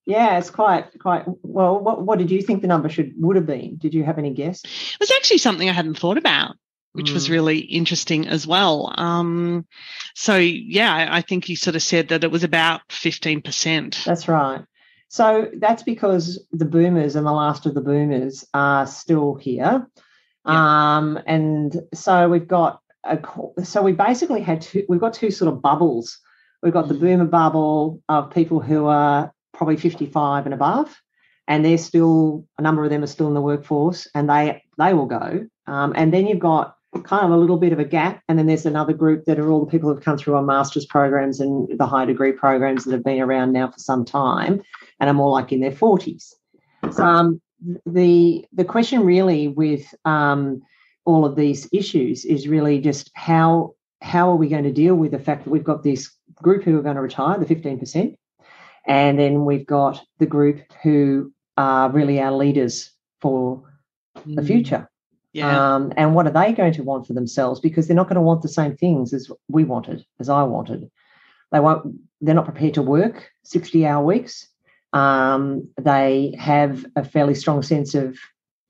Yeah, 0.06 0.38
it's 0.38 0.50
quite 0.50 0.98
quite 0.98 1.24
well. 1.42 1.78
What 1.78 2.02
what 2.02 2.18
did 2.18 2.30
you 2.30 2.42
think 2.42 2.62
the 2.62 2.68
number 2.68 2.88
should 2.88 3.12
would 3.16 3.36
have 3.36 3.46
been? 3.46 3.76
Did 3.76 3.94
you 3.94 4.02
have 4.04 4.18
any 4.18 4.34
guess? 4.34 4.64
It 4.64 5.00
was 5.00 5.10
actually 5.10 5.38
something 5.38 5.68
I 5.68 5.72
hadn't 5.72 5.98
thought 5.98 6.18
about 6.18 6.56
which 6.92 7.10
mm. 7.10 7.14
was 7.14 7.30
really 7.30 7.58
interesting 7.58 8.28
as 8.28 8.46
well. 8.46 8.92
Um, 8.96 9.66
so 10.14 10.36
yeah, 10.36 11.08
I 11.10 11.20
think 11.22 11.48
you 11.48 11.56
sort 11.56 11.76
of 11.76 11.82
said 11.82 12.08
that 12.08 12.24
it 12.24 12.30
was 12.30 12.44
about 12.44 12.80
15%. 12.88 14.04
That's 14.04 14.28
right. 14.28 14.62
So 15.08 15.48
that's 15.58 15.82
because 15.82 16.44
the 16.52 16.64
boomers 16.64 17.16
and 17.16 17.26
the 17.26 17.32
last 17.32 17.66
of 17.66 17.74
the 17.74 17.80
boomers 17.80 18.44
are 18.54 18.86
still 18.86 19.34
here. 19.34 19.86
Yeah. 20.46 20.96
Um, 20.96 21.18
and 21.26 21.76
so 21.94 22.28
we've 22.28 22.48
got 22.48 22.79
a, 23.04 23.18
so 23.64 23.82
we 23.82 23.92
basically 23.92 24.42
had 24.42 24.62
two, 24.62 24.84
we've 24.88 25.00
got 25.00 25.14
two 25.14 25.30
sort 25.30 25.52
of 25.52 25.62
bubbles. 25.62 26.18
We've 26.62 26.72
got 26.72 26.88
the 26.88 26.94
mm. 26.94 27.00
boomer 27.00 27.24
bubble 27.24 28.02
of 28.08 28.30
people 28.30 28.60
who 28.60 28.86
are 28.86 29.32
probably 29.52 29.76
55 29.76 30.46
and 30.46 30.54
above, 30.54 30.94
and 31.48 31.64
they're 31.64 31.78
still 31.78 32.46
a 32.58 32.62
number 32.62 32.84
of 32.84 32.90
them 32.90 33.02
are 33.02 33.08
still 33.08 33.28
in 33.28 33.34
the 33.34 33.40
workforce, 33.40 34.06
and 34.14 34.28
they 34.28 34.62
they 34.78 34.94
will 34.94 35.06
go. 35.06 35.46
Um, 35.66 35.92
and 35.96 36.12
then 36.12 36.26
you've 36.26 36.38
got 36.38 36.76
kind 37.04 37.24
of 37.24 37.30
a 37.30 37.36
little 37.36 37.56
bit 37.56 37.72
of 37.72 37.78
a 37.78 37.84
gap. 37.84 38.22
And 38.28 38.38
then 38.38 38.46
there's 38.46 38.66
another 38.66 38.92
group 38.92 39.24
that 39.26 39.38
are 39.38 39.50
all 39.50 39.64
the 39.64 39.70
people 39.70 39.92
who've 39.92 40.02
come 40.02 40.18
through 40.18 40.34
our 40.34 40.42
master's 40.42 40.86
programs 40.86 41.40
and 41.40 41.68
the 41.78 41.86
high 41.86 42.04
degree 42.04 42.32
programs 42.32 42.84
that 42.84 42.92
have 42.92 43.04
been 43.04 43.20
around 43.20 43.52
now 43.52 43.70
for 43.70 43.78
some 43.78 44.04
time 44.04 44.60
and 44.98 45.08
are 45.08 45.14
more 45.14 45.30
like 45.30 45.52
in 45.52 45.60
their 45.60 45.70
40s. 45.70 46.34
So 46.90 47.04
um, 47.04 47.40
the 47.86 48.44
the 48.52 48.64
question 48.64 49.04
really 49.04 49.48
with 49.48 49.94
um, 50.04 50.62
all 51.04 51.24
of 51.24 51.36
these 51.36 51.68
issues 51.72 52.24
is 52.24 52.48
really 52.48 52.78
just 52.78 53.10
how 53.14 53.74
how 54.02 54.30
are 54.30 54.36
we 54.36 54.48
going 54.48 54.64
to 54.64 54.72
deal 54.72 54.94
with 54.94 55.10
the 55.10 55.18
fact 55.18 55.44
that 55.44 55.50
we've 55.50 55.64
got 55.64 55.82
this 55.82 56.10
group 56.36 56.62
who 56.62 56.78
are 56.78 56.82
going 56.82 56.96
to 56.96 57.02
retire, 57.02 57.38
the 57.38 57.44
15%, 57.44 58.16
and 58.86 59.18
then 59.18 59.44
we've 59.44 59.66
got 59.66 60.02
the 60.18 60.26
group 60.26 60.60
who 60.82 61.30
are 61.58 61.90
really 61.90 62.18
our 62.18 62.32
leaders 62.32 62.90
for 63.20 63.62
the 64.24 64.40
mm. 64.40 64.46
future. 64.46 64.88
Yeah. 65.32 65.74
Um, 65.74 65.92
and 65.96 66.14
what 66.14 66.26
are 66.26 66.32
they 66.32 66.52
going 66.52 66.72
to 66.72 66.82
want 66.82 67.06
for 67.06 67.12
themselves? 67.12 67.60
Because 67.60 67.86
they're 67.86 67.96
not 67.96 68.08
going 68.08 68.16
to 68.16 68.22
want 68.22 68.42
the 68.42 68.48
same 68.48 68.76
things 68.76 69.12
as 69.12 69.30
we 69.48 69.64
wanted, 69.64 70.04
as 70.18 70.28
I 70.28 70.42
wanted. 70.42 70.90
They 71.52 71.60
won't. 71.60 72.00
They're 72.20 72.34
not 72.34 72.44
prepared 72.44 72.74
to 72.74 72.82
work 72.82 73.30
sixty-hour 73.44 74.04
weeks. 74.04 74.48
Um, 74.92 75.68
they 75.80 76.34
have 76.38 76.84
a 76.96 77.04
fairly 77.04 77.34
strong 77.34 77.62
sense 77.62 77.94
of 77.94 78.18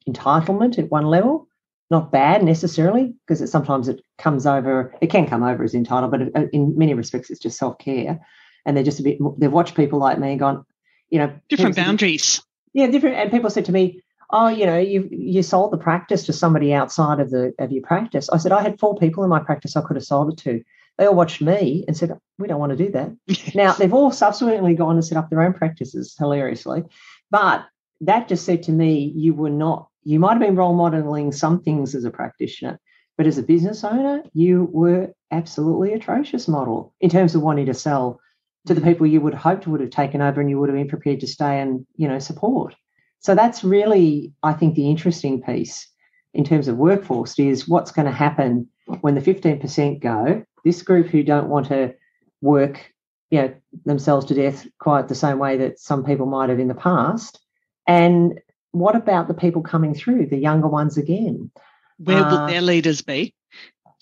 entitlement 0.08 0.78
at 0.78 0.90
one 0.90 1.06
level. 1.06 1.48
Not 1.90 2.12
bad 2.12 2.44
necessarily, 2.44 3.14
because 3.26 3.40
it, 3.40 3.48
sometimes 3.48 3.88
it 3.88 4.00
comes 4.18 4.46
over. 4.46 4.94
It 5.00 5.08
can 5.08 5.26
come 5.26 5.42
over 5.42 5.64
as 5.64 5.74
entitled, 5.74 6.10
but 6.12 6.22
uh, 6.36 6.46
in 6.52 6.78
many 6.78 6.94
respects, 6.94 7.30
it's 7.30 7.40
just 7.40 7.58
self-care. 7.58 8.20
And 8.64 8.76
they're 8.76 8.84
just 8.84 9.00
a 9.00 9.02
bit. 9.02 9.18
They've 9.38 9.50
watched 9.50 9.74
people 9.74 9.98
like 9.98 10.18
me 10.18 10.30
and 10.32 10.38
gone, 10.38 10.64
you 11.08 11.18
know, 11.18 11.32
different 11.48 11.76
boundaries. 11.76 12.42
Yeah, 12.72 12.86
different. 12.88 13.16
And 13.16 13.30
people 13.30 13.50
said 13.50 13.64
to 13.64 13.72
me, 13.72 14.02
oh, 14.32 14.48
you 14.48 14.66
know, 14.66 14.78
you 14.78 15.08
you 15.10 15.42
sold 15.42 15.72
the 15.72 15.78
practice 15.78 16.26
to 16.26 16.32
somebody 16.32 16.72
outside 16.72 17.20
of 17.20 17.30
the 17.30 17.54
of 17.58 17.72
your 17.72 17.82
practice. 17.82 18.28
I 18.30 18.36
said, 18.36 18.52
I 18.52 18.62
had 18.62 18.78
four 18.78 18.96
people 18.96 19.24
in 19.24 19.30
my 19.30 19.40
practice 19.40 19.76
I 19.76 19.82
could 19.82 19.96
have 19.96 20.04
sold 20.04 20.32
it 20.32 20.38
to. 20.44 20.62
They 20.98 21.06
all 21.06 21.14
watched 21.14 21.40
me 21.40 21.84
and 21.86 21.96
said, 21.96 22.18
we 22.38 22.46
don't 22.46 22.60
want 22.60 22.76
to 22.76 22.84
do 22.84 22.92
that. 22.92 23.16
now 23.54 23.72
they've 23.72 23.92
all 23.92 24.12
subsequently 24.12 24.74
gone 24.74 24.96
and 24.96 25.04
set 25.04 25.16
up 25.16 25.30
their 25.30 25.42
own 25.42 25.54
practices, 25.54 26.14
hilariously. 26.18 26.82
But 27.30 27.64
that 28.02 28.28
just 28.28 28.44
said 28.44 28.64
to 28.64 28.72
me, 28.72 29.12
you 29.16 29.34
were 29.34 29.50
not, 29.50 29.88
you 30.02 30.18
might 30.18 30.32
have 30.32 30.40
been 30.40 30.56
role 30.56 30.74
modeling 30.74 31.32
some 31.32 31.62
things 31.62 31.94
as 31.94 32.04
a 32.04 32.10
practitioner, 32.10 32.78
but 33.16 33.26
as 33.26 33.38
a 33.38 33.42
business 33.42 33.84
owner, 33.84 34.22
you 34.32 34.68
were 34.72 35.12
absolutely 35.30 35.92
atrocious 35.92 36.48
model 36.48 36.94
in 37.00 37.10
terms 37.10 37.34
of 37.34 37.42
wanting 37.42 37.66
to 37.66 37.74
sell 37.74 38.18
to 38.66 38.74
the 38.74 38.80
people 38.80 39.06
you 39.06 39.20
would 39.20 39.34
have 39.34 39.42
hoped 39.42 39.66
would 39.66 39.80
have 39.80 39.90
taken 39.90 40.20
over 40.20 40.40
and 40.40 40.50
you 40.50 40.58
would 40.58 40.68
have 40.68 40.76
been 40.76 40.88
prepared 40.88 41.20
to 41.20 41.26
stay 41.26 41.60
and, 41.60 41.86
you 41.96 42.08
know, 42.08 42.18
support. 42.18 42.74
So 43.20 43.34
that's 43.34 43.62
really, 43.64 44.32
I 44.42 44.52
think, 44.52 44.74
the 44.74 44.90
interesting 44.90 45.42
piece 45.42 45.86
in 46.32 46.44
terms 46.44 46.68
of 46.68 46.76
workforce 46.76 47.38
is 47.38 47.68
what's 47.68 47.90
going 47.90 48.06
to 48.06 48.12
happen 48.12 48.68
when 49.00 49.14
the 49.14 49.20
15% 49.20 50.00
go. 50.00 50.44
This 50.64 50.82
group 50.82 51.08
who 51.08 51.22
don't 51.22 51.48
want 51.48 51.68
to 51.68 51.94
work, 52.40 52.92
you 53.30 53.42
know, 53.42 53.54
themselves 53.84 54.26
to 54.26 54.34
death 54.34 54.66
quite 54.78 55.08
the 55.08 55.14
same 55.14 55.38
way 55.38 55.56
that 55.58 55.78
some 55.78 56.04
people 56.04 56.26
might 56.26 56.48
have 56.48 56.58
in 56.58 56.68
the 56.68 56.74
past. 56.74 57.38
And 57.86 58.40
what 58.72 58.96
about 58.96 59.28
the 59.28 59.34
people 59.34 59.62
coming 59.62 59.94
through, 59.94 60.26
the 60.26 60.38
younger 60.38 60.68
ones 60.68 60.96
again? 60.96 61.50
Where 61.98 62.24
will 62.24 62.38
uh, 62.38 62.46
their 62.46 62.62
leaders 62.62 63.02
be? 63.02 63.34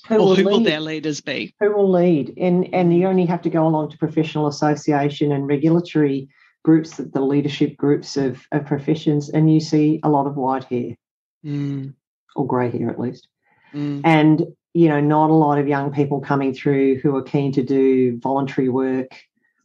Who, 0.06 0.14
or 0.14 0.18
will, 0.18 0.34
who 0.36 0.44
will 0.44 0.60
their 0.60 0.80
leaders 0.80 1.20
be? 1.20 1.54
Who 1.60 1.74
will 1.74 1.90
lead? 1.90 2.34
And 2.38 2.72
and 2.72 2.96
you 2.96 3.06
only 3.06 3.26
have 3.26 3.42
to 3.42 3.50
go 3.50 3.66
along 3.66 3.90
to 3.90 3.98
professional 3.98 4.46
association 4.46 5.32
and 5.32 5.46
regulatory 5.46 6.28
groups, 6.64 6.96
the 6.96 7.20
leadership 7.20 7.76
groups 7.76 8.16
of, 8.16 8.46
of 8.52 8.66
professions, 8.66 9.30
and 9.30 9.52
you 9.52 9.60
see 9.60 10.00
a 10.02 10.08
lot 10.08 10.26
of 10.26 10.36
white 10.36 10.64
hair 10.64 10.96
mm. 11.44 11.94
or 12.36 12.46
grey 12.46 12.70
hair 12.70 12.90
at 12.90 13.00
least. 13.00 13.28
Mm. 13.74 14.00
And, 14.04 14.44
you 14.74 14.88
know, 14.88 15.00
not 15.00 15.30
a 15.30 15.34
lot 15.34 15.58
of 15.58 15.68
young 15.68 15.92
people 15.92 16.20
coming 16.20 16.54
through 16.54 17.00
who 17.00 17.16
are 17.16 17.22
keen 17.22 17.52
to 17.52 17.62
do 17.62 18.18
voluntary 18.18 18.68
work 18.68 19.10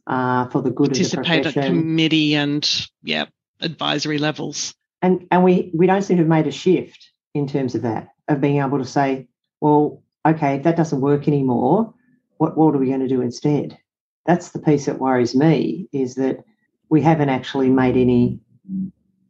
uh, 0.06 0.48
for 0.48 0.62
the 0.62 0.70
good 0.70 0.92
of 0.92 0.98
the 0.98 1.16
profession. 1.16 1.42
Participate 1.42 1.64
at 1.64 1.66
committee 1.66 2.34
and, 2.34 2.88
yeah, 3.02 3.26
advisory 3.60 4.18
levels. 4.18 4.74
And, 5.04 5.26
and 5.30 5.44
we, 5.44 5.70
we 5.74 5.86
don't 5.86 6.00
seem 6.00 6.16
to 6.16 6.22
have 6.22 6.28
made 6.28 6.46
a 6.46 6.50
shift 6.50 7.10
in 7.34 7.46
terms 7.46 7.74
of 7.74 7.82
that, 7.82 8.08
of 8.28 8.40
being 8.40 8.62
able 8.62 8.78
to 8.78 8.86
say, 8.86 9.28
well, 9.60 10.02
okay, 10.26 10.56
if 10.56 10.62
that 10.62 10.78
doesn't 10.78 11.02
work 11.02 11.28
anymore, 11.28 11.92
what, 12.38 12.56
what 12.56 12.74
are 12.74 12.78
we 12.78 12.86
going 12.86 13.00
to 13.00 13.06
do 13.06 13.20
instead? 13.20 13.76
That's 14.24 14.52
the 14.52 14.58
piece 14.60 14.86
that 14.86 14.98
worries 14.98 15.34
me 15.34 15.90
is 15.92 16.14
that 16.14 16.42
we 16.88 17.02
haven't 17.02 17.28
actually 17.28 17.68
made 17.68 17.98
any 17.98 18.40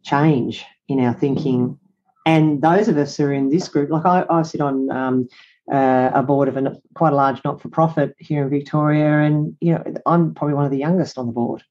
change 0.04 0.64
in 0.87 1.00
our 1.00 1.12
thinking. 1.12 1.76
And 2.24 2.62
those 2.62 2.87
of 2.87 2.96
us 2.96 3.16
who 3.16 3.24
are 3.24 3.32
in 3.32 3.48
this 3.48 3.66
group, 3.66 3.90
like 3.90 4.06
I, 4.06 4.24
I 4.30 4.42
sit 4.42 4.60
on 4.60 4.92
um, 4.92 5.28
uh, 5.72 6.12
a 6.14 6.22
board 6.22 6.46
of 6.46 6.56
a 6.56 6.76
quite 6.94 7.12
a 7.12 7.16
large 7.16 7.42
not-for-profit 7.44 8.14
here 8.18 8.44
in 8.44 8.50
Victoria, 8.50 9.22
and 9.22 9.56
you 9.60 9.72
know 9.72 9.82
I'm 10.06 10.34
probably 10.34 10.54
one 10.54 10.66
of 10.66 10.70
the 10.70 10.78
youngest 10.78 11.18
on 11.18 11.26
the 11.26 11.32
board. 11.32 11.64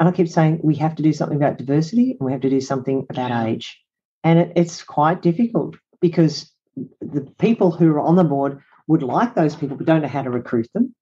And 0.00 0.08
I 0.08 0.12
keep 0.12 0.28
saying 0.28 0.60
we 0.64 0.76
have 0.76 0.94
to 0.96 1.02
do 1.02 1.12
something 1.12 1.36
about 1.36 1.58
diversity 1.58 2.12
and 2.12 2.20
we 2.20 2.32
have 2.32 2.40
to 2.40 2.50
do 2.50 2.62
something 2.62 3.06
about 3.10 3.46
age. 3.46 3.78
And 4.24 4.38
it, 4.38 4.52
it's 4.56 4.82
quite 4.82 5.20
difficult 5.20 5.76
because 6.00 6.50
the 7.02 7.30
people 7.38 7.70
who 7.70 7.90
are 7.90 8.00
on 8.00 8.16
the 8.16 8.24
board 8.24 8.62
would 8.88 9.02
like 9.02 9.34
those 9.34 9.54
people 9.54 9.76
but 9.76 9.86
don't 9.86 10.00
know 10.00 10.08
how 10.08 10.22
to 10.22 10.30
recruit 10.30 10.68
them. 10.72 10.94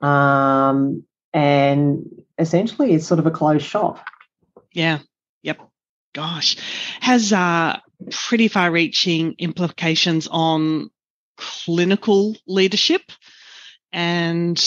Um, 0.00 1.04
and 1.32 2.24
essentially 2.36 2.92
it's 2.92 3.06
sort 3.06 3.20
of 3.20 3.26
a 3.26 3.30
closed 3.30 3.64
shop. 3.64 4.04
Yeah. 4.72 4.98
Yep. 5.42 5.60
Gosh, 6.12 6.56
has 7.00 7.32
uh, 7.32 7.78
pretty 8.10 8.48
far 8.48 8.72
reaching 8.72 9.36
implications 9.38 10.26
on 10.26 10.90
clinical 11.36 12.36
leadership 12.48 13.02
and 13.92 14.60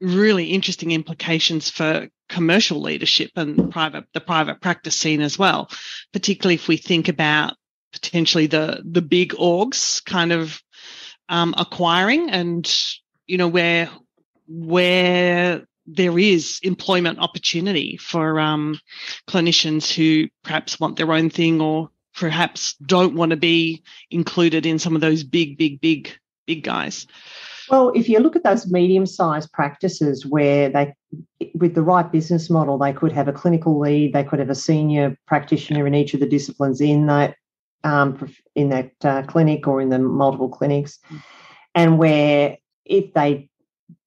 really 0.00 0.46
interesting 0.46 0.90
implications 0.90 1.70
for 1.70 2.08
commercial 2.28 2.80
leadership 2.80 3.30
and 3.36 3.70
private 3.70 4.04
the 4.12 4.20
private 4.20 4.60
practice 4.60 4.96
scene 4.96 5.20
as 5.20 5.38
well 5.38 5.70
particularly 6.12 6.54
if 6.54 6.68
we 6.68 6.76
think 6.76 7.08
about 7.08 7.54
potentially 7.92 8.46
the 8.46 8.82
the 8.84 9.02
big 9.02 9.32
orgs 9.32 10.04
kind 10.04 10.32
of 10.32 10.60
um, 11.28 11.54
acquiring 11.56 12.30
and 12.30 12.74
you 13.26 13.36
know 13.36 13.48
where 13.48 13.90
where 14.46 15.64
there 15.86 16.18
is 16.18 16.60
employment 16.62 17.18
opportunity 17.18 17.96
for 17.96 18.38
um, 18.38 18.78
clinicians 19.26 19.92
who 19.92 20.28
perhaps 20.44 20.78
want 20.78 20.96
their 20.96 21.12
own 21.12 21.30
thing 21.30 21.62
or 21.62 21.90
perhaps 22.14 22.74
don't 22.74 23.14
want 23.14 23.30
to 23.30 23.36
be 23.36 23.82
included 24.10 24.66
in 24.66 24.78
some 24.78 24.94
of 24.94 25.00
those 25.00 25.24
big, 25.24 25.56
big, 25.56 25.80
big, 25.80 26.12
big 26.46 26.62
guys. 26.62 27.06
Well, 27.70 27.92
if 27.94 28.08
you 28.08 28.18
look 28.20 28.36
at 28.36 28.44
those 28.44 28.70
medium 28.70 29.06
sized 29.06 29.52
practices 29.52 30.24
where 30.24 30.68
they, 30.68 30.94
with 31.54 31.74
the 31.74 31.82
right 31.82 32.10
business 32.10 32.48
model, 32.50 32.78
they 32.78 32.92
could 32.92 33.12
have 33.12 33.28
a 33.28 33.32
clinical 33.32 33.78
lead, 33.78 34.12
they 34.12 34.24
could 34.24 34.38
have 34.38 34.50
a 34.50 34.54
senior 34.54 35.16
practitioner 35.26 35.86
in 35.86 35.94
each 35.94 36.14
of 36.14 36.20
the 36.20 36.28
disciplines 36.28 36.80
in 36.80 37.06
that 37.06 37.36
um, 37.84 38.32
in 38.56 38.70
that 38.70 38.92
uh, 39.04 39.22
clinic 39.22 39.68
or 39.68 39.80
in 39.80 39.88
the 39.88 39.98
multiple 39.98 40.48
clinics, 40.48 40.98
mm. 41.10 41.22
and 41.74 41.96
where 41.98 42.56
if 42.84 43.12
they 43.14 43.48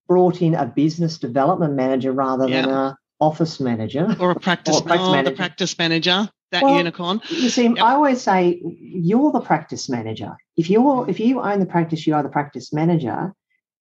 brought 0.07 0.41
in 0.41 0.55
a 0.55 0.65
business 0.65 1.17
development 1.17 1.73
manager 1.73 2.11
rather 2.11 2.47
yeah. 2.47 2.63
than 2.63 2.69
a 2.69 2.97
office 3.21 3.59
manager 3.59 4.13
or 4.19 4.31
a 4.31 4.39
practice, 4.39 4.75
or 4.75 4.81
a 4.81 4.85
practice 4.85 5.07
oh, 5.07 5.11
manager. 5.11 5.29
the 5.29 5.35
practice 5.37 5.77
manager 5.77 6.29
that 6.51 6.63
well, 6.63 6.75
unicorn 6.75 7.21
you 7.29 7.49
see 7.49 7.67
yep. 7.67 7.77
i 7.77 7.93
always 7.93 8.19
say 8.19 8.59
you're 8.63 9.31
the 9.31 9.39
practice 9.39 9.87
manager 9.87 10.35
if 10.57 10.69
you're 10.69 11.09
if 11.09 11.19
you 11.19 11.39
own 11.39 11.59
the 11.59 11.65
practice 11.65 12.05
you 12.05 12.13
are 12.13 12.23
the 12.23 12.29
practice 12.29 12.73
manager 12.73 13.31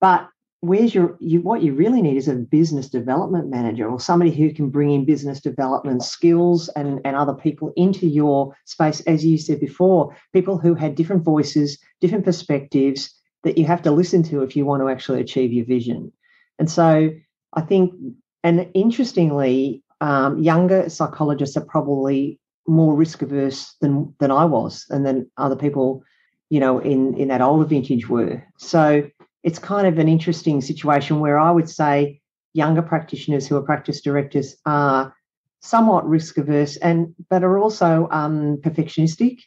but 0.01 0.27
where's 0.59 0.93
your 0.93 1.17
you 1.19 1.41
what 1.41 1.63
you 1.63 1.73
really 1.73 2.01
need 2.01 2.17
is 2.17 2.27
a 2.27 2.35
business 2.35 2.89
development 2.89 3.49
manager 3.49 3.89
or 3.89 3.99
somebody 3.99 4.31
who 4.31 4.53
can 4.53 4.69
bring 4.69 4.91
in 4.91 5.05
business 5.05 5.39
development 5.39 6.03
skills 6.03 6.69
and, 6.75 6.99
and 7.03 7.15
other 7.15 7.33
people 7.33 7.73
into 7.75 8.05
your 8.05 8.53
space 8.65 8.99
as 9.01 9.25
you 9.25 9.37
said 9.37 9.59
before 9.59 10.15
people 10.33 10.57
who 10.57 10.75
had 10.75 10.93
different 10.93 11.23
voices 11.23 11.79
different 11.99 12.25
perspectives 12.25 13.15
that 13.43 13.57
you 13.57 13.65
have 13.65 13.81
to 13.81 13.91
listen 13.91 14.21
to 14.21 14.43
if 14.43 14.55
you 14.55 14.65
want 14.65 14.83
to 14.83 14.89
actually 14.89 15.19
achieve 15.19 15.51
your 15.51 15.65
vision 15.65 16.11
and 16.59 16.69
so 16.69 17.09
i 17.53 17.61
think 17.61 17.91
and 18.43 18.69
interestingly, 18.73 19.83
um, 19.99 20.39
younger 20.39 20.89
psychologists 20.89 21.57
are 21.57 21.65
probably 21.65 22.39
more 22.67 22.95
risk 22.95 23.21
averse 23.21 23.75
than 23.81 24.13
than 24.19 24.31
I 24.31 24.45
was, 24.45 24.85
and 24.89 25.05
than 25.05 25.29
other 25.37 25.55
people, 25.55 26.03
you 26.49 26.59
know, 26.59 26.79
in 26.79 27.15
in 27.15 27.27
that 27.27 27.41
older 27.41 27.65
vintage 27.65 28.09
were. 28.09 28.43
So 28.57 29.09
it's 29.43 29.59
kind 29.59 29.87
of 29.87 29.97
an 29.97 30.07
interesting 30.07 30.61
situation 30.61 31.19
where 31.19 31.39
I 31.39 31.51
would 31.51 31.69
say 31.69 32.21
younger 32.53 32.81
practitioners 32.81 33.47
who 33.47 33.55
are 33.55 33.61
practice 33.61 34.01
directors 34.01 34.55
are 34.65 35.15
somewhat 35.61 36.07
risk 36.07 36.37
averse 36.37 36.77
and 36.77 37.13
but 37.29 37.43
are 37.43 37.57
also 37.57 38.07
um, 38.11 38.57
perfectionistic 38.57 39.39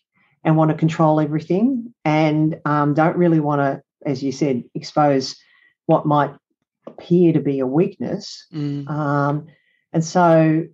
and 0.44 0.56
want 0.56 0.70
to 0.70 0.76
control 0.76 1.20
everything 1.20 1.92
and 2.04 2.60
um, 2.64 2.94
don't 2.94 3.16
really 3.16 3.40
want 3.40 3.60
to, 3.60 3.82
as 4.08 4.22
you 4.22 4.30
said, 4.30 4.62
expose 4.74 5.36
what 5.86 6.06
might 6.06 6.30
appear 6.86 7.32
to 7.32 7.40
be 7.40 7.60
a 7.60 7.66
weakness. 7.66 8.46
Mm. 8.52 8.88
Um, 8.88 9.46
and 9.92 10.04
so 10.04 10.64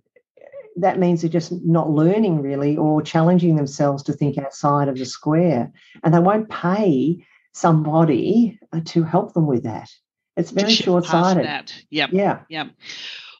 that 0.77 0.99
means 0.99 1.21
they're 1.21 1.29
just 1.29 1.51
not 1.63 1.89
learning 1.89 2.41
really 2.41 2.77
or 2.77 3.01
challenging 3.01 3.55
themselves 3.55 4.03
to 4.03 4.13
think 4.13 4.37
outside 4.37 4.87
of 4.87 4.97
the 4.97 5.05
square. 5.05 5.71
And 6.03 6.13
they 6.13 6.19
won't 6.19 6.49
pay 6.49 7.25
somebody 7.53 8.59
uh, 8.73 8.81
to 8.85 9.03
help 9.03 9.33
them 9.33 9.47
with 9.47 9.63
that. 9.63 9.89
It's 10.37 10.51
very 10.51 10.71
short 10.73 11.05
sighted. 11.05 11.71
Yep. 11.89 12.09
Yeah. 12.13 12.39
Yeah. 12.49 12.69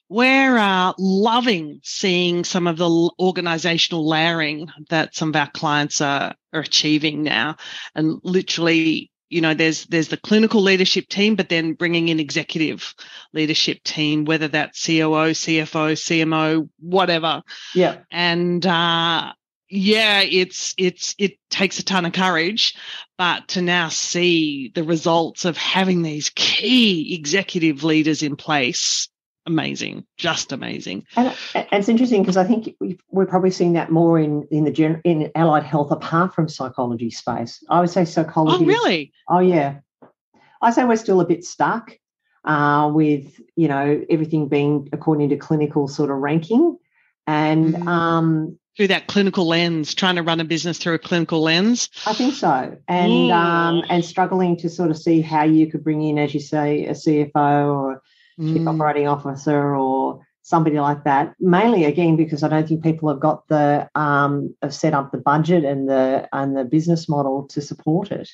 We're 0.09 0.57
uh, 0.57 0.93
loving 0.97 1.79
seeing 1.83 2.43
some 2.43 2.67
of 2.67 2.77
the 2.77 3.11
organizational 3.17 4.07
layering 4.07 4.69
that 4.89 5.15
some 5.15 5.29
of 5.29 5.35
our 5.37 5.49
clients 5.49 6.01
are, 6.01 6.35
are 6.51 6.59
achieving 6.59 7.23
now 7.23 7.55
and 7.95 8.19
literally 8.23 9.09
you 9.31 9.39
know 9.39 9.53
there's 9.53 9.85
there's 9.85 10.09
the 10.09 10.17
clinical 10.17 10.61
leadership 10.61 11.07
team 11.07 11.35
but 11.35 11.49
then 11.49 11.73
bringing 11.73 12.09
in 12.09 12.19
executive 12.19 12.93
leadership 13.33 13.81
team 13.83 14.25
whether 14.25 14.49
that's 14.49 14.85
coo 14.85 14.91
cfo 14.91 15.93
cmo 15.93 16.69
whatever 16.79 17.41
yeah 17.73 17.99
and 18.11 18.65
uh 18.67 19.31
yeah 19.71 20.21
it's 20.21 20.73
it's 20.77 21.15
it 21.17 21.37
takes 21.49 21.79
a 21.79 21.83
ton 21.83 22.05
of 22.05 22.13
courage 22.13 22.75
but 23.17 23.47
to 23.47 23.61
now 23.61 23.89
see 23.89 24.71
the 24.75 24.83
results 24.83 25.45
of 25.45 25.57
having 25.57 26.01
these 26.01 26.29
key 26.35 27.15
executive 27.15 27.83
leaders 27.83 28.21
in 28.21 28.35
place 28.35 29.07
amazing, 29.45 30.05
just 30.17 30.51
amazing. 30.51 31.05
And, 31.15 31.35
and 31.55 31.67
it's 31.71 31.89
interesting 31.89 32.21
because 32.21 32.37
I 32.37 32.43
think 32.43 32.75
we're 33.09 33.25
probably 33.25 33.51
seeing 33.51 33.73
that 33.73 33.91
more 33.91 34.19
in 34.19 34.47
in 34.51 34.63
the 34.63 34.71
gen, 34.71 35.01
in 35.03 35.31
allied 35.35 35.63
health 35.63 35.91
apart 35.91 36.33
from 36.33 36.47
psychology 36.47 37.09
space. 37.09 37.63
I 37.69 37.79
would 37.79 37.89
say 37.89 38.05
psychology. 38.05 38.63
Oh, 38.63 38.67
really? 38.67 39.01
Is, 39.03 39.09
oh, 39.27 39.39
yeah. 39.39 39.79
I 40.61 40.71
say 40.71 40.83
we're 40.83 40.95
still 40.95 41.21
a 41.21 41.25
bit 41.25 41.43
stuck 41.43 41.97
uh, 42.45 42.91
with 42.93 43.39
you 43.55 43.67
know 43.67 44.03
everything 44.09 44.47
being 44.47 44.89
according 44.91 45.29
to 45.29 45.37
clinical 45.37 45.87
sort 45.87 46.11
of 46.11 46.17
ranking, 46.17 46.77
and 47.27 47.75
mm. 47.75 47.87
um, 47.87 48.59
through 48.77 48.87
that 48.87 49.07
clinical 49.07 49.47
lens, 49.47 49.93
trying 49.93 50.15
to 50.15 50.23
run 50.23 50.39
a 50.39 50.45
business 50.45 50.77
through 50.77 50.93
a 50.93 50.99
clinical 50.99 51.41
lens. 51.41 51.89
I 52.05 52.13
think 52.13 52.33
so, 52.33 52.77
and 52.87 53.31
um, 53.31 53.83
and 53.89 54.03
struggling 54.03 54.57
to 54.57 54.69
sort 54.69 54.91
of 54.91 54.97
see 54.97 55.21
how 55.21 55.43
you 55.43 55.67
could 55.67 55.83
bring 55.83 56.01
in, 56.01 56.17
as 56.17 56.33
you 56.33 56.39
say, 56.39 56.85
a 56.85 56.91
CFO 56.91 57.75
or 57.75 58.01
chief 58.39 58.61
mm. 58.61 58.73
operating 58.73 59.07
officer 59.07 59.75
or 59.75 60.21
somebody 60.41 60.79
like 60.79 61.03
that. 61.03 61.35
Mainly, 61.39 61.85
again, 61.85 62.15
because 62.15 62.43
I 62.43 62.47
don't 62.47 62.67
think 62.67 62.83
people 62.83 63.09
have 63.09 63.19
got 63.19 63.47
the 63.47 63.89
um, 63.95 64.55
have 64.61 64.73
set 64.73 64.93
up 64.93 65.11
the 65.11 65.17
budget 65.17 65.63
and 65.65 65.87
the 65.87 66.27
and 66.31 66.55
the 66.55 66.63
business 66.63 67.09
model 67.09 67.47
to 67.49 67.61
support 67.61 68.11
it, 68.11 68.29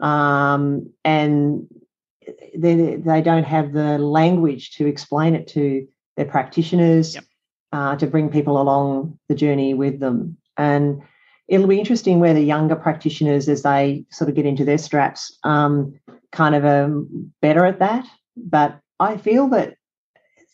um, 0.00 0.92
and 1.04 1.66
they 2.56 2.96
they 2.96 3.22
don't 3.22 3.44
have 3.44 3.72
the 3.72 3.98
language 3.98 4.72
to 4.76 4.86
explain 4.86 5.34
it 5.34 5.48
to 5.48 5.86
their 6.16 6.26
practitioners, 6.26 7.14
yep. 7.14 7.24
Uh, 7.72 7.96
to 7.96 8.06
bring 8.06 8.30
people 8.30 8.60
along 8.60 9.18
the 9.28 9.34
journey 9.34 9.74
with 9.74 10.00
them, 10.00 10.36
and. 10.56 11.02
It'll 11.50 11.66
be 11.66 11.78
interesting 11.78 12.20
where 12.20 12.34
the 12.34 12.42
younger 12.42 12.76
practitioners, 12.76 13.48
as 13.48 13.62
they 13.62 14.04
sort 14.10 14.28
of 14.28 14.36
get 14.36 14.44
into 14.44 14.66
their 14.66 14.76
straps, 14.76 15.34
um, 15.44 15.98
kind 16.30 16.54
of 16.54 16.62
are 16.62 16.84
um, 16.84 17.32
better 17.40 17.64
at 17.64 17.78
that. 17.78 18.06
But 18.36 18.78
I 19.00 19.16
feel 19.16 19.48
that 19.48 19.76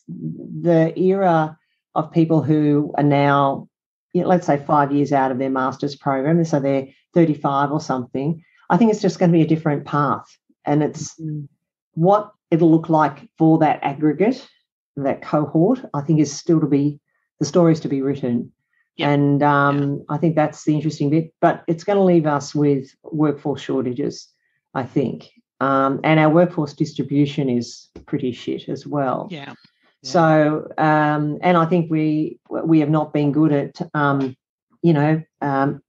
the 0.09 0.93
era 0.99 1.59
of 1.95 2.13
people 2.13 2.43
who 2.43 2.93
are 2.97 3.05
now, 3.05 3.69
you 4.13 4.23
know, 4.23 4.29
let's 4.29 4.47
say, 4.47 4.57
five 4.57 4.93
years 4.93 5.13
out 5.13 5.31
of 5.31 5.39
their 5.39 5.51
master's 5.51 5.97
program, 5.97 6.45
so 6.45 6.61
they're 6.61 6.89
35 7.15 7.73
or 7.73 7.81
something, 7.81 8.43
I 8.71 8.77
think 8.77 8.91
it's 8.91 9.03
just 9.03 9.19
going 9.19 9.31
to 9.31 9.37
be 9.37 9.43
a 9.43 9.47
different 9.47 9.85
path. 9.85 10.27
And 10.65 10.83
it's 10.83 11.19
mm-hmm. 11.21 11.45
what 11.95 12.33
it'll 12.51 12.71
look 12.71 12.89
like 12.89 13.29
for 13.39 13.59
that 13.59 13.81
aggregate, 13.83 14.47
that 14.97 15.23
cohort, 15.23 15.81
I 15.95 16.01
think 16.01 16.21
is 16.21 16.37
still 16.37 16.61
to 16.61 16.67
be, 16.67 17.01
the 17.41 17.47
stories 17.47 17.81
to 17.81 17.89
be 17.89 18.03
written. 18.03 18.53
Yep. 18.97 19.09
And 19.09 19.43
um, 19.43 19.97
yeah. 19.97 20.15
I 20.15 20.19
think 20.19 20.37
that's 20.37 20.65
the 20.65 20.75
interesting 20.75 21.11
bit. 21.11 21.35
But 21.41 21.65
it's 21.67 21.85
going 21.85 21.99
to 21.99 22.05
leave 22.05 22.27
us 22.27 22.55
with 22.55 22.95
workforce 23.03 23.61
shortages, 23.61 24.29
I 24.75 24.85
think. 24.85 25.31
Um, 25.61 26.01
and 26.05 26.21
our 26.21 26.31
workforce 26.31 26.75
distribution 26.75 27.49
is 27.49 27.89
pretty 28.07 28.33
shit 28.33 28.69
as 28.69 28.87
well. 28.87 29.29
Yeah. 29.31 29.47
yeah. 29.49 29.55
So, 30.03 30.69
um, 30.79 31.39
and 31.43 31.57
I 31.57 31.67
think 31.67 31.91
we 31.91 32.39
we 32.49 32.81
have 32.81 32.91
not 32.91 33.13
been 33.13 33.33
good 33.33 33.53
at, 33.53 33.81
um, 33.95 34.37
you 34.83 34.93
know, 34.93 35.23
um, 35.41 35.81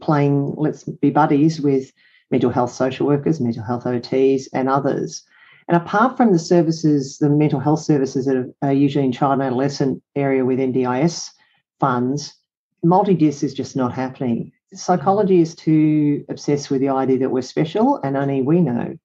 playing 0.00 0.54
let's 0.56 0.84
be 0.84 1.10
buddies 1.10 1.60
with 1.60 1.92
mental 2.30 2.50
health 2.50 2.72
social 2.72 3.06
workers, 3.06 3.40
mental 3.40 3.62
health 3.62 3.84
OTs, 3.84 4.46
and 4.52 4.68
others. 4.68 5.22
And 5.68 5.76
apart 5.76 6.16
from 6.16 6.32
the 6.32 6.38
services, 6.38 7.18
the 7.18 7.28
mental 7.28 7.60
health 7.60 7.80
services 7.80 8.26
that 8.26 8.52
are 8.62 8.72
usually 8.72 9.04
in 9.04 9.12
child 9.12 9.34
and 9.34 9.42
adolescent 9.42 10.02
area 10.16 10.44
with 10.44 10.58
NDIS 10.58 11.30
funds, 11.78 12.34
multi-disc 12.82 13.42
is 13.42 13.54
just 13.54 13.76
not 13.76 13.92
happening. 13.92 14.52
Psychology 14.72 15.40
is 15.40 15.54
too 15.54 16.24
obsessed 16.28 16.70
with 16.70 16.80
the 16.80 16.88
idea 16.88 17.18
that 17.18 17.30
we're 17.30 17.42
special 17.42 18.00
and 18.02 18.16
only 18.16 18.42
we 18.42 18.60
know 18.60 18.96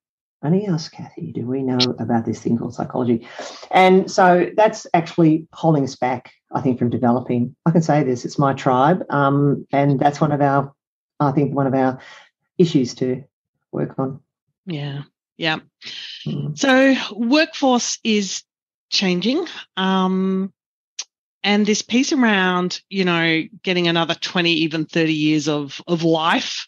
only 0.44 0.68
us, 0.68 0.88
Kathy, 0.88 1.32
do 1.32 1.46
we 1.46 1.62
know 1.62 1.78
about 1.98 2.26
this 2.26 2.40
thing 2.40 2.58
called 2.58 2.74
psychology. 2.74 3.26
And 3.70 4.10
so 4.10 4.50
that's 4.56 4.86
actually 4.92 5.48
holding 5.52 5.84
us 5.84 5.96
back, 5.96 6.32
I 6.54 6.60
think, 6.60 6.78
from 6.78 6.90
developing. 6.90 7.56
I 7.64 7.70
can 7.70 7.82
say 7.82 8.04
this, 8.04 8.24
it's 8.24 8.38
my 8.38 8.52
tribe. 8.52 9.04
Um, 9.08 9.66
and 9.72 9.98
that's 9.98 10.20
one 10.20 10.32
of 10.32 10.42
our, 10.42 10.72
I 11.18 11.32
think, 11.32 11.54
one 11.54 11.66
of 11.66 11.74
our 11.74 11.98
issues 12.58 12.94
to 12.96 13.24
work 13.72 13.98
on. 13.98 14.20
Yeah. 14.66 15.02
Yeah. 15.36 15.58
Mm. 16.26 16.56
So 16.58 16.94
workforce 17.14 17.98
is 18.04 18.42
changing. 18.90 19.46
Um, 19.76 20.52
and 21.42 21.66
this 21.66 21.82
piece 21.82 22.12
around, 22.12 22.80
you 22.88 23.04
know, 23.04 23.42
getting 23.62 23.86
another 23.86 24.14
20, 24.14 24.50
even 24.50 24.86
30 24.86 25.12
years 25.12 25.48
of, 25.48 25.80
of 25.86 26.02
life, 26.02 26.66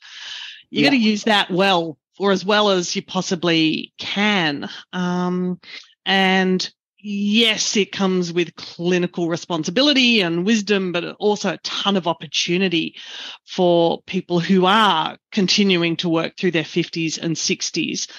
you 0.71 0.83
yeah. 0.83 0.89
got 0.89 0.91
to 0.91 1.03
use 1.03 1.25
that 1.25 1.51
well 1.51 1.99
or 2.19 2.33
as 2.33 2.45
well 2.45 2.71
as 2.71 2.95
you 2.95 3.03
possibly 3.03 3.93
can. 3.99 4.69
Um, 4.93 5.61
and 6.05 6.71
yes, 6.99 7.77
it 7.77 7.93
comes 7.93 8.33
with 8.33 8.55
clinical 8.57 9.29
responsibility 9.29 10.21
and 10.21 10.45
wisdom, 10.45 10.93
but 10.93 11.05
also 11.19 11.53
a 11.53 11.59
ton 11.59 11.97
of 11.97 12.07
opportunity 12.07 12.97
for 13.47 14.03
people 14.03 14.41
who 14.41 14.67
are 14.67 15.17
continuing 15.33 15.97
to 15.97 16.09
work 16.09 16.37
through 16.37 16.51
their 16.51 16.65
50s 16.65 17.19
and 17.19 17.37
60s. 17.37 18.11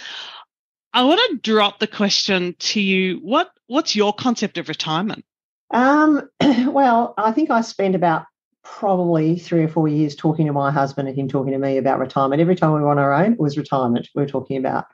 I 0.93 1.03
want 1.03 1.19
to 1.29 1.38
drop 1.38 1.79
the 1.79 1.88
question 1.88 2.55
to 2.59 2.81
you. 2.81 3.17
What 3.17 3.51
what's 3.67 3.95
your 3.95 4.13
concept 4.13 4.57
of 4.57 4.69
retirement? 4.69 5.25
Um, 5.71 6.29
well, 6.41 7.13
I 7.17 7.31
think 7.31 7.51
I 7.51 7.61
spend 7.61 7.95
about 7.95 8.25
probably 8.63 9.38
three 9.38 9.63
or 9.63 9.67
four 9.67 9.88
years 9.88 10.15
talking 10.15 10.47
to 10.47 10.53
my 10.53 10.71
husband 10.71 11.07
and 11.07 11.17
him 11.17 11.27
talking 11.27 11.53
to 11.53 11.59
me 11.59 11.77
about 11.77 11.99
retirement. 11.99 12.41
Every 12.41 12.55
time 12.55 12.73
we 12.73 12.81
were 12.81 12.89
on 12.89 12.99
our 12.99 13.13
own, 13.13 13.33
it 13.33 13.39
was 13.39 13.57
retirement 13.57 14.09
we 14.15 14.23
were 14.23 14.27
talking 14.27 14.57
about. 14.57 14.85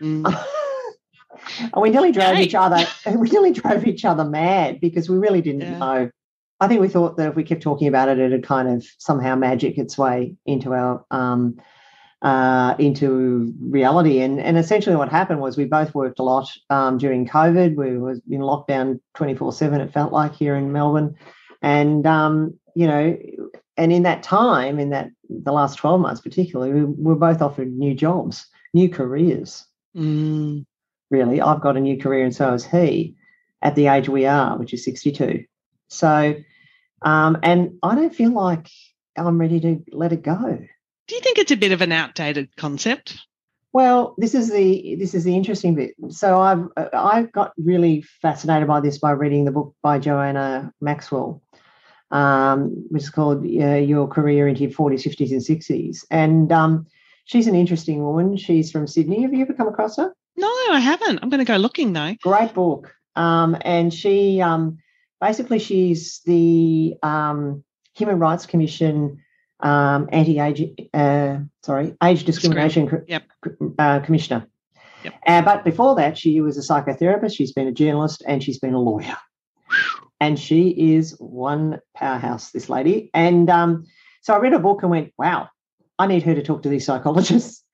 Mm. 0.00 0.24
and 1.60 1.82
we 1.82 1.90
nearly 1.90 2.12
drove 2.12 2.38
each 2.38 2.54
other. 2.54 2.86
We 3.16 3.30
nearly 3.30 3.52
drove 3.52 3.86
each 3.86 4.04
other 4.04 4.24
mad 4.24 4.80
because 4.80 5.08
we 5.08 5.18
really 5.18 5.40
didn't 5.40 5.60
yeah. 5.62 5.78
know. 5.78 6.10
I 6.60 6.68
think 6.68 6.80
we 6.80 6.88
thought 6.88 7.16
that 7.16 7.28
if 7.28 7.36
we 7.36 7.44
kept 7.44 7.62
talking 7.62 7.88
about 7.88 8.08
it, 8.08 8.18
it'd 8.18 8.44
kind 8.44 8.68
of 8.68 8.84
somehow 8.98 9.34
magic 9.34 9.78
its 9.78 9.96
way 9.96 10.36
into 10.44 10.74
our 10.74 11.04
um, 11.10 11.58
uh, 12.22 12.74
into 12.78 13.54
reality. 13.60 14.20
And 14.20 14.40
and 14.40 14.58
essentially, 14.58 14.96
what 14.96 15.08
happened 15.08 15.40
was 15.40 15.56
we 15.56 15.64
both 15.64 15.94
worked 15.94 16.18
a 16.18 16.22
lot 16.22 16.50
um, 16.68 16.98
during 16.98 17.26
COVID. 17.26 17.76
We 17.76 17.96
were 17.96 18.20
in 18.28 18.40
lockdown 18.40 19.00
twenty 19.14 19.34
four 19.34 19.52
seven. 19.52 19.80
It 19.80 19.92
felt 19.92 20.12
like 20.12 20.34
here 20.34 20.54
in 20.54 20.72
Melbourne, 20.72 21.14
and 21.62 22.06
um, 22.06 22.58
you 22.74 22.86
know, 22.86 23.16
and 23.76 23.92
in 23.92 24.02
that 24.02 24.22
time, 24.22 24.78
in 24.78 24.90
that 24.90 25.10
the 25.28 25.52
last 25.52 25.78
twelve 25.78 26.00
months 26.00 26.20
particularly, 26.20 26.72
we 26.72 26.84
were 26.84 27.16
both 27.16 27.40
offered 27.40 27.72
new 27.72 27.94
jobs, 27.94 28.46
new 28.74 28.88
careers. 28.88 29.66
Mm. 29.96 30.66
Really, 31.10 31.40
I've 31.40 31.62
got 31.62 31.76
a 31.76 31.80
new 31.80 31.98
career, 31.98 32.24
and 32.24 32.34
so 32.34 32.50
has 32.50 32.64
he. 32.64 33.16
At 33.62 33.74
the 33.74 33.88
age 33.88 34.08
we 34.08 34.24
are, 34.24 34.58
which 34.58 34.72
is 34.72 34.84
sixty 34.84 35.12
two. 35.12 35.44
So, 35.88 36.34
um, 37.02 37.38
and 37.42 37.78
I 37.82 37.94
don't 37.94 38.14
feel 38.14 38.32
like 38.32 38.68
I'm 39.16 39.38
ready 39.38 39.60
to 39.60 39.84
let 39.92 40.12
it 40.12 40.22
go. 40.22 40.66
Do 41.10 41.16
you 41.16 41.22
think 41.22 41.38
it's 41.38 41.50
a 41.50 41.56
bit 41.56 41.72
of 41.72 41.80
an 41.80 41.90
outdated 41.90 42.54
concept? 42.54 43.18
Well, 43.72 44.14
this 44.16 44.32
is 44.32 44.48
the 44.48 44.94
this 44.94 45.12
is 45.12 45.24
the 45.24 45.34
interesting 45.34 45.74
bit. 45.74 45.96
So 46.10 46.40
I've 46.40 46.68
I 46.76 47.22
got 47.22 47.52
really 47.58 48.02
fascinated 48.22 48.68
by 48.68 48.78
this 48.78 48.98
by 48.98 49.10
reading 49.10 49.44
the 49.44 49.50
book 49.50 49.74
by 49.82 49.98
Joanna 49.98 50.72
Maxwell, 50.80 51.42
um, 52.12 52.86
which 52.90 53.02
is 53.02 53.10
called 53.10 53.38
uh, 53.38 53.74
Your 53.74 54.06
Career 54.06 54.46
into 54.46 54.62
Your 54.62 54.70
Forties, 54.70 55.02
Fifties, 55.02 55.32
and 55.32 55.42
Sixties. 55.42 56.06
And 56.12 56.52
um, 56.52 56.86
she's 57.24 57.48
an 57.48 57.56
interesting 57.56 58.04
woman. 58.04 58.36
She's 58.36 58.70
from 58.70 58.86
Sydney. 58.86 59.22
Have 59.22 59.34
you 59.34 59.42
ever 59.42 59.52
come 59.52 59.66
across 59.66 59.96
her? 59.96 60.14
No, 60.36 60.46
I 60.46 60.78
haven't. 60.78 61.18
I'm 61.20 61.28
going 61.28 61.44
to 61.44 61.52
go 61.52 61.56
looking 61.56 61.92
though. 61.92 62.14
Great 62.22 62.54
book. 62.54 62.94
Um, 63.16 63.56
and 63.62 63.92
she 63.92 64.40
um, 64.40 64.78
basically 65.20 65.58
she's 65.58 66.20
the 66.24 66.94
um, 67.02 67.64
Human 67.96 68.20
Rights 68.20 68.46
Commission 68.46 69.24
um, 69.62 70.08
anti-age, 70.12 70.88
uh, 70.94 71.38
sorry, 71.62 71.96
age 72.02 72.24
discrimination 72.24 73.04
yep. 73.08 73.24
uh, 73.78 74.00
commissioner. 74.00 74.46
Yep. 75.04 75.14
Uh, 75.26 75.42
but 75.42 75.64
before 75.64 75.94
that, 75.96 76.18
she 76.18 76.40
was 76.40 76.58
a 76.58 76.60
psychotherapist. 76.60 77.36
She's 77.36 77.52
been 77.52 77.68
a 77.68 77.72
journalist 77.72 78.22
and 78.26 78.42
she's 78.42 78.58
been 78.58 78.74
a 78.74 78.80
lawyer. 78.80 79.16
and 80.20 80.38
she 80.38 80.68
is 80.94 81.16
one 81.18 81.80
powerhouse, 81.94 82.50
this 82.50 82.68
lady. 82.68 83.10
And 83.14 83.48
um, 83.48 83.86
so 84.22 84.34
I 84.34 84.38
read 84.38 84.52
her 84.52 84.58
book 84.58 84.82
and 84.82 84.90
went, 84.90 85.12
wow, 85.16 85.48
I 85.98 86.06
need 86.06 86.22
her 86.24 86.34
to 86.34 86.42
talk 86.42 86.62
to 86.62 86.68
these 86.68 86.84
psychologists, 86.84 87.64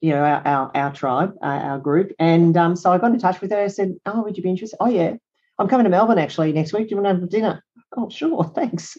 you 0.00 0.10
know, 0.10 0.22
our, 0.22 0.46
our, 0.46 0.70
our 0.76 0.92
tribe, 0.92 1.34
uh, 1.42 1.46
our 1.46 1.78
group. 1.78 2.12
And 2.18 2.56
um, 2.56 2.76
so 2.76 2.92
I 2.92 2.98
got 2.98 3.12
in 3.12 3.18
touch 3.18 3.40
with 3.40 3.50
her. 3.50 3.60
I 3.60 3.68
said, 3.68 3.94
oh, 4.06 4.22
would 4.22 4.36
you 4.36 4.42
be 4.42 4.50
interested? 4.50 4.76
Oh, 4.80 4.88
yeah. 4.88 5.14
I'm 5.58 5.68
coming 5.68 5.84
to 5.84 5.90
Melbourne 5.90 6.18
actually 6.18 6.52
next 6.52 6.72
week. 6.72 6.88
Do 6.88 6.94
you 6.94 7.02
want 7.02 7.16
to 7.16 7.20
have 7.20 7.30
dinner? 7.30 7.64
Oh, 7.96 8.08
sure. 8.08 8.44
Thanks. 8.54 8.96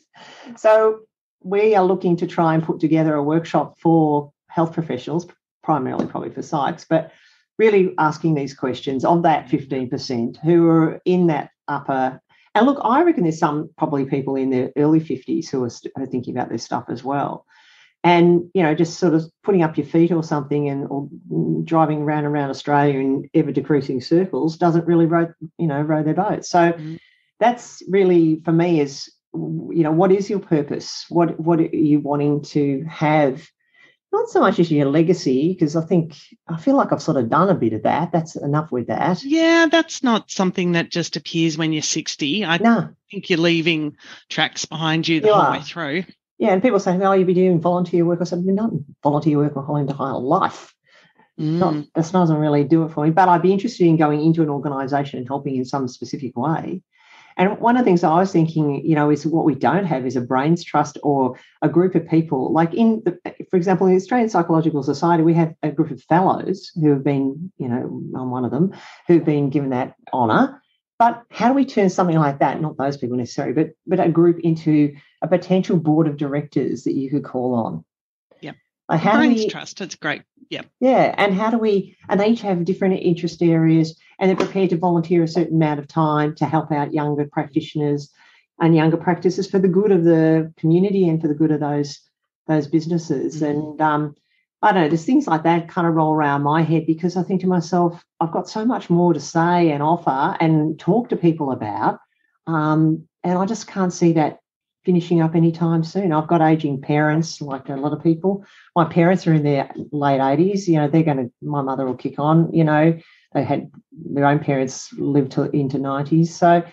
So 0.57 0.99
we 1.41 1.75
are 1.75 1.85
looking 1.85 2.17
to 2.17 2.27
try 2.27 2.53
and 2.53 2.63
put 2.63 2.79
together 2.79 3.15
a 3.15 3.23
workshop 3.23 3.79
for 3.79 4.31
health 4.47 4.73
professionals, 4.73 5.27
primarily 5.63 6.05
probably 6.05 6.29
for 6.29 6.41
psychs, 6.41 6.85
but 6.87 7.11
really 7.57 7.93
asking 7.97 8.33
these 8.33 8.53
questions 8.53 9.05
of 9.05 9.23
that 9.23 9.47
15% 9.47 10.37
who 10.37 10.67
are 10.67 11.01
in 11.05 11.27
that 11.27 11.51
upper. 11.67 12.21
And 12.55 12.65
look, 12.65 12.79
I 12.83 13.03
reckon 13.03 13.23
there's 13.23 13.39
some 13.39 13.69
probably 13.77 14.05
people 14.05 14.35
in 14.35 14.49
their 14.49 14.71
early 14.77 14.99
50s 14.99 15.49
who 15.49 15.63
are, 15.63 15.71
are 15.97 16.07
thinking 16.07 16.35
about 16.35 16.49
this 16.49 16.63
stuff 16.63 16.85
as 16.89 17.03
well. 17.03 17.45
And, 18.03 18.49
you 18.53 18.63
know, 18.63 18.73
just 18.73 18.97
sort 18.97 19.13
of 19.13 19.29
putting 19.43 19.61
up 19.61 19.77
your 19.77 19.85
feet 19.85 20.11
or 20.13 20.23
something 20.23 20.69
and 20.69 20.87
or 20.89 21.09
driving 21.65 22.01
around 22.01 22.19
and 22.19 22.33
around 22.33 22.49
Australia 22.49 22.97
in 22.97 23.29
ever 23.33 23.51
decreasing 23.51 23.99
circles 23.99 24.57
doesn't 24.57 24.87
really 24.87 25.05
row, 25.05 25.27
you 25.57 25.67
know, 25.67 25.81
row 25.81 26.01
their 26.01 26.13
boat. 26.13 26.45
So 26.45 26.71
mm-hmm. 26.71 26.95
that's 27.41 27.83
really, 27.89 28.41
for 28.45 28.53
me, 28.53 28.79
is 28.79 29.11
you 29.33 29.83
know 29.83 29.91
what 29.91 30.11
is 30.11 30.29
your 30.29 30.39
purpose? 30.39 31.05
What 31.09 31.39
what 31.39 31.59
are 31.59 31.75
you 31.75 31.99
wanting 31.99 32.43
to 32.43 32.83
have? 32.89 33.47
Not 34.11 34.29
so 34.29 34.39
much 34.39 34.57
as 34.57 34.71
your 34.71 34.87
legacy 34.87 35.53
because 35.53 35.75
i 35.75 35.85
think 35.85 36.17
i 36.47 36.57
feel 36.57 36.75
like 36.75 36.91
i've 36.91 37.01
sort 37.01 37.17
of 37.17 37.29
done 37.29 37.49
a 37.49 37.53
bit 37.53 37.73
of 37.73 37.83
that. 37.83 38.11
That's 38.11 38.35
enough 38.35 38.71
with 38.71 38.87
that. 38.87 39.23
Yeah 39.23 39.67
that's 39.71 40.01
not 40.01 40.31
something 40.31 40.71
that 40.71 40.89
just 40.89 41.15
appears 41.15 41.57
when 41.57 41.73
you're 41.73 41.83
60 41.83 42.43
i 42.43 42.57
no. 42.57 42.89
think 43.11 43.29
you're 43.29 43.39
leaving 43.39 43.97
tracks 44.27 44.65
behind 44.65 45.07
you 45.07 45.19
the 45.21 45.27
you 45.27 45.33
whole 45.33 45.43
are. 45.43 45.51
way 45.51 45.61
through. 45.61 46.03
Yeah 46.39 46.53
and 46.53 46.61
people 46.63 46.79
say 46.79 46.97
oh 46.99 47.11
you'll 47.11 47.27
be 47.27 47.33
doing 47.35 47.61
volunteer 47.61 48.03
work. 48.03 48.19
I 48.21 48.23
said 48.23 48.43
not 48.43 48.71
volunteer 49.03 49.37
work 49.37 49.55
my 49.55 49.63
whole 49.63 49.77
entire 49.77 50.17
life. 50.17 50.73
Mm. 51.39 51.59
not, 51.59 51.73
that 51.93 52.11
doesn't 52.11 52.35
really 52.35 52.65
do 52.65 52.83
it 52.83 52.91
for 52.91 53.05
me 53.05 53.11
but 53.11 53.29
i'd 53.29 53.41
be 53.41 53.53
interested 53.53 53.87
in 53.87 53.95
going 53.95 54.21
into 54.21 54.41
an 54.41 54.49
organization 54.49 55.19
and 55.19 55.27
helping 55.27 55.55
in 55.55 55.63
some 55.63 55.87
specific 55.87 56.35
way 56.35 56.81
and 57.39 57.57
one 57.59 57.77
of 57.77 57.83
the 57.83 57.85
things 57.85 58.03
I 58.03 58.19
was 58.19 58.33
thinking, 58.33 58.85
you 58.85 58.95
know, 58.95 59.09
is 59.09 59.25
what 59.25 59.45
we 59.45 59.55
don't 59.55 59.85
have 59.85 60.05
is 60.05 60.17
a 60.17 60.21
brains 60.21 60.61
trust 60.63 60.99
or 61.01 61.39
a 61.61 61.69
group 61.69 61.95
of 61.95 62.07
people. 62.07 62.51
Like 62.51 62.73
in, 62.73 63.01
the, 63.05 63.17
for 63.49 63.55
example, 63.55 63.87
in 63.87 63.93
the 63.93 63.97
Australian 63.97 64.29
Psychological 64.29 64.83
Society, 64.83 65.23
we 65.23 65.33
have 65.35 65.55
a 65.63 65.71
group 65.71 65.89
of 65.89 66.03
fellows 66.03 66.69
who 66.75 66.89
have 66.89 67.03
been, 67.03 67.51
you 67.57 67.69
know, 67.69 68.03
I'm 68.15 68.29
one 68.29 68.43
of 68.43 68.51
them, 68.51 68.73
who've 69.07 69.23
been 69.23 69.49
given 69.49 69.69
that 69.69 69.95
honour. 70.13 70.61
But 70.99 71.23
how 71.31 71.47
do 71.47 71.53
we 71.53 71.63
turn 71.63 71.89
something 71.89 72.19
like 72.19 72.39
that, 72.39 72.61
not 72.61 72.77
those 72.77 72.97
people 72.97 73.15
necessarily, 73.15 73.53
but 73.53 73.69
but 73.87 74.05
a 74.05 74.11
group 74.11 74.41
into 74.41 74.93
a 75.21 75.29
potential 75.29 75.77
board 75.77 76.09
of 76.09 76.17
directors 76.17 76.83
that 76.83 76.93
you 76.93 77.09
could 77.09 77.23
call 77.23 77.55
on? 77.55 77.85
Yeah. 78.41 78.51
Like 78.89 78.99
how 78.99 79.15
brains 79.15 79.39
do 79.39 79.45
we, 79.45 79.49
trust, 79.49 79.79
it's 79.79 79.95
great. 79.95 80.23
Yeah. 80.49 80.63
Yeah. 80.81 81.15
And 81.17 81.33
how 81.33 81.51
do 81.51 81.57
we, 81.57 81.95
and 82.09 82.19
they 82.19 82.31
each 82.31 82.41
have 82.41 82.65
different 82.65 82.99
interest 82.99 83.41
areas 83.41 83.97
and 84.19 84.29
they're 84.29 84.35
prepared 84.35 84.69
to 84.71 84.77
volunteer 84.77 85.23
a 85.23 85.27
certain 85.27 85.55
amount 85.55 85.79
of 85.79 85.87
time 85.87 86.35
to 86.35 86.45
help 86.45 86.71
out 86.71 86.93
younger 86.93 87.25
practitioners 87.25 88.11
and 88.59 88.75
younger 88.75 88.97
practices 88.97 89.49
for 89.49 89.59
the 89.59 89.67
good 89.67 89.91
of 89.91 90.03
the 90.03 90.53
community 90.57 91.07
and 91.07 91.21
for 91.21 91.27
the 91.27 91.33
good 91.33 91.51
of 91.51 91.59
those 91.59 91.99
those 92.47 92.67
businesses. 92.67 93.37
Mm-hmm. 93.37 93.45
And 93.45 93.81
um, 93.81 94.15
I 94.61 94.71
don't 94.71 94.83
know, 94.83 94.87
there's 94.89 95.05
things 95.05 95.27
like 95.27 95.43
that 95.43 95.69
kind 95.69 95.87
of 95.87 95.93
roll 95.93 96.13
around 96.13 96.43
my 96.43 96.63
head 96.63 96.85
because 96.85 97.15
I 97.15 97.23
think 97.23 97.41
to 97.41 97.47
myself, 97.47 98.03
I've 98.19 98.31
got 98.31 98.49
so 98.49 98.65
much 98.65 98.89
more 98.89 99.13
to 99.13 99.19
say 99.19 99.71
and 99.71 99.81
offer 99.81 100.35
and 100.39 100.77
talk 100.77 101.09
to 101.09 101.15
people 101.15 101.51
about. 101.51 101.99
Um, 102.47 103.07
and 103.23 103.37
I 103.37 103.45
just 103.45 103.67
can't 103.67 103.93
see 103.93 104.13
that 104.13 104.39
finishing 104.83 105.21
up 105.21 105.35
anytime 105.35 105.83
soon. 105.83 106.11
I've 106.11 106.27
got 106.27 106.41
aging 106.41 106.81
parents, 106.81 107.39
like 107.39 107.69
a 107.69 107.75
lot 107.75 107.93
of 107.93 108.03
people. 108.03 108.45
My 108.75 108.85
parents 108.85 109.27
are 109.27 109.33
in 109.33 109.43
their 109.43 109.71
late 109.91 110.19
80s. 110.19 110.67
You 110.67 110.77
know, 110.77 110.87
they're 110.87 111.03
going 111.03 111.17
to, 111.17 111.31
my 111.41 111.61
mother 111.61 111.85
will 111.85 111.95
kick 111.95 112.17
on, 112.17 112.51
you 112.53 112.63
know, 112.63 112.97
they 113.33 113.43
had 113.43 113.71
their 113.91 114.25
own 114.25 114.39
parents 114.39 114.91
lived 114.93 115.33
to 115.33 115.49
into 115.51 115.77
90s. 115.77 116.27
So, 116.27 116.63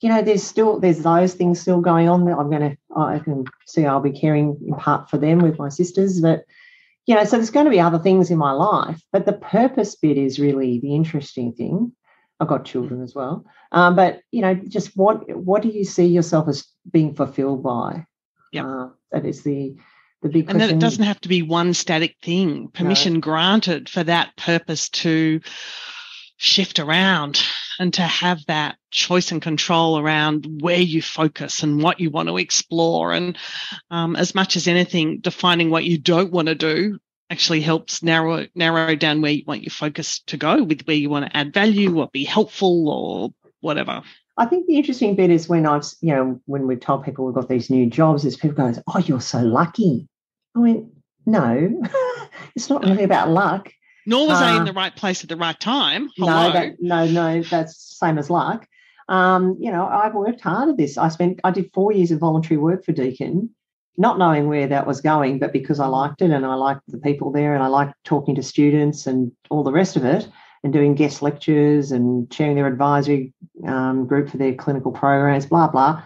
you 0.00 0.08
know, 0.08 0.22
there's 0.22 0.42
still, 0.42 0.80
there's 0.80 0.98
those 1.02 1.34
things 1.34 1.60
still 1.60 1.80
going 1.80 2.08
on 2.08 2.24
that 2.26 2.36
I'm 2.36 2.50
going 2.50 2.70
to, 2.70 2.76
I 2.96 3.18
can 3.18 3.44
see 3.66 3.86
I'll 3.86 4.00
be 4.00 4.12
caring 4.12 4.58
in 4.66 4.74
part 4.74 5.08
for 5.08 5.16
them 5.16 5.38
with 5.38 5.58
my 5.58 5.68
sisters. 5.68 6.20
But, 6.20 6.44
you 7.06 7.14
know, 7.14 7.24
so 7.24 7.36
there's 7.36 7.50
going 7.50 7.66
to 7.66 7.70
be 7.70 7.80
other 7.80 7.98
things 7.98 8.30
in 8.30 8.38
my 8.38 8.52
life. 8.52 9.00
But 9.12 9.26
the 9.26 9.32
purpose 9.32 9.96
bit 9.96 10.18
is 10.18 10.38
really 10.38 10.80
the 10.80 10.94
interesting 10.94 11.52
thing. 11.52 11.92
I've 12.42 12.48
got 12.48 12.64
children 12.64 13.02
as 13.02 13.14
well. 13.14 13.44
Um, 13.70 13.94
but 13.94 14.20
you 14.32 14.42
know, 14.42 14.54
just 14.54 14.96
what 14.96 15.34
what 15.36 15.62
do 15.62 15.68
you 15.68 15.84
see 15.84 16.06
yourself 16.06 16.48
as 16.48 16.66
being 16.90 17.14
fulfilled 17.14 17.62
by? 17.62 18.04
Yeah, 18.50 18.66
uh, 18.66 18.88
that 19.12 19.24
is 19.24 19.42
the 19.42 19.76
the 20.22 20.28
big 20.28 20.50
and 20.50 20.58
question. 20.58 20.58
that 20.58 20.74
it 20.74 20.80
doesn't 20.80 21.04
have 21.04 21.20
to 21.20 21.28
be 21.28 21.42
one 21.42 21.72
static 21.72 22.16
thing. 22.20 22.68
Permission 22.68 23.14
no. 23.14 23.20
granted 23.20 23.88
for 23.88 24.02
that 24.02 24.36
purpose 24.36 24.88
to 24.88 25.40
shift 26.42 26.80
around 26.80 27.40
and 27.78 27.94
to 27.94 28.02
have 28.02 28.44
that 28.46 28.76
choice 28.90 29.30
and 29.30 29.40
control 29.40 29.96
around 29.96 30.60
where 30.60 30.80
you 30.80 31.00
focus 31.00 31.62
and 31.62 31.80
what 31.80 32.00
you 32.00 32.10
want 32.10 32.28
to 32.28 32.36
explore. 32.36 33.12
And 33.12 33.38
um, 33.92 34.16
as 34.16 34.34
much 34.34 34.56
as 34.56 34.66
anything, 34.66 35.20
defining 35.20 35.70
what 35.70 35.84
you 35.84 35.98
don't 35.98 36.32
want 36.32 36.48
to 36.48 36.56
do 36.56 36.98
actually 37.30 37.60
helps 37.60 38.02
narrow 38.02 38.48
narrow 38.56 38.96
down 38.96 39.22
where 39.22 39.30
you 39.30 39.44
want 39.46 39.62
your 39.62 39.70
focus 39.70 40.18
to 40.26 40.36
go 40.36 40.64
with 40.64 40.82
where 40.82 40.96
you 40.96 41.08
want 41.08 41.26
to 41.26 41.36
add 41.36 41.54
value 41.54 41.96
or 42.00 42.10
be 42.12 42.24
helpful 42.24 42.88
or 42.88 43.30
whatever. 43.60 44.02
I 44.36 44.46
think 44.46 44.66
the 44.66 44.76
interesting 44.76 45.14
bit 45.14 45.30
is 45.30 45.48
when 45.48 45.64
I've, 45.64 45.84
you 46.00 46.12
know, 46.12 46.40
when 46.46 46.66
we've 46.66 46.80
told 46.80 47.04
people 47.04 47.24
we've 47.24 47.36
got 47.36 47.48
these 47.48 47.70
new 47.70 47.86
jobs, 47.86 48.24
is 48.24 48.36
people 48.36 48.56
go, 48.56 48.82
"Oh, 48.88 48.98
you're 48.98 49.20
so 49.20 49.40
lucky." 49.40 50.08
I 50.56 50.58
went, 50.58 50.86
"No, 51.24 51.82
it's 52.56 52.68
not 52.68 52.82
really 52.82 53.04
about 53.04 53.30
luck." 53.30 53.70
Nor 54.06 54.26
was 54.28 54.40
uh, 54.40 54.44
I 54.44 54.56
in 54.56 54.64
the 54.64 54.72
right 54.72 54.94
place 54.94 55.22
at 55.22 55.28
the 55.28 55.36
right 55.36 55.58
time. 55.58 56.10
Hello. 56.16 56.48
No, 56.48 56.52
that, 56.52 56.74
no, 56.80 57.06
no, 57.06 57.42
that's 57.42 57.98
same 57.98 58.18
as 58.18 58.30
luck. 58.30 58.66
Um, 59.08 59.56
you 59.60 59.70
know, 59.70 59.86
I've 59.86 60.14
worked 60.14 60.40
hard 60.40 60.70
at 60.70 60.76
this. 60.76 60.96
I 60.96 61.08
spent, 61.08 61.40
I 61.44 61.50
did 61.50 61.70
four 61.72 61.92
years 61.92 62.10
of 62.10 62.20
voluntary 62.20 62.58
work 62.58 62.84
for 62.84 62.92
Deakin, 62.92 63.50
not 63.96 64.18
knowing 64.18 64.48
where 64.48 64.66
that 64.68 64.86
was 64.86 65.00
going, 65.00 65.38
but 65.38 65.52
because 65.52 65.80
I 65.80 65.86
liked 65.86 66.22
it 66.22 66.30
and 66.30 66.46
I 66.46 66.54
liked 66.54 66.82
the 66.88 66.98
people 66.98 67.30
there 67.30 67.54
and 67.54 67.62
I 67.62 67.66
liked 67.66 67.94
talking 68.04 68.34
to 68.36 68.42
students 68.42 69.06
and 69.06 69.32
all 69.50 69.62
the 69.62 69.72
rest 69.72 69.96
of 69.96 70.04
it 70.04 70.28
and 70.64 70.72
doing 70.72 70.94
guest 70.94 71.22
lectures 71.22 71.92
and 71.92 72.30
chairing 72.30 72.54
their 72.54 72.68
advisory 72.68 73.34
um, 73.66 74.06
group 74.06 74.30
for 74.30 74.36
their 74.38 74.54
clinical 74.54 74.92
programs, 74.92 75.46
blah, 75.46 75.68
blah. 75.68 76.02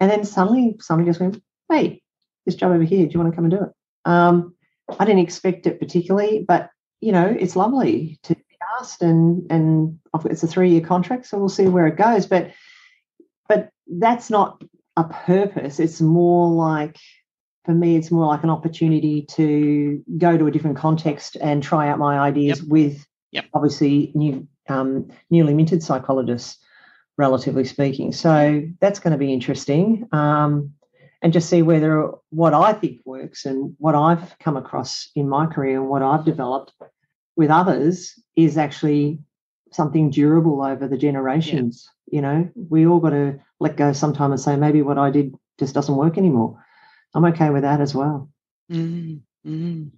And 0.00 0.10
then 0.10 0.24
suddenly 0.24 0.76
somebody 0.80 1.08
just 1.08 1.20
went, 1.20 1.40
hey, 1.70 2.02
this 2.44 2.56
job 2.56 2.72
over 2.72 2.82
here, 2.82 3.06
do 3.06 3.12
you 3.12 3.20
want 3.20 3.32
to 3.32 3.36
come 3.36 3.44
and 3.44 3.52
do 3.52 3.62
it? 3.64 3.72
Um, 4.04 4.54
I 4.98 5.04
didn't 5.04 5.22
expect 5.22 5.66
it 5.66 5.78
particularly, 5.78 6.44
but, 6.46 6.70
you 7.00 7.12
know, 7.12 7.26
it's 7.26 7.56
lovely 7.56 8.18
to 8.24 8.34
be 8.34 8.44
asked, 8.78 9.02
and 9.02 9.46
and 9.50 9.98
it's 10.24 10.42
a 10.42 10.46
three 10.46 10.70
year 10.70 10.80
contract, 10.80 11.26
so 11.26 11.38
we'll 11.38 11.48
see 11.48 11.66
where 11.66 11.86
it 11.86 11.96
goes. 11.96 12.26
But 12.26 12.52
but 13.48 13.70
that's 13.86 14.30
not 14.30 14.62
a 14.96 15.04
purpose. 15.04 15.78
It's 15.78 16.00
more 16.00 16.50
like 16.50 16.96
for 17.64 17.74
me, 17.74 17.96
it's 17.96 18.10
more 18.10 18.26
like 18.26 18.44
an 18.44 18.50
opportunity 18.50 19.22
to 19.32 20.02
go 20.18 20.38
to 20.38 20.46
a 20.46 20.50
different 20.50 20.76
context 20.76 21.36
and 21.40 21.62
try 21.62 21.88
out 21.88 21.98
my 21.98 22.18
ideas 22.18 22.60
Yep. 22.60 22.68
with 22.68 23.06
Yep. 23.32 23.44
obviously 23.54 24.12
new 24.14 24.46
um, 24.68 25.08
newly 25.30 25.52
minted 25.52 25.82
psychologists, 25.82 26.58
relatively 27.18 27.64
speaking. 27.64 28.12
So 28.12 28.62
that's 28.80 29.00
going 29.00 29.12
to 29.12 29.18
be 29.18 29.32
interesting. 29.32 30.08
Um, 30.12 30.72
and 31.22 31.32
just 31.32 31.48
see 31.48 31.62
whether 31.62 32.10
what 32.30 32.54
I 32.54 32.72
think 32.72 33.00
works 33.04 33.44
and 33.46 33.74
what 33.78 33.94
I've 33.94 34.38
come 34.38 34.56
across 34.56 35.08
in 35.14 35.28
my 35.28 35.46
career 35.46 35.80
and 35.80 35.88
what 35.88 36.02
I've 36.02 36.24
developed 36.24 36.72
with 37.36 37.50
others 37.50 38.14
is 38.36 38.58
actually 38.58 39.18
something 39.72 40.10
durable 40.10 40.62
over 40.62 40.88
the 40.88 40.96
generations. 40.96 41.88
You 42.06 42.22
know, 42.22 42.50
we 42.54 42.86
all 42.86 43.00
got 43.00 43.10
to 43.10 43.38
let 43.60 43.76
go 43.76 43.92
sometime 43.92 44.32
and 44.32 44.40
say 44.40 44.56
maybe 44.56 44.82
what 44.82 44.98
I 44.98 45.10
did 45.10 45.34
just 45.58 45.74
doesn't 45.74 45.96
work 45.96 46.18
anymore. 46.18 46.64
I'm 47.14 47.24
okay 47.26 47.50
with 47.50 47.62
that 47.62 47.80
as 47.80 47.94
well. 47.94 48.30
Mm, 48.70 49.20
mm. 49.46 49.90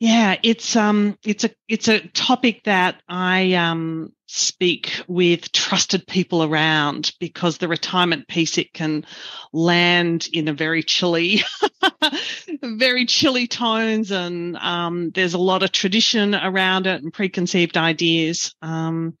Yeah, 0.00 0.36
it's 0.42 0.76
um, 0.76 1.18
it's 1.26 1.44
a 1.44 1.50
it's 1.68 1.88
a 1.88 2.00
topic 2.00 2.64
that 2.64 3.02
I 3.06 3.52
um 3.52 4.14
speak 4.26 4.92
with 5.06 5.52
trusted 5.52 6.06
people 6.06 6.42
around 6.42 7.12
because 7.20 7.58
the 7.58 7.68
retirement 7.68 8.26
piece 8.26 8.56
it 8.56 8.72
can 8.72 9.04
land 9.52 10.26
in 10.32 10.48
a 10.48 10.54
very 10.54 10.82
chilly, 10.82 11.42
very 12.62 13.04
chilly 13.04 13.46
tones, 13.46 14.10
and 14.10 14.56
um, 14.56 15.10
there's 15.10 15.34
a 15.34 15.38
lot 15.38 15.62
of 15.62 15.70
tradition 15.70 16.34
around 16.34 16.86
it 16.86 17.02
and 17.02 17.12
preconceived 17.12 17.76
ideas. 17.76 18.54
Um, 18.62 19.18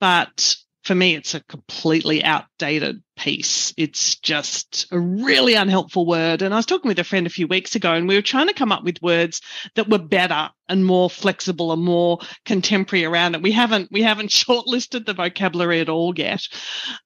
but 0.00 0.56
for 0.82 0.94
me, 0.94 1.14
it's 1.14 1.34
a 1.34 1.42
completely 1.44 2.24
outdated 2.24 3.02
piece. 3.16 3.74
It's 3.76 4.16
just 4.16 4.86
a 4.90 4.98
really 4.98 5.54
unhelpful 5.54 6.06
word. 6.06 6.40
And 6.40 6.54
I 6.54 6.56
was 6.56 6.64
talking 6.66 6.88
with 6.88 6.98
a 6.98 7.04
friend 7.04 7.26
a 7.26 7.30
few 7.30 7.46
weeks 7.46 7.74
ago, 7.74 7.92
and 7.92 8.08
we 8.08 8.14
were 8.14 8.22
trying 8.22 8.46
to 8.48 8.54
come 8.54 8.72
up 8.72 8.82
with 8.82 9.02
words 9.02 9.42
that 9.74 9.90
were 9.90 9.98
better 9.98 10.48
and 10.68 10.86
more 10.86 11.10
flexible 11.10 11.72
and 11.72 11.82
more 11.82 12.18
contemporary 12.46 13.04
around 13.04 13.34
it. 13.34 13.42
We 13.42 13.52
haven't 13.52 13.90
we 13.92 14.02
haven't 14.02 14.30
shortlisted 14.30 15.04
the 15.04 15.12
vocabulary 15.14 15.80
at 15.80 15.88
all 15.90 16.14
yet. 16.18 16.42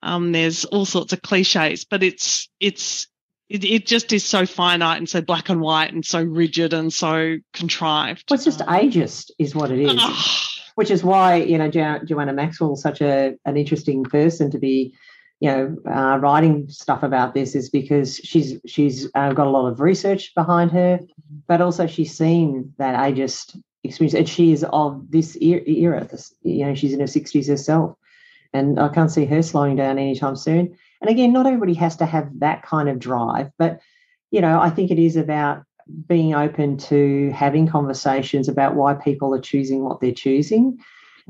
Um, 0.02 0.30
there's 0.32 0.64
all 0.66 0.84
sorts 0.84 1.12
of 1.12 1.22
cliches, 1.22 1.84
but 1.84 2.02
it's 2.04 2.48
it's 2.60 3.08
it, 3.48 3.64
it 3.64 3.86
just 3.86 4.12
is 4.12 4.24
so 4.24 4.46
finite 4.46 4.98
and 4.98 5.08
so 5.08 5.20
black 5.20 5.48
and 5.48 5.60
white 5.60 5.92
and 5.92 6.04
so 6.04 6.22
rigid 6.22 6.72
and 6.72 6.92
so 6.92 7.36
contrived. 7.52 8.24
Well, 8.30 8.36
it's 8.36 8.44
just 8.44 8.60
Um, 8.62 8.68
ageist, 8.68 9.32
is 9.38 9.54
what 9.54 9.70
it 9.70 9.80
is. 9.80 9.90
ah, 9.98 10.44
which 10.74 10.90
is 10.90 11.04
why 11.04 11.36
you 11.36 11.58
know 11.58 11.68
jo- 11.68 12.00
Joanna 12.04 12.32
Maxwell 12.32 12.76
such 12.76 13.00
a 13.00 13.34
an 13.44 13.56
interesting 13.56 14.04
person 14.04 14.50
to 14.50 14.58
be 14.58 14.94
you 15.40 15.50
know 15.50 15.76
uh, 15.90 16.18
writing 16.18 16.68
stuff 16.68 17.02
about 17.02 17.34
this 17.34 17.54
is 17.54 17.70
because 17.70 18.16
she's 18.16 18.60
she's 18.66 19.08
uh, 19.14 19.32
got 19.32 19.46
a 19.46 19.50
lot 19.50 19.68
of 19.68 19.80
research 19.80 20.34
behind 20.34 20.70
her, 20.72 21.00
but 21.46 21.60
also 21.60 21.86
she's 21.86 22.16
seen 22.16 22.72
that 22.78 22.98
ageist 22.98 23.60
experience, 23.82 24.14
and 24.14 24.28
she 24.28 24.52
is 24.52 24.64
of 24.72 25.10
this 25.10 25.36
era. 25.40 25.62
era 25.66 26.04
this, 26.04 26.34
you 26.42 26.64
know, 26.64 26.74
she's 26.74 26.92
in 26.92 27.00
her 27.00 27.06
sixties 27.06 27.48
herself, 27.48 27.96
and 28.52 28.78
I 28.78 28.88
can't 28.88 29.10
see 29.10 29.24
her 29.26 29.42
slowing 29.42 29.76
down 29.76 29.98
anytime 29.98 30.36
soon. 30.36 30.76
And 31.00 31.10
again, 31.10 31.32
not 31.32 31.46
everybody 31.46 31.74
has 31.74 31.96
to 31.96 32.06
have 32.06 32.40
that 32.40 32.62
kind 32.62 32.88
of 32.88 32.98
drive, 32.98 33.50
but 33.58 33.80
you 34.30 34.40
know, 34.40 34.60
I 34.60 34.70
think 34.70 34.90
it 34.90 34.98
is 34.98 35.16
about 35.16 35.64
being 36.07 36.35
open 36.35 36.76
to 36.76 37.30
having 37.35 37.68
conversations 37.68 38.49
about 38.49 38.74
why 38.74 38.95
people 38.95 39.35
are 39.35 39.41
choosing 39.41 39.85
what 39.85 40.01
they're 40.01 40.12
choosing 40.12 40.78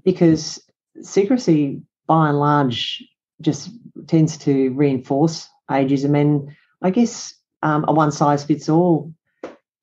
because 0.05 0.63
secrecy 1.01 1.81
by 2.07 2.29
and 2.29 2.39
large 2.39 3.03
just 3.41 3.71
tends 4.07 4.37
to 4.37 4.71
reinforce 4.71 5.49
ageism 5.71 6.19
and 6.19 6.55
i 6.83 6.91
guess 6.91 7.35
um, 7.63 7.85
a 7.89 7.93
one 7.93 8.13
size 8.13 8.45
fits 8.45 8.69
all 8.69 9.13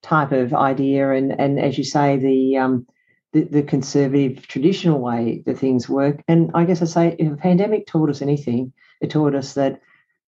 type 0.02 0.32
of 0.32 0.52
idea. 0.52 1.12
And 1.12 1.38
and 1.40 1.58
as 1.58 1.78
you 1.78 1.84
say 1.84 2.16
the 2.16 2.58
um 2.58 2.86
the, 3.32 3.44
the 3.44 3.62
conservative 3.62 4.46
traditional 4.46 5.00
way 5.00 5.42
that 5.46 5.58
things 5.58 5.88
work. 5.88 6.22
And 6.28 6.50
i 6.54 6.64
guess 6.64 6.82
i 6.82 6.84
say 6.84 7.16
if 7.18 7.32
a 7.32 7.36
pandemic 7.36 7.86
taught 7.86 8.10
us 8.10 8.22
anything 8.22 8.72
it 9.00 9.10
taught 9.10 9.34
us 9.34 9.54
that 9.54 9.80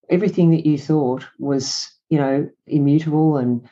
everything 0.08 0.50
that 0.50 0.66
you 0.66 0.78
thought 0.78 1.26
was 1.38 1.90
you 2.08 2.18
know 2.18 2.48
immutable 2.66 3.36
and 3.36 3.68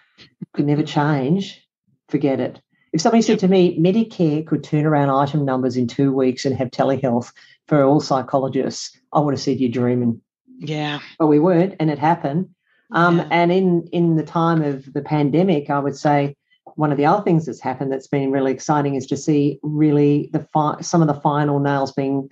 could 0.54 0.66
never 0.66 0.82
change, 0.82 1.66
forget 2.08 2.40
it. 2.40 2.60
If 2.92 3.00
somebody 3.00 3.22
said 3.22 3.38
to 3.40 3.48
me, 3.48 3.78
Medicare 3.78 4.46
could 4.46 4.62
turn 4.62 4.84
around 4.84 5.10
item 5.10 5.44
numbers 5.44 5.76
in 5.76 5.86
two 5.86 6.12
weeks 6.12 6.44
and 6.44 6.54
have 6.56 6.70
telehealth 6.70 7.32
for 7.66 7.82
all 7.82 8.00
psychologists, 8.00 8.94
I 9.12 9.20
would 9.20 9.34
have 9.34 9.40
said 9.40 9.60
you're 9.60 9.70
dreaming. 9.70 10.20
yeah. 10.58 11.00
But 11.18 11.28
we 11.28 11.38
weren't, 11.38 11.74
and 11.80 11.90
it 11.90 11.98
happened. 11.98 12.50
Um, 12.92 13.18
Yeah. 13.18 13.28
And 13.30 13.50
in 13.52 13.88
in 13.92 14.16
the 14.16 14.22
time 14.22 14.62
of 14.62 14.92
the 14.92 15.00
pandemic, 15.00 15.70
I 15.70 15.78
would 15.78 15.96
say 15.96 16.36
one 16.76 16.92
of 16.92 16.98
the 16.98 17.06
other 17.06 17.22
things 17.22 17.46
that's 17.46 17.60
happened 17.60 17.90
that's 17.90 18.06
been 18.08 18.30
really 18.30 18.52
exciting 18.52 18.94
is 18.94 19.06
to 19.06 19.16
see 19.16 19.58
really 19.62 20.28
the 20.32 20.46
fi- 20.52 20.80
some 20.82 21.00
of 21.02 21.08
the 21.08 21.20
final 21.20 21.58
nails 21.58 21.92
being 21.92 22.28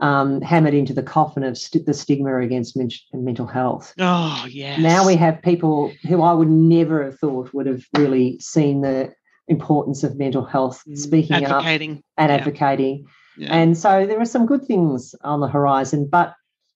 um, 0.00 0.40
hammered 0.40 0.74
into 0.74 0.94
the 0.94 1.02
coffin 1.02 1.42
of 1.42 1.58
st- 1.58 1.86
the 1.86 1.94
stigma 1.94 2.38
against 2.38 2.76
men- 2.76 2.90
mental 3.12 3.46
health. 3.46 3.94
Oh, 3.98 4.46
yes. 4.48 4.78
Now 4.78 5.06
we 5.06 5.16
have 5.16 5.42
people 5.42 5.92
who 6.06 6.22
I 6.22 6.32
would 6.32 6.48
never 6.50 7.04
have 7.04 7.18
thought 7.18 7.52
would 7.52 7.66
have 7.66 7.82
really 7.96 8.38
seen 8.40 8.82
the 8.82 9.12
importance 9.48 10.04
of 10.04 10.16
mental 10.18 10.44
health 10.44 10.82
Mm, 10.86 10.98
speaking 10.98 11.44
up 11.46 11.64
and 11.64 12.02
yeah. 12.16 12.26
advocating. 12.26 13.06
Yeah. 13.36 13.54
And 13.54 13.78
so 13.78 14.06
there 14.06 14.20
are 14.20 14.26
some 14.26 14.46
good 14.46 14.66
things 14.66 15.14
on 15.22 15.40
the 15.40 15.48
horizon, 15.48 16.08
but 16.10 16.34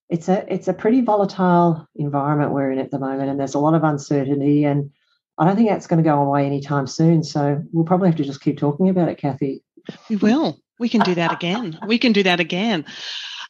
it's 0.08 0.28
a 0.28 0.44
it's 0.52 0.68
a 0.68 0.74
pretty 0.74 1.00
volatile 1.00 1.86
environment 1.96 2.52
we're 2.52 2.70
in 2.70 2.78
at 2.78 2.90
the 2.90 2.98
moment, 2.98 3.30
and 3.30 3.38
there's 3.40 3.54
a 3.54 3.58
lot 3.58 3.74
of 3.74 3.82
uncertainty. 3.82 4.64
And 4.64 4.90
I 5.38 5.44
don't 5.44 5.56
think 5.56 5.70
that's 5.70 5.86
going 5.86 6.02
to 6.02 6.08
go 6.08 6.20
away 6.20 6.44
anytime 6.46 6.86
soon. 6.86 7.24
So 7.24 7.62
we'll 7.72 7.84
probably 7.84 8.08
have 8.08 8.16
to 8.18 8.24
just 8.24 8.42
keep 8.42 8.58
talking 8.58 8.88
about 8.88 9.08
it, 9.08 9.18
Kathy. 9.18 9.62
We 10.08 10.16
will. 10.16 10.60
We 10.82 10.88
can 10.88 11.02
do 11.02 11.14
that 11.14 11.30
again. 11.30 11.78
We 11.86 11.96
can 11.96 12.10
do 12.10 12.24
that 12.24 12.40
again. 12.40 12.86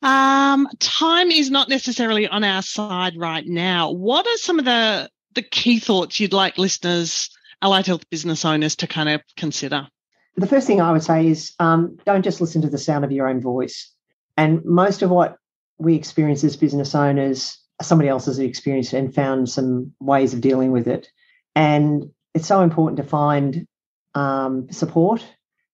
Um, 0.02 0.68
time 0.80 1.30
is 1.30 1.50
not 1.50 1.70
necessarily 1.70 2.28
on 2.28 2.44
our 2.44 2.60
side 2.60 3.14
right 3.16 3.46
now. 3.46 3.90
What 3.90 4.26
are 4.26 4.36
some 4.36 4.58
of 4.58 4.66
the 4.66 5.08
the 5.34 5.40
key 5.40 5.78
thoughts 5.78 6.20
you'd 6.20 6.34
like 6.34 6.58
listeners, 6.58 7.30
allied 7.62 7.86
health 7.86 8.10
business 8.10 8.44
owners, 8.44 8.76
to 8.76 8.86
kind 8.86 9.08
of 9.08 9.22
consider? 9.34 9.88
The 10.36 10.46
first 10.46 10.66
thing 10.66 10.82
I 10.82 10.92
would 10.92 11.02
say 11.02 11.26
is 11.26 11.54
um, 11.58 11.96
don't 12.04 12.22
just 12.22 12.42
listen 12.42 12.60
to 12.60 12.68
the 12.68 12.76
sound 12.76 13.02
of 13.02 13.10
your 13.10 13.26
own 13.26 13.40
voice. 13.40 13.90
And 14.36 14.62
most 14.66 15.00
of 15.00 15.08
what 15.08 15.38
we 15.78 15.94
experience 15.94 16.44
as 16.44 16.54
business 16.58 16.94
owners, 16.94 17.58
somebody 17.80 18.10
else 18.10 18.26
has 18.26 18.38
experienced 18.38 18.92
and 18.92 19.14
found 19.14 19.48
some 19.48 19.94
ways 20.00 20.34
of 20.34 20.42
dealing 20.42 20.70
with 20.70 20.86
it. 20.86 21.08
And 21.56 22.10
it's 22.34 22.46
so 22.46 22.60
important 22.60 22.98
to 22.98 23.04
find 23.04 23.66
um, 24.14 24.70
support 24.70 25.24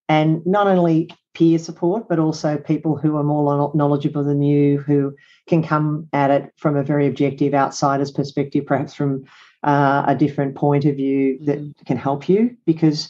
and 0.08 0.46
not 0.46 0.66
only 0.66 1.10
peer 1.38 1.58
support, 1.58 2.08
but 2.08 2.18
also 2.18 2.58
people 2.58 2.96
who 2.96 3.16
are 3.16 3.22
more 3.22 3.70
knowledgeable 3.74 4.24
than 4.24 4.42
you, 4.42 4.80
who 4.80 5.14
can 5.46 5.62
come 5.62 6.08
at 6.12 6.30
it 6.30 6.52
from 6.56 6.76
a 6.76 6.82
very 6.82 7.06
objective 7.06 7.54
outsider's 7.54 8.10
perspective, 8.10 8.66
perhaps 8.66 8.92
from 8.92 9.24
uh, 9.62 10.04
a 10.06 10.14
different 10.14 10.54
point 10.54 10.84
of 10.84 10.96
view 10.96 11.38
that 11.44 11.58
Mhm. 11.58 11.86
can 11.86 11.96
help 11.96 12.28
you 12.28 12.56
because 12.66 13.08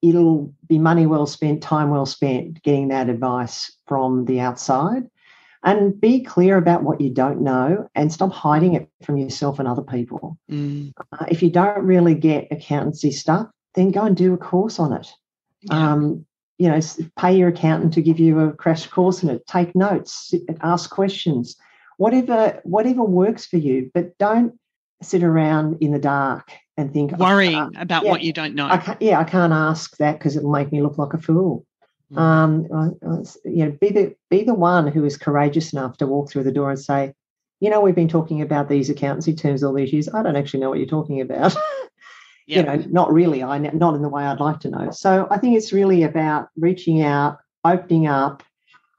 it'll 0.00 0.52
be 0.68 0.78
money 0.78 1.06
well 1.06 1.26
spent, 1.26 1.62
time 1.62 1.90
well 1.90 2.06
spent 2.06 2.62
getting 2.62 2.88
that 2.88 3.08
advice 3.08 3.70
from 3.86 4.24
the 4.24 4.40
outside. 4.40 5.04
And 5.64 6.00
be 6.00 6.20
clear 6.20 6.56
about 6.56 6.82
what 6.82 7.00
you 7.00 7.10
don't 7.10 7.40
know 7.40 7.86
and 7.94 8.12
stop 8.12 8.32
hiding 8.32 8.74
it 8.74 8.88
from 9.02 9.16
yourself 9.16 9.58
and 9.60 9.68
other 9.68 9.82
people. 9.82 10.36
Mm, 10.50 10.92
Uh, 11.12 11.26
if 11.30 11.42
you 11.42 11.50
don't 11.50 11.84
really 11.84 12.14
get 12.16 12.48
accountancy 12.50 13.12
stuff, 13.12 13.46
then 13.74 13.92
go 13.92 14.02
and 14.02 14.16
do 14.16 14.34
a 14.34 14.38
course 14.38 14.78
on 14.80 14.92
it. 14.92 15.08
yeah. 15.62 15.92
Um, 15.92 16.26
you 16.58 16.68
know, 16.68 16.80
pay 17.18 17.36
your 17.36 17.48
accountant 17.48 17.94
to 17.94 18.02
give 18.02 18.18
you 18.18 18.40
a 18.40 18.52
crash 18.52 18.86
course 18.86 19.22
in 19.22 19.30
it. 19.30 19.46
Take 19.46 19.74
notes, 19.74 20.34
ask 20.60 20.90
questions, 20.90 21.56
whatever 21.96 22.60
whatever 22.64 23.02
works 23.02 23.46
for 23.46 23.56
you. 23.56 23.90
But 23.94 24.16
don't 24.18 24.58
sit 25.02 25.22
around 25.22 25.78
in 25.80 25.92
the 25.92 25.98
dark 25.98 26.52
and 26.76 26.92
think 26.92 27.12
"Oh, 27.14 27.24
Worrying 27.24 27.56
uh, 27.56 27.70
about 27.76 28.04
yeah. 28.04 28.10
what 28.10 28.22
you 28.22 28.32
don't 28.32 28.54
know. 28.54 28.66
I 28.66 28.78
can't, 28.78 29.00
yeah, 29.02 29.18
I 29.18 29.24
can't 29.24 29.52
ask 29.52 29.96
that 29.98 30.18
because 30.18 30.36
it'll 30.36 30.52
make 30.52 30.72
me 30.72 30.82
look 30.82 30.98
like 30.98 31.14
a 31.14 31.18
fool. 31.18 31.66
Mm. 32.12 32.18
Um, 32.18 32.96
you 33.44 33.64
know, 33.64 33.70
be 33.80 33.90
the 33.90 34.14
be 34.30 34.44
the 34.44 34.54
one 34.54 34.86
who 34.86 35.04
is 35.04 35.16
courageous 35.16 35.72
enough 35.72 35.96
to 35.98 36.06
walk 36.06 36.30
through 36.30 36.44
the 36.44 36.52
door 36.52 36.70
and 36.70 36.78
say, 36.78 37.14
you 37.60 37.70
know, 37.70 37.80
we've 37.80 37.94
been 37.94 38.08
talking 38.08 38.42
about 38.42 38.68
these 38.68 38.90
accountancy 38.90 39.34
terms 39.34 39.62
all 39.62 39.72
these 39.72 39.92
years. 39.92 40.08
I 40.08 40.22
don't 40.22 40.36
actually 40.36 40.60
know 40.60 40.68
what 40.68 40.78
you're 40.78 40.86
talking 40.86 41.20
about. 41.20 41.56
Yeah. 42.46 42.58
You 42.58 42.62
know, 42.64 42.84
not 42.90 43.12
really. 43.12 43.42
I 43.42 43.58
not 43.58 43.94
in 43.94 44.02
the 44.02 44.08
way 44.08 44.24
I'd 44.24 44.40
like 44.40 44.60
to 44.60 44.70
know. 44.70 44.90
So 44.90 45.28
I 45.30 45.38
think 45.38 45.56
it's 45.56 45.72
really 45.72 46.02
about 46.02 46.48
reaching 46.56 47.02
out, 47.02 47.38
opening 47.64 48.06
up, 48.06 48.42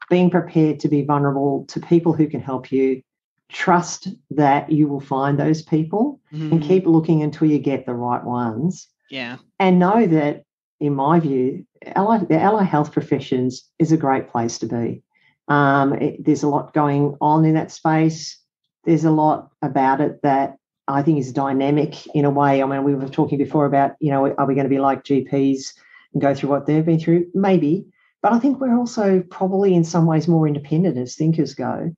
being 0.09 0.29
prepared 0.29 0.79
to 0.81 0.87
be 0.87 1.03
vulnerable 1.03 1.65
to 1.69 1.79
people 1.79 2.13
who 2.13 2.27
can 2.27 2.39
help 2.39 2.71
you. 2.71 3.01
Trust 3.49 4.07
that 4.31 4.71
you 4.71 4.87
will 4.87 5.01
find 5.01 5.37
those 5.37 5.61
people 5.61 6.19
and 6.31 6.53
Mm, 6.53 6.67
keep 6.67 6.87
looking 6.87 7.21
until 7.21 7.47
you 7.47 7.59
get 7.59 7.85
the 7.85 7.93
right 7.93 8.23
ones 8.23 8.87
yeah. 9.11 9.37
and 9.59 9.77
know 9.77 10.07
that 10.07 10.43
in 10.79 10.95
my 10.95 11.19
view, 11.19 11.65
ally, 11.95 12.17
the 12.17 12.39
ally 12.39 12.63
health 12.63 12.91
professions 12.91 13.69
is 13.77 13.91
a 13.91 13.97
great 13.97 14.29
place 14.29 14.57
to 14.59 14.65
be. 14.65 15.03
Um, 15.47 15.93
it, 15.93 16.25
there's 16.25 16.43
a 16.43 16.47
lot 16.47 16.73
going 16.73 17.15
on 17.21 17.45
in 17.45 17.53
that 17.53 17.71
space. 17.71 18.39
There's 18.85 19.05
a 19.05 19.11
lot 19.11 19.51
about 19.61 20.01
it 20.01 20.21
that 20.23 20.57
I 20.87 21.01
think 21.01 21.19
is 21.19 21.31
dynamic 21.31 22.05
in 22.07 22.25
a 22.25 22.29
way. 22.29 22.61
I 22.61 22.65
mean, 22.65 22.83
we 22.83 22.93
were 22.95 23.07
talking 23.07 23.37
before 23.37 23.65
about, 23.65 23.93
you 23.99 24.11
know, 24.11 24.33
are 24.35 24.45
we 24.45 24.53
going 24.55 24.65
to 24.65 24.69
be 24.69 24.79
like 24.79 25.03
GPs 25.03 25.73
and 26.13 26.21
go 26.21 26.35
through 26.35 26.49
what 26.49 26.65
they've 26.65 26.85
been 26.85 26.99
through? 26.99 27.27
Maybe. 27.33 27.85
But 28.21 28.33
I 28.33 28.39
think 28.39 28.59
we're 28.59 28.77
also 28.77 29.21
probably 29.29 29.73
in 29.75 29.83
some 29.83 30.05
ways 30.05 30.27
more 30.27 30.47
independent 30.47 30.97
as 30.97 31.15
thinkers 31.15 31.55
go. 31.55 31.93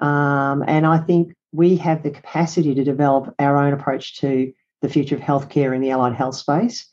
Um, 0.00 0.64
and 0.66 0.86
I 0.86 0.98
think 0.98 1.34
we 1.52 1.76
have 1.76 2.02
the 2.02 2.10
capacity 2.10 2.74
to 2.74 2.84
develop 2.84 3.34
our 3.38 3.56
own 3.56 3.72
approach 3.72 4.16
to 4.20 4.52
the 4.82 4.88
future 4.88 5.14
of 5.14 5.20
healthcare 5.20 5.74
in 5.74 5.80
the 5.80 5.90
allied 5.90 6.14
health 6.14 6.34
space. 6.36 6.86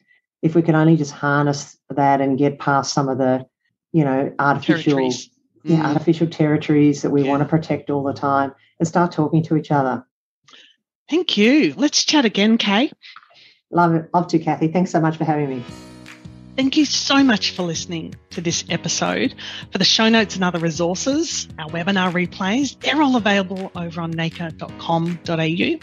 If 0.43 0.55
we 0.55 0.61
can 0.61 0.75
only 0.75 0.95
just 0.95 1.11
harness 1.11 1.77
that 1.89 2.21
and 2.21 2.37
get 2.37 2.59
past 2.59 2.93
some 2.93 3.09
of 3.09 3.17
the, 3.17 3.45
you 3.91 4.03
know, 4.03 4.31
artificial, 4.39 4.93
Territories. 4.93 5.29
yeah, 5.63 5.77
Mm. 5.77 5.85
artificial 5.85 6.27
territories 6.27 7.01
that 7.01 7.09
we 7.11 7.23
Yeah. 7.23 7.29
want 7.29 7.43
to 7.43 7.49
protect 7.49 7.89
all 7.89 8.03
the 8.03 8.13
time 8.13 8.51
and 8.79 8.87
start 8.87 9.11
talking 9.11 9.43
to 9.43 9.55
each 9.57 9.71
other. 9.71 10.05
Thank 11.11 11.35
you. 11.35 11.73
Let's 11.75 12.05
chat 12.05 12.23
again, 12.23 12.57
Kay. 12.57 12.89
Love 13.69 13.95
it. 13.95 14.09
Love 14.13 14.27
to, 14.27 14.39
Kathy. 14.39 14.69
Thanks 14.69 14.91
so 14.91 15.01
much 15.01 15.17
for 15.17 15.25
having 15.25 15.49
me. 15.49 15.61
Thank 16.55 16.77
you 16.77 16.85
so 16.85 17.21
much 17.21 17.51
for 17.51 17.63
listening 17.63 18.15
to 18.29 18.39
this 18.39 18.63
episode. 18.69 19.35
For 19.73 19.77
the 19.77 19.83
show 19.83 20.07
notes 20.07 20.35
and 20.35 20.43
other 20.45 20.59
resources, 20.59 21.49
our 21.59 21.67
webinar 21.67 22.13
replays, 22.13 22.79
they're 22.79 23.01
all 23.01 23.17
available 23.17 23.73
over 23.75 23.99
on 23.99 24.13
naker.com.au. 24.13 25.79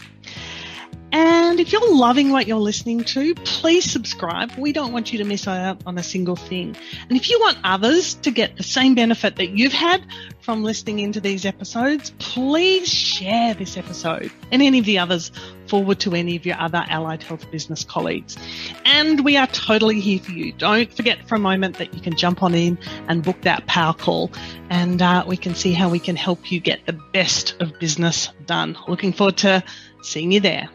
And 1.11 1.59
if 1.59 1.71
you're 1.71 1.95
loving 1.95 2.31
what 2.31 2.47
you're 2.47 2.57
listening 2.59 3.03
to, 3.03 3.33
please 3.35 3.89
subscribe. 3.89 4.51
We 4.57 4.71
don't 4.71 4.93
want 4.93 5.11
you 5.11 5.17
to 5.19 5.25
miss 5.25 5.47
out 5.47 5.81
on 5.85 5.97
a 5.97 6.03
single 6.03 6.35
thing. 6.35 6.75
And 7.09 7.17
if 7.17 7.29
you 7.29 7.39
want 7.39 7.57
others 7.63 8.13
to 8.15 8.31
get 8.31 8.57
the 8.57 8.63
same 8.63 8.93
benefit 8.93 9.35
that 9.37 9.49
you've 9.49 9.73
had 9.73 10.05
from 10.41 10.63
listening 10.63 10.99
into 10.99 11.19
these 11.19 11.45
episodes, 11.45 12.11
please 12.19 12.87
share 12.87 13.55
this 13.55 13.77
episode 13.77 14.31
and 14.51 14.61
any 14.61 14.79
of 14.79 14.85
the 14.85 14.99
others 14.99 15.31
forward 15.67 15.99
to 16.01 16.13
any 16.13 16.35
of 16.35 16.45
your 16.45 16.57
other 16.59 16.85
allied 16.89 17.23
health 17.23 17.49
business 17.51 17.83
colleagues. 17.83 18.37
And 18.85 19.23
we 19.25 19.35
are 19.37 19.47
totally 19.47 19.99
here 19.99 20.19
for 20.19 20.31
you. 20.31 20.51
Don't 20.53 20.93
forget 20.93 21.27
for 21.27 21.35
a 21.35 21.39
moment 21.39 21.77
that 21.77 21.93
you 21.93 22.01
can 22.01 22.15
jump 22.15 22.43
on 22.43 22.53
in 22.53 22.77
and 23.07 23.23
book 23.23 23.41
that 23.41 23.65
power 23.65 23.93
call 23.93 24.31
and 24.69 25.01
uh, 25.01 25.23
we 25.27 25.37
can 25.37 25.55
see 25.55 25.73
how 25.73 25.89
we 25.89 25.99
can 25.99 26.15
help 26.15 26.51
you 26.51 26.59
get 26.59 26.85
the 26.85 26.93
best 26.93 27.59
of 27.59 27.79
business 27.79 28.29
done. 28.45 28.77
Looking 28.87 29.13
forward 29.13 29.37
to 29.37 29.63
seeing 30.01 30.31
you 30.31 30.39
there. 30.39 30.69